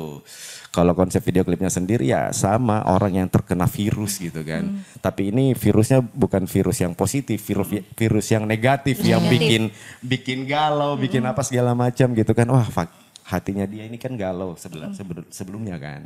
kalau 0.74 0.98
konsep 0.98 1.22
video 1.22 1.46
klipnya 1.46 1.70
sendiri 1.70 2.10
ya 2.10 2.34
sama 2.34 2.82
orang 2.90 3.22
yang 3.22 3.28
terkena 3.30 3.70
virus 3.70 4.18
gitu 4.18 4.42
kan. 4.42 4.82
Tapi 5.06 5.30
ini 5.30 5.54
virusnya 5.54 6.02
bukan 6.02 6.50
virus 6.50 6.82
yang 6.82 6.98
positif, 6.98 7.46
virus 7.46 7.70
virus 7.94 8.26
yang 8.34 8.50
negatif, 8.50 9.06
yang 9.06 9.22
bikin 9.30 9.70
bikin 10.02 10.50
galau, 10.50 10.98
bikin 10.98 11.22
apa 11.30 11.46
segala 11.46 11.78
macam 11.78 12.10
gitu 12.18 12.34
kan. 12.34 12.50
Wah, 12.50 12.66
fak- 12.66 13.09
hatinya 13.30 13.70
dia 13.70 13.86
ini 13.86 14.02
kan 14.02 14.18
galau 14.18 14.58
sebelum 14.58 14.90
sebelumnya 15.30 15.78
kan. 15.78 16.02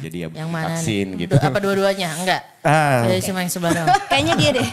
Jadi 0.00 0.16
ya 0.24 0.28
yang 0.32 0.48
mana 0.48 0.72
vaksin 0.72 1.12
nih? 1.12 1.28
gitu. 1.28 1.36
Apa 1.36 1.60
dua-duanya? 1.60 2.16
Enggak. 2.16 2.42
Ah. 2.64 3.04
Jadi 3.04 3.20
cuma 3.28 3.44
yang 3.44 3.52
sebelah 3.52 3.72
doang. 3.76 3.88
Kayaknya 4.08 4.34
dia 4.40 4.50
deh. 4.56 4.68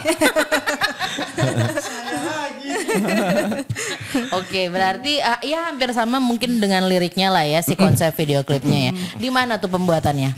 Oke, 4.40 4.72
berarti 4.72 5.20
ah, 5.20 5.36
ya 5.44 5.68
hampir 5.68 5.92
sama 5.92 6.16
mungkin 6.22 6.56
dengan 6.56 6.88
liriknya 6.88 7.28
lah 7.28 7.44
ya 7.44 7.60
si 7.60 7.76
konsep 7.76 8.08
video 8.20 8.40
klipnya 8.40 8.90
ya. 8.90 8.92
Di 9.20 9.28
mana 9.28 9.60
tuh 9.60 9.68
pembuatannya? 9.68 10.32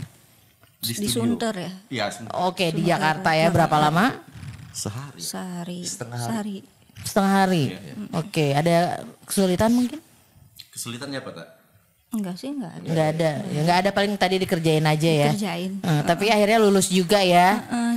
Di 0.83 1.07
Sunter 1.07 1.55
ya. 1.55 1.71
Iya, 1.87 2.05
sebentar. 2.11 2.35
Oke, 2.43 2.75
di 2.75 2.83
Jakarta 2.85 3.31
ya. 3.33 3.47
Berapa 3.49 3.79
lama? 3.79 4.27
sehari. 4.77 5.17
Sehari. 5.17 5.79
Setengah 5.81 6.19
Sehari. 6.21 6.57
Setengah 7.01 7.33
hari. 7.33 7.63
Oke, 8.13 8.53
ada 8.53 9.01
kesulitan 9.25 9.73
mungkin? 9.73 9.97
Kesulitannya 10.77 11.17
apa, 11.17 11.31
Tak? 11.33 11.47
Enggak 12.07 12.37
sih, 12.37 12.53
enggak 12.53 12.71
ada. 12.71 12.85
Enggak 12.87 13.07
ada. 13.17 13.31
Ya 13.49 13.59
enggak 13.65 13.77
ada 13.81 13.89
paling 13.91 14.13
tadi 14.15 14.35
dikerjain 14.37 14.85
aja 14.85 15.09
ya. 15.09 15.29
Kerjain. 15.33 15.71
Eh, 15.81 16.01
tapi 16.05 16.29
akhirnya 16.29 16.61
lulus 16.61 16.87
juga 16.87 17.19
ya. 17.19 17.65
Eh, 17.67 17.95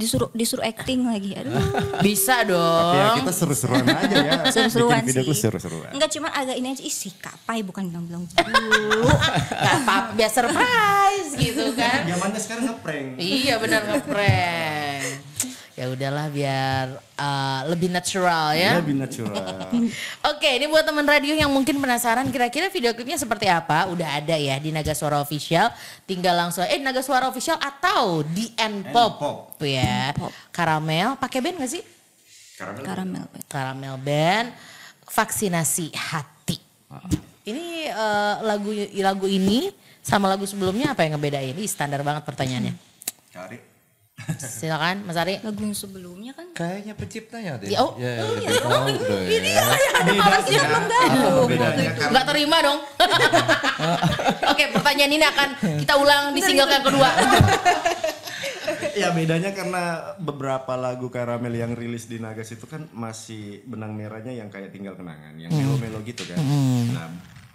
disuruh 0.00 0.32
disuruh 0.32 0.64
acting 0.64 1.04
lagi. 1.04 1.36
Aduh. 1.36 1.60
Bisa 2.00 2.40
Tapi 2.40 2.56
ya 2.56 2.56
dong. 2.56 3.16
kita 3.20 3.32
seru-seruan 3.36 3.84
aja 3.84 4.16
ya. 4.16 4.32
Seru-seruan 4.54 5.04
video 5.04 5.20
sih. 5.20 5.28
klip 5.28 5.38
seru-seruan. 5.44 5.90
Enggak 5.92 6.10
cuma 6.16 6.32
agak 6.32 6.56
ini 6.56 6.72
aja 6.72 6.82
isi 6.86 7.12
kapai 7.12 7.60
bukan 7.60 7.92
bilang-bilang 7.92 8.24
dulu. 8.24 9.12
Gak 9.66 9.74
apa-apa, 9.84 10.16
biar 10.16 10.30
surprise 10.32 11.30
gitu 11.36 11.76
kan. 11.76 12.08
Zamannya 12.08 12.40
sekarang 12.40 12.64
ngeprank. 12.64 13.08
Iya 13.20 13.54
benar 13.60 13.80
ngeprank. 13.84 14.79
Ya 15.80 15.88
udahlah 15.88 16.28
biar 16.28 17.00
uh, 17.16 17.60
lebih 17.72 17.88
natural 17.88 18.52
ya. 18.52 18.76
Lebih 18.84 19.00
natural. 19.00 19.64
Oke, 20.36 20.60
ini 20.60 20.68
buat 20.68 20.84
teman 20.84 21.08
radio 21.08 21.32
yang 21.32 21.48
mungkin 21.48 21.80
penasaran 21.80 22.28
kira-kira 22.28 22.68
video 22.68 22.92
klipnya 22.92 23.16
seperti 23.16 23.48
apa? 23.48 23.88
Udah 23.88 24.20
ada 24.20 24.36
ya 24.36 24.60
di 24.60 24.76
Naga 24.76 24.92
Suara 24.92 25.24
Official. 25.24 25.72
Tinggal 26.04 26.36
langsung 26.36 26.68
eh 26.68 26.76
Naga 26.84 27.00
Suara 27.00 27.32
Official 27.32 27.56
atau 27.56 28.20
di 28.20 28.52
N 28.60 28.92
Pop 28.92 29.24
N-Pop. 29.24 29.64
ya. 29.64 30.12
Karamel, 30.52 31.16
pakai 31.16 31.40
band 31.40 31.64
gak 31.64 31.72
sih? 31.72 31.82
Karamel. 32.60 33.24
Karamel 33.48 33.96
band 34.04 34.52
vaksinasi 35.08 35.96
hati. 35.96 36.60
Ini 37.48 37.88
eh, 37.88 38.34
lagu 38.44 38.68
lagu 39.00 39.26
ini 39.32 39.72
sama 40.04 40.28
lagu 40.28 40.44
sebelumnya 40.44 40.92
apa 40.92 41.08
yang 41.08 41.16
ngebedain? 41.16 41.56
Ini 41.56 41.64
standar 41.64 42.04
banget 42.04 42.28
pertanyaannya. 42.28 42.76
Cari. 43.32 43.69
Silakan 44.38 45.04
Mas 45.04 45.16
Ari. 45.16 45.40
Lagu 45.40 45.60
yang 45.60 45.72
sebelumnya 45.72 46.32
kan 46.32 46.46
Kayaknya 46.52 46.92
penciptanya 46.94 47.52
deh. 47.56 47.68
Ya, 47.68 47.80
oh. 47.80 47.94
Ya, 47.96 48.22
lebih 48.22 48.56
tahu 48.56 48.86
deh. 48.88 49.24
Ini 49.30 49.50
ada 49.56 50.12
malasnya 50.12 50.60
belum 50.62 51.48
karena- 51.50 52.08
Nggak 52.10 52.26
terima 52.26 52.56
dong. 52.60 52.78
Oke, 54.52 54.64
pertanyaan 54.70 55.12
ini 55.12 55.24
akan 55.24 55.48
kita 55.78 55.94
ulang 55.96 56.22
di 56.32 56.40
single 56.40 56.68
yang 56.68 56.84
kedua. 56.84 57.08
Ya 58.90 59.08
bedanya 59.10 59.50
karena 59.50 59.82
beberapa 60.16 60.76
lagu 60.76 61.08
karamel 61.08 61.52
yang 61.52 61.72
rilis 61.72 62.06
di 62.06 62.20
Nagas 62.20 62.50
itu 62.50 62.64
kan 62.64 62.86
masih 62.92 63.64
benang 63.64 63.94
merahnya 63.94 64.30
yang 64.30 64.48
kayak 64.48 64.70
tinggal 64.70 64.94
kenangan, 64.94 65.34
yang 65.36 65.50
melo-melo 65.50 66.02
gitu 66.02 66.22
kan. 66.24 66.36
Nah 66.90 67.08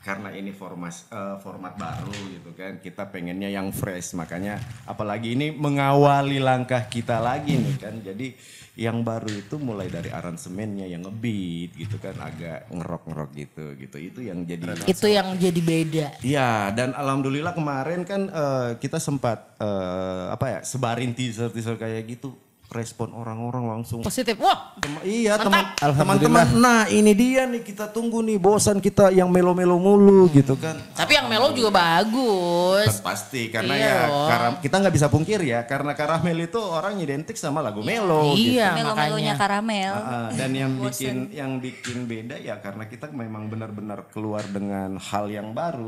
karena 0.05 0.29
ini 0.37 0.53
formas, 0.53 1.09
eh, 1.09 1.41
format 1.41 1.73
baru 1.73 2.13
gitu 2.29 2.53
kan, 2.53 2.77
kita 2.77 3.09
pengennya 3.09 3.49
yang 3.49 3.73
fresh, 3.73 4.13
makanya 4.13 4.61
apalagi 4.85 5.33
ini 5.33 5.49
mengawali 5.49 6.37
langkah 6.37 6.85
kita 6.85 7.17
lagi 7.17 7.57
nih 7.57 7.75
kan, 7.81 7.97
jadi 8.05 8.37
yang 8.77 9.01
baru 9.01 9.31
itu 9.33 9.57
mulai 9.57 9.89
dari 9.89 10.13
aransemennya 10.13 10.85
yang 10.85 11.09
ngebeat 11.09 11.73
gitu 11.73 11.97
kan, 11.97 12.13
agak 12.21 12.69
ngerok-ngerok 12.69 13.29
gitu 13.33 13.65
gitu, 13.81 13.97
itu 13.97 14.19
yang 14.29 14.45
jadi 14.45 14.77
Itu 14.85 15.09
yang 15.09 15.33
jadi 15.41 15.61
beda. 15.65 16.07
Iya, 16.21 16.69
dan 16.77 16.93
alhamdulillah 16.93 17.57
kemarin 17.57 18.05
kan 18.05 18.29
eh, 18.29 18.69
kita 18.77 19.01
sempat 19.01 19.57
eh, 19.57 20.25
apa 20.29 20.45
ya 20.45 20.59
sebarin 20.61 21.17
teaser 21.17 21.49
teaser 21.49 21.81
kayak 21.81 22.05
gitu, 22.05 22.37
respon 22.75 23.15
orang-orang 23.15 23.63
langsung. 23.65 24.03
Positif. 24.03 24.35
Wah, 24.37 24.75
Tem- 24.75 24.99
iya 25.07 25.39
teman 25.39 25.71
teman-teman. 25.79 26.45
Nah 26.53 26.85
ini 26.87 27.15
dia 27.15 27.47
nih 27.47 27.63
kita 27.63 27.87
tunggu 27.87 28.19
nih 28.19 28.35
bosan 28.35 28.77
kita 28.77 29.09
yang 29.09 29.31
melo-melo 29.31 29.79
mulu 29.79 30.27
gitu 30.29 30.59
kan. 30.59 30.75
tapi 30.91 31.15
yang 31.15 31.25
melo 31.25 31.49
juga 31.49 31.71
bagus. 31.71 32.99
Pasti 32.99 33.47
karena 33.47 33.73
Iya 33.73 33.87
ya 33.87 33.99
karam- 34.27 34.59
kita 34.59 34.75
nggak 34.77 34.93
bisa 34.93 35.07
pungkir 35.07 35.39
ya 35.39 35.63
karena 35.63 35.95
karamel 35.95 36.35
itu 36.41 36.59
orang 36.59 36.99
identik 36.99 37.35
sama 37.35 37.63
lagu 37.63 37.79
melo. 37.79 38.35
gitu. 38.35 38.59
Iya, 38.59 38.75
melo-melonya 38.75 39.31
makanya. 39.31 39.35
karamel. 39.39 39.93
Ah, 39.95 40.29
dan 40.29 40.51
yang 40.51 40.71
bikin 40.75 41.15
yang 41.31 41.51
bikin 41.57 42.03
beda 42.03 42.35
ya 42.35 42.59
karena 42.59 42.83
kita 42.85 43.07
memang 43.07 43.47
benar-benar 43.47 44.09
keluar 44.09 44.43
dengan 44.43 44.97
hal 44.97 45.29
yang 45.29 45.53
baru, 45.53 45.87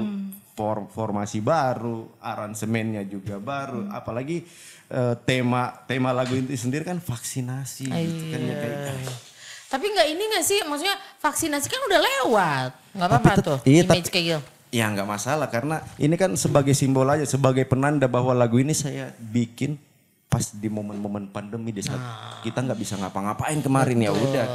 for- 0.53 0.87
formasi 0.87 1.41
baru, 1.41 2.07
aransemennya 2.17 3.03
juga 3.03 3.37
baru, 3.37 3.89
apalagi 3.89 4.45
eh, 4.87 5.15
tema 5.23 5.83
tema 5.85 6.09
lagu 6.15 6.33
itu 6.35 6.51
sendiri 6.55 6.87
kan 6.87 6.97
vaksinasi 6.97 7.87
gitu 7.91 8.23
kan 8.31 8.39
ya 8.41 8.55
kayak 8.55 9.03
Tapi 9.67 9.83
nggak 9.91 10.07
ini 10.15 10.23
nggak 10.31 10.45
sih, 10.47 10.59
maksudnya 10.63 10.95
vaksinasi 11.19 11.67
kan 11.67 11.81
udah 11.91 11.99
lewat. 11.99 12.69
Nggak 12.95 13.07
apa-apa 13.11 13.31
tuh, 13.43 13.57
iya, 13.67 13.83
image 13.83 14.07
tapi- 14.07 14.13
kayak 14.15 14.25
gitu. 14.31 14.41
Ya 14.67 14.87
nggak 14.91 15.07
masalah 15.07 15.47
karena 15.47 15.79
ini 15.99 16.15
kan 16.15 16.31
sebagai 16.39 16.71
simbol 16.71 17.07
aja, 17.07 17.27
sebagai 17.27 17.67
penanda 17.67 18.07
bahwa 18.07 18.31
lagu 18.31 18.59
ini 18.59 18.71
saya 18.71 19.11
bikin 19.19 19.75
pas 20.27 20.51
di 20.51 20.67
momen-momen 20.67 21.31
pandemi 21.31 21.71
di 21.71 21.79
saat 21.79 21.99
kita 22.43 22.59
nggak 22.63 22.79
bisa 22.79 22.99
ngapa-ngapain 22.99 23.59
kemarin 23.63 24.07
ya 24.07 24.11
udah. 24.11 24.47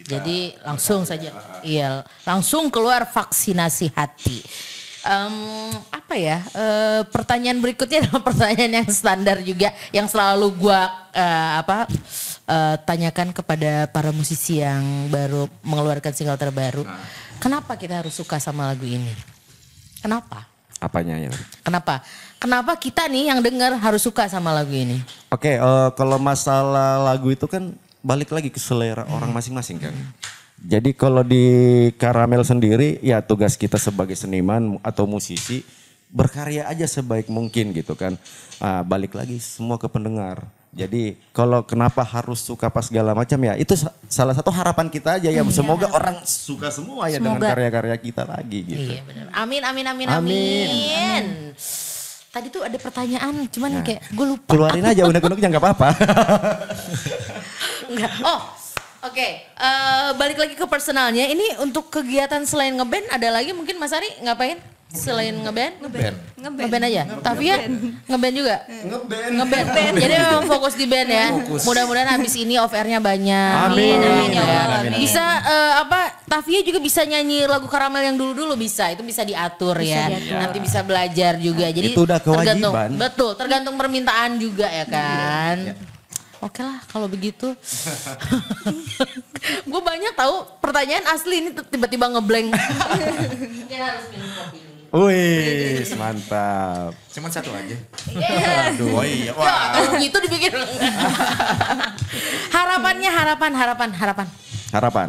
Jadi 0.00 0.54
langsung 0.62 1.04
saja, 1.04 1.30
iya 1.60 2.02
langsung 2.26 2.70
keluar 2.70 3.06
vaksinasi 3.06 3.92
hati. 3.94 4.42
Em, 5.10 5.34
apa 5.90 6.14
ya? 6.14 6.38
eh, 6.54 7.02
pertanyaan 7.10 7.58
berikutnya 7.58 7.98
adalah 8.06 8.22
pertanyaan 8.22 8.72
yang 8.82 8.88
standar 8.94 9.42
juga, 9.42 9.74
yang 9.90 10.06
selalu 10.06 10.54
gua 10.54 10.86
eh, 11.10 11.52
apa 11.58 11.90
eh, 12.46 12.76
tanyakan 12.86 13.34
kepada 13.34 13.90
para 13.90 14.14
musisi 14.14 14.62
yang 14.62 15.10
baru 15.10 15.50
mengeluarkan 15.66 16.14
single 16.14 16.38
terbaru. 16.38 16.86
Kenapa 17.42 17.74
kita 17.74 18.06
harus 18.06 18.14
suka 18.14 18.38
sama 18.38 18.70
lagu 18.70 18.86
ini? 18.86 19.10
Kenapa? 19.98 20.46
Apanya 20.78 21.18
ya? 21.18 21.34
Kenapa? 21.66 22.00
Kenapa 22.40 22.72
kita 22.78 23.04
nih 23.10 23.34
yang 23.34 23.44
dengar 23.44 23.76
harus 23.76 24.00
suka 24.00 24.24
sama 24.30 24.54
lagu 24.54 24.72
ini? 24.72 25.02
Oke, 25.28 25.58
eh, 25.58 25.88
kalau 25.98 26.22
masalah 26.22 27.02
lagu 27.02 27.34
itu 27.34 27.50
kan 27.50 27.74
balik 28.00 28.30
lagi 28.32 28.48
ke 28.48 28.62
selera 28.62 29.04
orang 29.10 29.28
masing-masing 29.34 29.76
kan. 29.76 29.92
Jadi 30.60 30.92
kalau 30.92 31.20
di 31.20 31.44
Karamel 31.96 32.44
sendiri 32.44 33.00
ya 33.00 33.20
tugas 33.20 33.56
kita 33.56 33.76
sebagai 33.76 34.12
seniman 34.12 34.76
atau 34.80 35.04
musisi 35.04 35.60
berkarya 36.06 36.66
aja 36.66 36.84
sebaik 36.84 37.26
mungkin 37.26 37.70
gitu 37.72 37.94
kan. 37.94 38.16
Ah, 38.58 38.82
balik 38.82 39.14
lagi 39.14 39.38
semua 39.40 39.76
ke 39.76 39.86
pendengar. 39.86 40.42
Jadi 40.70 41.16
kalau 41.32 41.64
kenapa 41.64 42.04
harus 42.04 42.38
suka 42.38 42.68
pas 42.68 42.84
segala 42.86 43.10
macam 43.10 43.34
ya 43.40 43.56
itu 43.56 43.74
sa- 43.74 43.90
salah 44.06 44.30
satu 44.30 44.52
harapan 44.52 44.86
kita 44.86 45.16
aja 45.18 45.26
ya. 45.26 45.42
Semoga 45.48 45.90
orang 45.90 46.22
suka 46.22 46.70
semua 46.70 47.08
ya 47.08 47.18
dengan 47.18 47.40
Semoga. 47.40 47.50
karya-karya 47.56 47.96
kita 47.96 48.22
lagi 48.22 48.58
gitu. 48.62 48.90
Iya 48.94 49.02
benar. 49.02 49.24
Amin 49.34 49.62
amin 49.64 49.84
amin 49.88 50.06
Amin. 50.06 50.66
amin. 50.68 51.24
Tadi 52.30 52.46
tuh 52.46 52.62
ada 52.62 52.78
pertanyaan, 52.78 53.42
cuman 53.50 53.82
kayak 53.82 54.06
gue 54.06 54.26
lupa. 54.28 54.46
Keluarin 54.46 54.86
aja 54.86 55.02
unek-uneknya 55.02 55.48
nggak 55.50 55.64
apa-apa. 55.66 55.88
Enggak. 57.90 58.12
Oh, 58.22 58.40
oke. 59.02 59.28
Eh, 59.40 60.08
balik 60.14 60.38
lagi 60.38 60.54
ke 60.54 60.64
personalnya. 60.64 61.24
Ini 61.24 61.58
untuk 61.58 61.88
kegiatan 61.88 62.42
selain 62.42 62.72
ngeband 62.72 63.06
ada 63.08 63.28
lagi 63.30 63.50
mungkin 63.50 63.76
Mas 63.76 63.90
Ari 63.90 64.08
ngapain? 64.20 64.58
Selain 64.90 65.30
ngeband? 65.30 65.86
Band. 65.86 66.16
Ngeband 66.34 66.82
aja. 66.82 67.06
Tavia 67.22 67.62
ngeband 68.10 68.34
juga. 68.34 68.56
Ngeband. 68.66 69.32
Ngeband. 69.38 69.66
Jadi 69.94 70.14
memang 70.18 70.50
fokus 70.50 70.74
di 70.74 70.82
band 70.82 71.06
ya. 71.06 71.26
Fokus. 71.30 71.62
Mudah-mudahan 71.62 72.10
habis 72.10 72.34
ini 72.34 72.58
off 72.58 72.74
airnya 72.74 72.98
banyak. 72.98 73.70
Amin. 73.70 74.02
Amin, 74.02 74.34
ya 74.34 74.42
Ya. 74.42 74.58
Allah, 74.66 74.78
amin. 74.82 74.98
Bisa 74.98 75.22
eh, 75.46 75.72
apa? 75.78 76.00
Tavia 76.26 76.66
juga 76.66 76.82
bisa 76.82 77.06
nyanyi 77.06 77.46
lagu 77.46 77.70
Karamel 77.70 78.02
yang 78.02 78.18
dulu-dulu 78.18 78.58
bisa. 78.58 78.90
Itu 78.90 79.06
bisa 79.06 79.22
diatur 79.22 79.78
ya. 79.78 80.10
Nanti 80.10 80.58
bisa 80.58 80.82
belajar 80.82 81.38
juga. 81.38 81.70
Jadi 81.70 81.94
Itu 81.94 82.02
udah 82.02 82.18
tergantung- 82.18 82.74
kewajiban. 82.74 82.98
betul, 82.98 83.30
tergantung 83.38 83.78
permintaan 83.78 84.42
juga 84.42 84.66
ya 84.66 84.90
kan. 84.90 85.56
Oke 86.40 86.64
lah 86.64 86.80
kalau 86.88 87.04
begitu. 87.04 87.52
Gue 89.70 89.80
banyak 89.84 90.16
tahu 90.16 90.48
pertanyaan 90.64 91.04
asli 91.12 91.44
ini 91.44 91.50
tiba-tiba 91.52 92.08
ngeblank. 92.08 92.56
Mungkin 92.56 93.80
harus 93.80 94.04
minum 94.08 94.30
kopi. 94.32 94.58
Wih, 94.90 95.86
mantap. 95.94 96.90
Cuman 97.14 97.30
satu 97.30 97.54
aja. 97.54 97.78
Aduh, 98.74 98.98
oh 98.98 99.06
iya. 99.06 99.30
Ya, 99.30 99.32
Wah. 99.38 99.78
kalau 99.78 100.02
gitu 100.02 100.18
dibikin. 100.26 100.50
Harapannya, 102.56 103.06
harapan, 103.06 103.54
harapan, 103.54 103.88
harapan. 103.94 104.26
Harapan. 104.74 105.08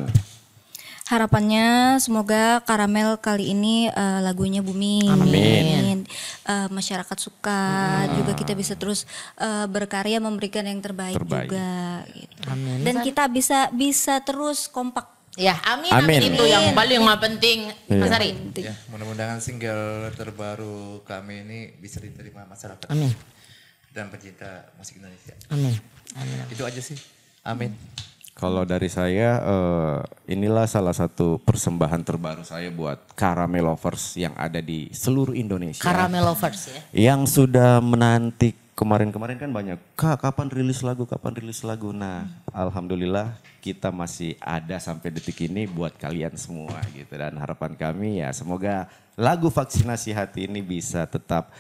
Harapannya 1.11 1.99
semoga 1.99 2.63
Karamel 2.63 3.19
kali 3.19 3.51
ini 3.51 3.91
eh, 3.91 4.19
lagunya 4.23 4.63
booming. 4.63 5.11
Amin. 5.11 6.07
Eh, 6.07 6.67
masyarakat 6.71 7.17
suka, 7.19 7.63
juga 8.15 8.31
kita 8.31 8.55
bisa 8.55 8.79
terus 8.79 9.03
eh, 9.35 9.67
berkarya 9.67 10.23
memberikan 10.23 10.63
yang 10.63 10.79
terbaik, 10.79 11.19
Terbaik. 11.19 11.51
juga. 11.51 12.07
Gitu. 12.15 12.47
Dan 12.87 12.95
kita 13.03 13.27
bisa 13.27 13.67
bisa 13.75 14.23
terus 14.23 14.71
kompak. 14.71 15.03
Ya, 15.35 15.59
amin, 15.63 15.91
amin, 15.91 16.19
Amin. 16.19 16.35
itu 16.35 16.43
yang 16.47 16.75
paling 16.75 17.03
nggak 17.03 17.21
penting. 17.23 17.59
Mas 17.91 18.11
Iya. 18.11 18.15
Ari. 18.19 18.29
Ya, 18.67 18.75
mudah-mudahan 18.91 19.39
single 19.43 20.11
terbaru 20.15 21.03
kami 21.03 21.43
ini 21.47 21.59
bisa 21.75 21.99
diterima 21.99 22.47
masyarakat. 22.47 22.87
Amin. 22.87 23.11
Dan 23.91 24.07
pecinta 24.07 24.71
musik 24.79 24.99
Indonesia. 24.99 25.35
Amin. 25.51 25.75
Itu 26.47 26.63
aja 26.63 26.79
sih. 26.79 26.95
Amin. 27.43 27.75
Kalau 28.31 28.63
dari 28.63 28.87
saya, 28.87 29.37
eh, 29.43 29.97
inilah 30.33 30.65
salah 30.65 30.95
satu 30.95 31.37
persembahan 31.43 32.01
terbaru 32.01 32.41
saya 32.47 32.71
buat 32.71 33.11
Caramel 33.13 33.69
Lovers 33.69 34.15
yang 34.17 34.33
ada 34.39 34.63
di 34.63 34.87
seluruh 34.95 35.35
Indonesia. 35.35 35.83
Caramel 35.83 36.31
lovers 36.31 36.71
ya. 36.71 36.79
Yang 37.11 37.43
sudah 37.43 37.83
menanti 37.83 38.55
kemarin-kemarin 38.81 39.37
kan 39.37 39.51
banyak, 39.53 39.77
Kak 39.93 40.25
kapan 40.25 40.49
rilis 40.49 40.81
lagu, 40.81 41.05
kapan 41.05 41.37
rilis 41.37 41.61
lagu. 41.61 41.93
Nah, 41.93 42.25
Alhamdulillah 42.49 43.37
kita 43.61 43.93
masih 43.93 44.39
ada 44.41 44.81
sampai 44.81 45.13
detik 45.13 45.37
ini 45.45 45.69
buat 45.69 45.93
kalian 45.99 46.33
semua 46.33 46.81
gitu. 46.95 47.13
Dan 47.13 47.37
harapan 47.37 47.77
kami 47.77 48.25
ya 48.25 48.33
semoga 48.33 48.89
lagu 49.19 49.51
vaksinasi 49.51 50.15
hati 50.15 50.47
ini 50.47 50.63
bisa 50.63 51.03
tetap 51.03 51.51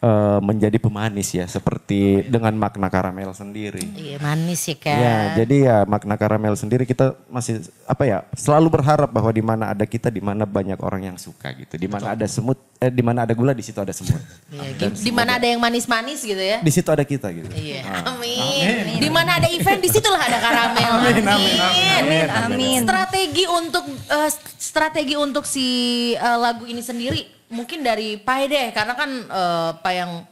eh, 0.00 0.38
menjadi 0.40 0.80
pemanis 0.80 1.36
ya. 1.36 1.44
Seperti 1.44 2.26
dengan 2.26 2.56
makna 2.56 2.88
karamel 2.88 3.30
sendiri. 3.36 3.84
Iya, 3.94 4.16
manis 4.18 4.64
ya 4.64 4.76
kan. 4.80 4.96
Ya, 4.98 5.16
jadi 5.44 5.56
ya 5.68 5.76
makna 5.84 6.16
karamel 6.16 6.56
sendiri 6.56 6.88
kita 6.88 7.12
masih 7.28 7.68
apa 7.84 8.02
ya 8.08 8.18
selalu 8.32 8.80
berharap 8.80 9.12
bahwa 9.12 9.30
di 9.30 9.44
mana 9.44 9.70
ada 9.70 9.84
kita, 9.84 10.08
di 10.08 10.24
mana 10.24 10.48
banyak 10.48 10.80
orang 10.80 11.12
yang 11.12 11.16
suka 11.20 11.52
gitu. 11.54 11.76
Di 11.76 11.86
mana 11.86 12.16
ada 12.16 12.26
semut, 12.26 12.58
eh, 12.80 12.90
di 12.90 13.02
mana 13.04 13.28
ada 13.28 13.36
gula, 13.36 13.52
di 13.52 13.62
situ 13.62 13.78
ada 13.78 13.92
semut. 13.92 14.18
Iya, 14.48 14.88
di 14.90 15.12
mana 15.12 15.36
ada 15.36 15.46
yang 15.46 15.60
manis-manis 15.60 16.24
gitu 16.24 16.40
ya. 16.40 16.64
Di 16.64 16.72
situ 16.72 16.88
ada 16.88 17.04
kita 17.04 17.28
gitu. 17.30 17.52
Iya, 17.52 17.84
amin. 18.08 18.98
Di 18.98 19.10
mana 19.12 19.38
ada 19.38 19.48
event, 19.52 19.78
di 19.78 19.90
situlah 19.92 20.24
ada 20.24 20.40
karamel. 20.40 20.92
Amin, 21.04 21.56
Amin, 21.94 22.26
amin. 22.32 22.80
Strategi 22.82 23.44
untuk 23.44 23.84
eh, 24.08 24.30
strategi 24.56 25.14
untuk 25.14 25.44
si 25.44 25.66
eh, 26.16 26.38
lagu 26.40 26.64
ini 26.64 26.80
sendiri 26.80 26.93
mungkin 27.50 27.80
dari 27.84 28.16
Pai 28.18 28.46
deh, 28.50 28.72
karena 28.74 28.94
kan 28.96 29.10
eh, 29.10 29.70
Pai 29.80 30.00
yang 30.00 30.24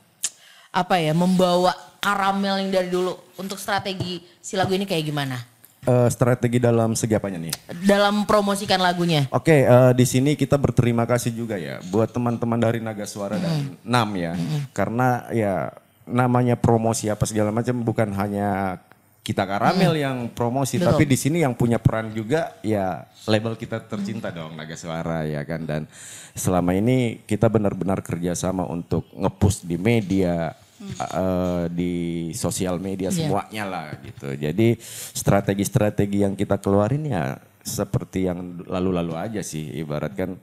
apa 0.72 0.96
ya 0.96 1.12
membawa 1.12 1.76
karamel 2.00 2.64
yang 2.64 2.70
dari 2.72 2.88
dulu. 2.88 3.14
Untuk 3.38 3.60
strategi 3.60 4.24
si 4.40 4.58
lagu 4.58 4.72
ini 4.74 4.88
kayak 4.88 5.04
gimana? 5.04 5.38
Eh, 5.82 6.08
strategi 6.14 6.62
dalam 6.62 6.94
segi 6.94 7.18
apanya 7.18 7.42
nih? 7.42 7.54
Dalam 7.82 8.22
promosikan 8.22 8.78
lagunya. 8.78 9.26
Oke, 9.34 9.66
eh, 9.66 9.92
di 9.98 10.06
sini 10.06 10.38
kita 10.38 10.54
berterima 10.54 11.02
kasih 11.02 11.34
juga 11.34 11.58
ya 11.58 11.82
buat 11.90 12.06
teman-teman 12.14 12.58
dari 12.58 12.78
Naga 12.78 13.02
Suara 13.02 13.34
dan 13.34 13.74
NAM 13.82 14.10
ya. 14.14 14.32
Karena 14.70 15.26
ya 15.34 15.74
namanya 16.06 16.54
promosi 16.54 17.10
apa 17.10 17.26
segala 17.26 17.50
macam 17.50 17.82
bukan 17.82 18.10
hanya 18.14 18.78
kita 19.22 19.46
karamel 19.46 19.94
yang 19.94 20.26
promosi, 20.34 20.82
Betul. 20.82 20.98
tapi 20.98 21.04
di 21.06 21.14
sini 21.14 21.46
yang 21.46 21.54
punya 21.54 21.78
peran 21.78 22.10
juga 22.10 22.58
ya 22.58 23.06
label 23.30 23.54
kita 23.54 23.78
tercinta 23.86 24.34
dong 24.34 24.58
Naga 24.58 24.74
Suara 24.74 25.22
ya 25.22 25.46
kan. 25.46 25.62
Dan 25.62 25.86
selama 26.34 26.74
ini 26.74 27.22
kita 27.22 27.46
benar-benar 27.46 28.02
kerjasama 28.02 28.66
untuk 28.66 29.06
ngepush 29.14 29.62
di 29.62 29.78
media, 29.78 30.50
eh, 30.98 31.64
di 31.70 31.94
sosial 32.34 32.82
media 32.82 33.14
Iya. 33.14 33.30
semuanya 33.30 33.64
lah 33.70 33.86
gitu. 34.02 34.34
Jadi 34.34 34.74
strategi-strategi 35.14 36.26
yang 36.26 36.34
kita 36.34 36.58
keluarin 36.58 37.06
ya 37.06 37.38
seperti 37.62 38.26
yang 38.26 38.66
lalu-lalu 38.66 39.14
aja 39.14 39.38
sih 39.38 39.70
ibaratkan 39.78 40.34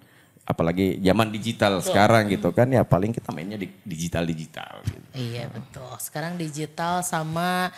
apalagi 0.48 0.98
zaman 1.04 1.30
digital 1.30 1.84
sekarang 1.84 2.32
gitu 2.32 2.50
kan 2.56 2.66
ya 2.72 2.82
paling 2.82 3.12
kita 3.12 3.30
mainnya 3.36 3.60
di 3.60 3.68
digital-digital 3.84 4.88
gitu. 4.88 5.08
Iya 5.14 5.52
betul. 5.52 5.94
Sekarang 6.00 6.40
digital 6.40 7.04
sama 7.04 7.70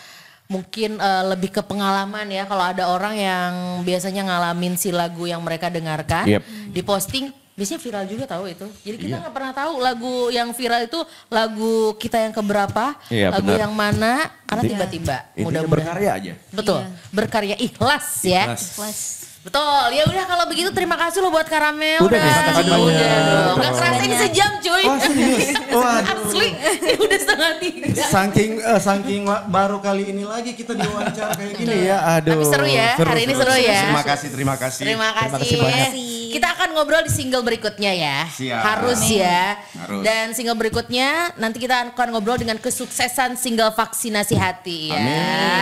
mungkin 0.52 1.00
eh, 1.00 1.24
lebih 1.26 1.48
ke 1.50 1.62
pengalaman 1.62 2.28
ya. 2.28 2.44
Kalau 2.44 2.60
ada 2.62 2.84
orang 2.86 3.16
yang 3.16 3.52
biasanya 3.80 4.22
ngalamin 4.22 4.76
si 4.76 4.92
lagu 4.92 5.24
yang 5.24 5.40
mereka 5.40 5.66
dengarkan, 5.66 6.28
Yep. 6.28 6.42
diposting, 6.70 7.24
biasanya 7.52 7.80
viral 7.80 8.04
juga 8.04 8.24
tahu 8.26 8.44
itu. 8.46 8.66
Jadi 8.82 8.96
kita 8.98 9.16
nggak 9.18 9.32
pernah 9.32 9.52
tahu 9.52 9.72
lagu 9.78 10.14
yang 10.28 10.52
viral 10.52 10.84
itu 10.84 11.00
lagu 11.28 11.74
kita 11.96 12.20
yang 12.20 12.32
keberapa, 12.32 12.92
Iya, 13.08 13.32
lagu 13.32 13.48
benar. 13.48 13.60
yang 13.64 13.72
mana, 13.72 14.12
karena 14.44 14.62
tiba-tiba 14.62 15.16
mudah-mudahan 15.34 15.72
berkarya 15.72 16.10
aja. 16.12 16.32
betul 16.50 16.80
berkarya 17.08 17.56
ikhlas 17.56 18.06
ya. 18.22 18.52
Ikhlas. 18.52 19.31
Betul, 19.42 19.86
ya 19.90 20.06
udah 20.06 20.24
kalau 20.30 20.44
begitu 20.46 20.70
terima 20.70 20.94
kasih 20.94 21.18
lo 21.18 21.34
buat 21.34 21.50
karamel. 21.50 21.98
Udah 22.06 22.14
nih, 22.14 22.30
terima 22.30 22.42
kasih 22.46 22.62
udah 22.62 22.78
banyak. 22.78 23.22
dong. 23.26 23.56
Gak 23.58 23.72
kerasa 23.74 24.02
ini 24.06 24.16
sejam 24.22 24.50
cuy. 24.62 24.84
Oh, 24.86 24.96
serius? 25.02 25.48
Waduh. 25.82 26.14
Asli, 26.14 26.48
ini 26.54 26.94
udah 26.94 27.18
setengah 27.18 27.52
tiga. 27.58 27.86
Saking 28.06 28.50
eh, 28.62 28.80
saking 28.80 29.22
baru 29.50 29.82
kali 29.82 30.14
ini 30.14 30.22
lagi 30.22 30.54
kita 30.54 30.78
diwawancara 30.78 31.34
kayak 31.34 31.52
gini 31.58 31.90
ya. 31.90 32.22
Aduh. 32.22 32.38
Tapi 32.38 32.44
seru 32.46 32.66
ya, 32.70 32.88
hari 32.94 33.22
ini 33.26 33.34
seru 33.34 33.54
ya. 33.58 33.80
Terima 33.82 34.02
kasih, 34.06 34.28
terima 34.30 34.54
kasih. 34.54 34.82
Terima 34.86 35.08
kasih. 35.10 35.58
banyak. 35.58 35.90
Kita 36.32 36.48
akan 36.56 36.68
ngobrol 36.78 37.02
di 37.02 37.12
single 37.12 37.44
berikutnya 37.44 37.92
ya. 37.92 38.18
Siap. 38.30 38.62
Harus 38.62 39.02
ya. 39.10 39.58
Harus. 39.74 40.00
Dan 40.06 40.32
single 40.38 40.54
berikutnya 40.56 41.34
nanti 41.34 41.58
kita 41.58 41.92
akan 41.92 42.14
ngobrol 42.14 42.38
dengan 42.38 42.56
kesuksesan 42.62 43.34
single 43.34 43.74
vaksinasi 43.74 44.38
hati 44.38 44.94
ya. 44.94 45.02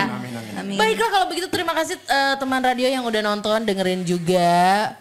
Amin, 0.05 0.31
amin. 0.37 0.53
Amin. 0.61 0.77
Baiklah 0.77 1.09
kalau 1.11 1.25
begitu 1.27 1.49
terima 1.49 1.73
kasih 1.75 1.97
eh, 1.97 2.35
teman 2.37 2.61
radio 2.61 2.87
yang 2.87 3.03
udah 3.03 3.19
nonton, 3.19 3.67
dengerin 3.71 4.03
juga. 4.03 4.91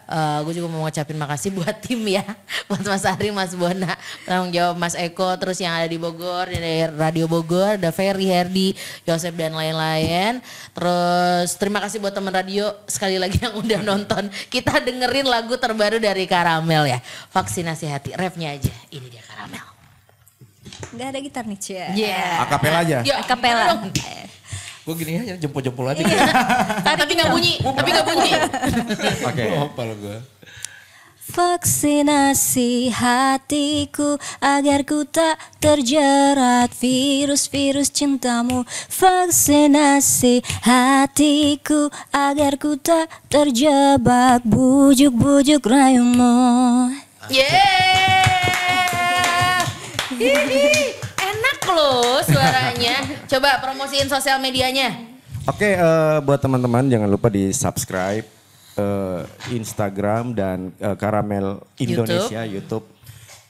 gue 0.47 0.55
juga 0.57 0.69
mau 0.71 0.87
ngucapin 0.87 1.19
makasih 1.19 1.51
buat 1.51 1.77
tim 1.83 2.01
ya. 2.07 2.23
Buat 2.71 2.87
Mas 2.87 3.03
Ari, 3.03 3.35
Mas 3.35 3.53
Bona, 3.59 3.99
tanggung 4.23 4.55
jawab 4.55 4.79
Mas 4.79 4.95
Eko, 4.95 5.35
terus 5.39 5.59
yang 5.59 5.75
ada 5.75 5.91
di 5.91 5.99
Bogor, 5.99 6.47
dari 6.47 6.87
Radio 6.95 7.27
Bogor, 7.27 7.79
ada 7.79 7.91
Ferry, 7.91 8.31
Herdi, 8.31 8.75
Yosep 9.07 9.35
dan 9.35 9.59
lain-lain. 9.59 10.39
Terus 10.71 11.59
terima 11.59 11.83
kasih 11.83 11.99
buat 11.99 12.15
teman 12.15 12.31
radio 12.31 12.71
sekali 12.87 13.19
lagi 13.19 13.43
yang 13.43 13.59
udah 13.59 13.81
nonton. 13.91 14.31
Kita 14.47 14.79
dengerin 14.79 15.27
lagu 15.27 15.59
terbaru 15.59 15.99
dari 15.99 16.31
Karamel 16.31 16.95
ya. 16.95 16.99
Vaksinasi 17.35 17.87
hati, 17.91 18.11
refnya 18.15 18.55
aja. 18.55 18.75
Ini 18.95 19.07
dia 19.11 19.23
Karamel. 19.27 19.67
Gak 20.91 21.09
ada 21.15 21.19
gitar 21.23 21.45
nih, 21.47 21.59
Cia. 21.59 21.87
Yeah. 21.95 22.43
Akapela 22.47 22.83
aja. 22.83 22.99
Yuk, 23.03 23.17
Akapela. 23.19 23.79
Gue 24.91 25.07
gini 25.07 25.23
aja 25.23 25.39
jempol-jempol 25.39 25.87
aja. 25.87 26.03
Tapi 26.99 27.15
nggak 27.15 27.31
bunyi, 27.31 27.63
tapi 27.63 27.95
nggak 27.95 28.07
bunyi. 28.11 28.35
Oke. 29.31 29.45
Apa 29.55 29.81
lo 29.87 29.95
gue? 30.03 30.19
Vaksinasi 31.31 32.91
hatiku 32.91 34.19
agar 34.43 34.83
ku 34.83 35.07
tak 35.07 35.39
terjerat 35.63 36.75
virus-virus 36.75 37.95
cintamu 37.95 38.67
Vaksinasi 38.91 40.43
hatiku 40.67 41.87
agar 42.11 42.59
ku 42.59 42.75
tak 42.75 43.07
terjebak 43.31 44.43
bujuk-bujuk 44.43 45.63
rayumu 45.71 46.91
Yeay. 47.31 48.11
Hihi, 50.19 50.67
Enak 50.91 51.00
loh 51.75 52.19
suaranya. 52.27 52.97
Coba 53.27 53.59
promosiin 53.63 54.09
sosial 54.11 54.39
medianya. 54.43 54.95
Oke, 55.49 55.75
eh, 55.75 56.19
buat 56.21 56.39
teman-teman 56.39 56.87
jangan 56.87 57.09
lupa 57.09 57.33
di 57.33 57.49
subscribe 57.51 58.27
eh, 58.77 59.21
Instagram 59.51 60.37
dan 60.37 60.71
eh, 60.77 60.97
Karamel 60.97 61.65
Indonesia 61.81 62.45
YouTube. 62.45 62.85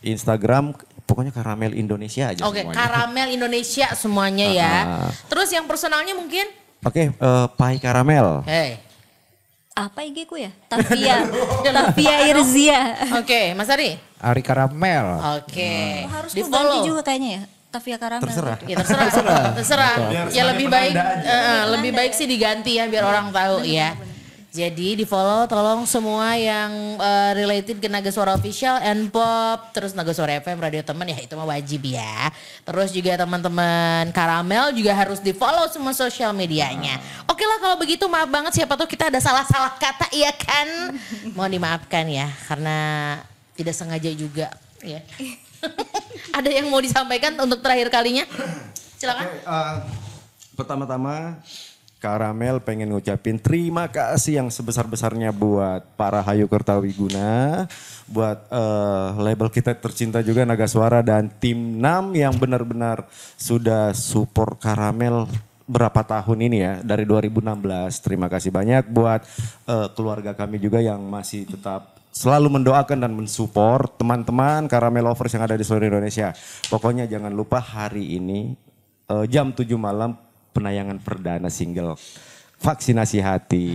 Instagram 0.01 0.73
pokoknya 1.05 1.29
Karamel 1.35 1.77
Indonesia 1.77 2.33
aja 2.33 2.41
Oke, 2.47 2.65
semuanya. 2.65 2.77
Karamel 2.79 3.29
Indonesia 3.37 3.87
semuanya 3.93 4.47
ya. 4.49 4.75
Ah. 4.87 5.11
Terus 5.29 5.53
yang 5.53 5.69
personalnya 5.69 6.17
mungkin? 6.17 6.49
Oke, 6.81 7.13
eh, 7.13 7.47
Pai 7.59 7.77
Karamel. 7.77 8.47
Hey. 8.47 8.81
apa 9.71 10.05
IG 10.05 10.29
ku 10.29 10.37
ya? 10.37 10.53
Tavia, 10.69 11.25
Tavia 11.65 12.17
Irzia. 12.29 12.81
Oke, 13.17 13.57
Mas 13.57 13.71
Ari. 13.73 13.97
Ari 14.21 14.43
Karamel. 14.45 15.41
Oke. 15.41 16.05
Oh, 16.05 16.21
harus 16.21 16.33
Di 16.37 16.45
follow. 16.45 16.85
juga 16.85 17.01
kayaknya 17.01 17.41
ya. 17.41 17.43
Tavia 17.71 17.97
Karamel. 18.03 18.27
Terserah. 18.27 18.59
Ya 18.67 18.77
terserah, 18.83 19.55
terserah. 19.55 19.95
Ya 20.35 20.43
lebih 20.51 20.67
baik, 20.67 20.95
eh, 20.99 21.31
eh, 21.31 21.63
lebih 21.79 21.95
baik 21.95 22.13
sih 22.19 22.27
diganti 22.27 22.83
ya 22.83 22.91
biar 22.91 23.07
orang 23.07 23.31
tahu 23.31 23.63
ya. 23.63 23.95
Jadi 24.51 24.99
di 24.99 25.07
follow 25.07 25.47
tolong 25.47 25.87
semua 25.87 26.35
yang 26.35 26.99
eh, 26.99 27.33
related 27.39 27.79
ke 27.79 27.87
Naga 27.87 28.11
Suara 28.11 28.35
Official, 28.35 28.83
N-Pop, 28.83 29.71
terus 29.71 29.95
Naga 29.95 30.11
Suara 30.11 30.43
FM, 30.43 30.59
Radio 30.59 30.83
Teman 30.83 31.07
ya 31.07 31.23
itu 31.23 31.39
mah 31.39 31.47
wajib 31.47 31.87
ya. 31.87 32.35
Terus 32.67 32.91
juga 32.91 33.15
teman-teman 33.15 34.11
Karamel 34.11 34.75
juga 34.75 34.91
harus 34.91 35.23
di 35.23 35.31
follow 35.31 35.71
semua 35.71 35.95
sosial 35.95 36.35
medianya. 36.35 36.99
Oke 37.31 37.47
lah 37.47 37.63
kalau 37.63 37.79
begitu 37.79 38.11
maaf 38.11 38.27
banget 38.27 38.59
siapa 38.59 38.75
tuh 38.75 38.91
kita 38.91 39.07
ada 39.07 39.23
salah-salah 39.23 39.79
kata 39.79 40.11
iya 40.11 40.35
kan. 40.35 40.99
Mohon 41.39 41.63
dimaafkan 41.63 42.11
ya 42.11 42.27
karena 42.51 42.79
tidak 43.55 43.79
sengaja 43.79 44.11
juga 44.11 44.51
ya. 44.83 44.99
ada 46.39 46.51
yang 46.51 46.69
mau 46.69 46.81
disampaikan 46.81 47.37
untuk 47.41 47.61
terakhir 47.61 47.93
kalinya? 47.93 48.25
Silakan. 48.97 49.25
Oke, 49.27 49.39
eh, 49.45 49.77
pertama-tama 50.57 51.41
Karamel 52.01 52.65
pengen 52.65 52.97
ngucapin 52.97 53.37
terima 53.37 53.85
kasih 53.85 54.41
yang 54.41 54.49
sebesar-besarnya 54.49 55.37
buat 55.37 55.85
para 56.01 56.25
Hayu 56.25 56.49
Kertawiguna, 56.49 57.69
buat 58.09 58.49
eh, 58.49 59.09
label 59.21 59.53
kita 59.53 59.77
tercinta 59.77 60.25
juga 60.25 60.49
Naga 60.49 60.65
Suara 60.65 61.05
dan 61.05 61.29
tim 61.29 61.77
NAM 61.77 62.17
yang 62.17 62.33
benar-benar 62.41 63.05
sudah 63.37 63.93
support 63.93 64.57
Karamel 64.57 65.29
berapa 65.69 66.01
tahun 66.01 66.49
ini 66.49 66.57
ya 66.65 66.75
dari 66.81 67.05
2016. 67.05 67.61
Terima 68.01 68.33
kasih 68.33 68.49
banyak 68.49 68.89
buat 68.89 69.21
eh, 69.69 69.89
keluarga 69.93 70.33
kami 70.33 70.57
juga 70.57 70.81
yang 70.81 71.05
masih 71.05 71.45
tetap 71.45 72.00
selalu 72.11 72.61
mendoakan 72.61 72.99
dan 73.07 73.13
mensupport 73.15 73.87
teman-teman 73.97 74.67
Karamel 74.67 75.07
lovers 75.07 75.33
yang 75.35 75.47
ada 75.47 75.57
di 75.57 75.65
seluruh 75.65 75.91
Indonesia. 75.91 76.35
Pokoknya 76.67 77.07
jangan 77.07 77.31
lupa 77.31 77.63
hari 77.63 78.19
ini 78.19 78.55
eh, 79.09 79.25
jam 79.31 79.55
7 79.55 79.67
malam 79.79 80.19
penayangan 80.51 80.99
perdana 81.01 81.49
single 81.49 81.95
Vaksinasi 82.61 83.25
Hati. 83.25 83.73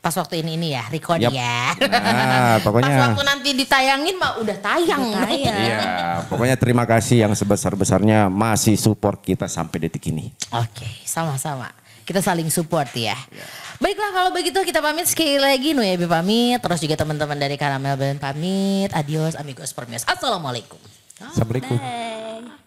Pas 0.00 0.16
waktu 0.16 0.40
ini 0.40 0.56
ini 0.56 0.72
ya, 0.72 0.88
record 0.88 1.20
Yap. 1.20 1.28
ya. 1.28 1.76
Nah, 1.76 2.56
pokoknya 2.64 2.88
Pas 2.88 3.04
waktu 3.12 3.24
nanti 3.28 3.50
ditayangin 3.52 4.16
mah 4.16 4.40
udah 4.40 4.56
tayang. 4.64 5.02
Tayang. 5.12 5.56
Iya, 5.62 6.24
pokoknya 6.24 6.56
terima 6.56 6.88
kasih 6.88 7.28
yang 7.28 7.36
sebesar-besarnya 7.36 8.32
masih 8.32 8.80
support 8.80 9.20
kita 9.20 9.44
sampai 9.44 9.86
detik 9.86 10.08
ini. 10.08 10.32
Oke, 10.56 10.88
sama-sama. 11.04 11.68
Kita 12.12 12.20
saling 12.20 12.52
support 12.52 12.92
ya. 12.92 13.16
Iya. 13.16 13.46
Baiklah 13.80 14.12
kalau 14.12 14.30
begitu 14.36 14.60
kita 14.68 14.84
pamit 14.84 15.08
sekali 15.08 15.40
lagi 15.40 15.72
Nuyabi 15.72 16.04
pamit. 16.04 16.60
Terus 16.60 16.84
juga 16.84 17.00
teman-teman 17.00 17.40
dari 17.40 17.56
Karamel 17.56 17.96
Band 17.96 18.20
pamit. 18.20 18.92
Adios 18.92 19.32
amigos 19.32 19.72
permios. 19.72 20.04
Assalamualaikum. 20.04 20.76
Assalamualaikum. 21.16 22.60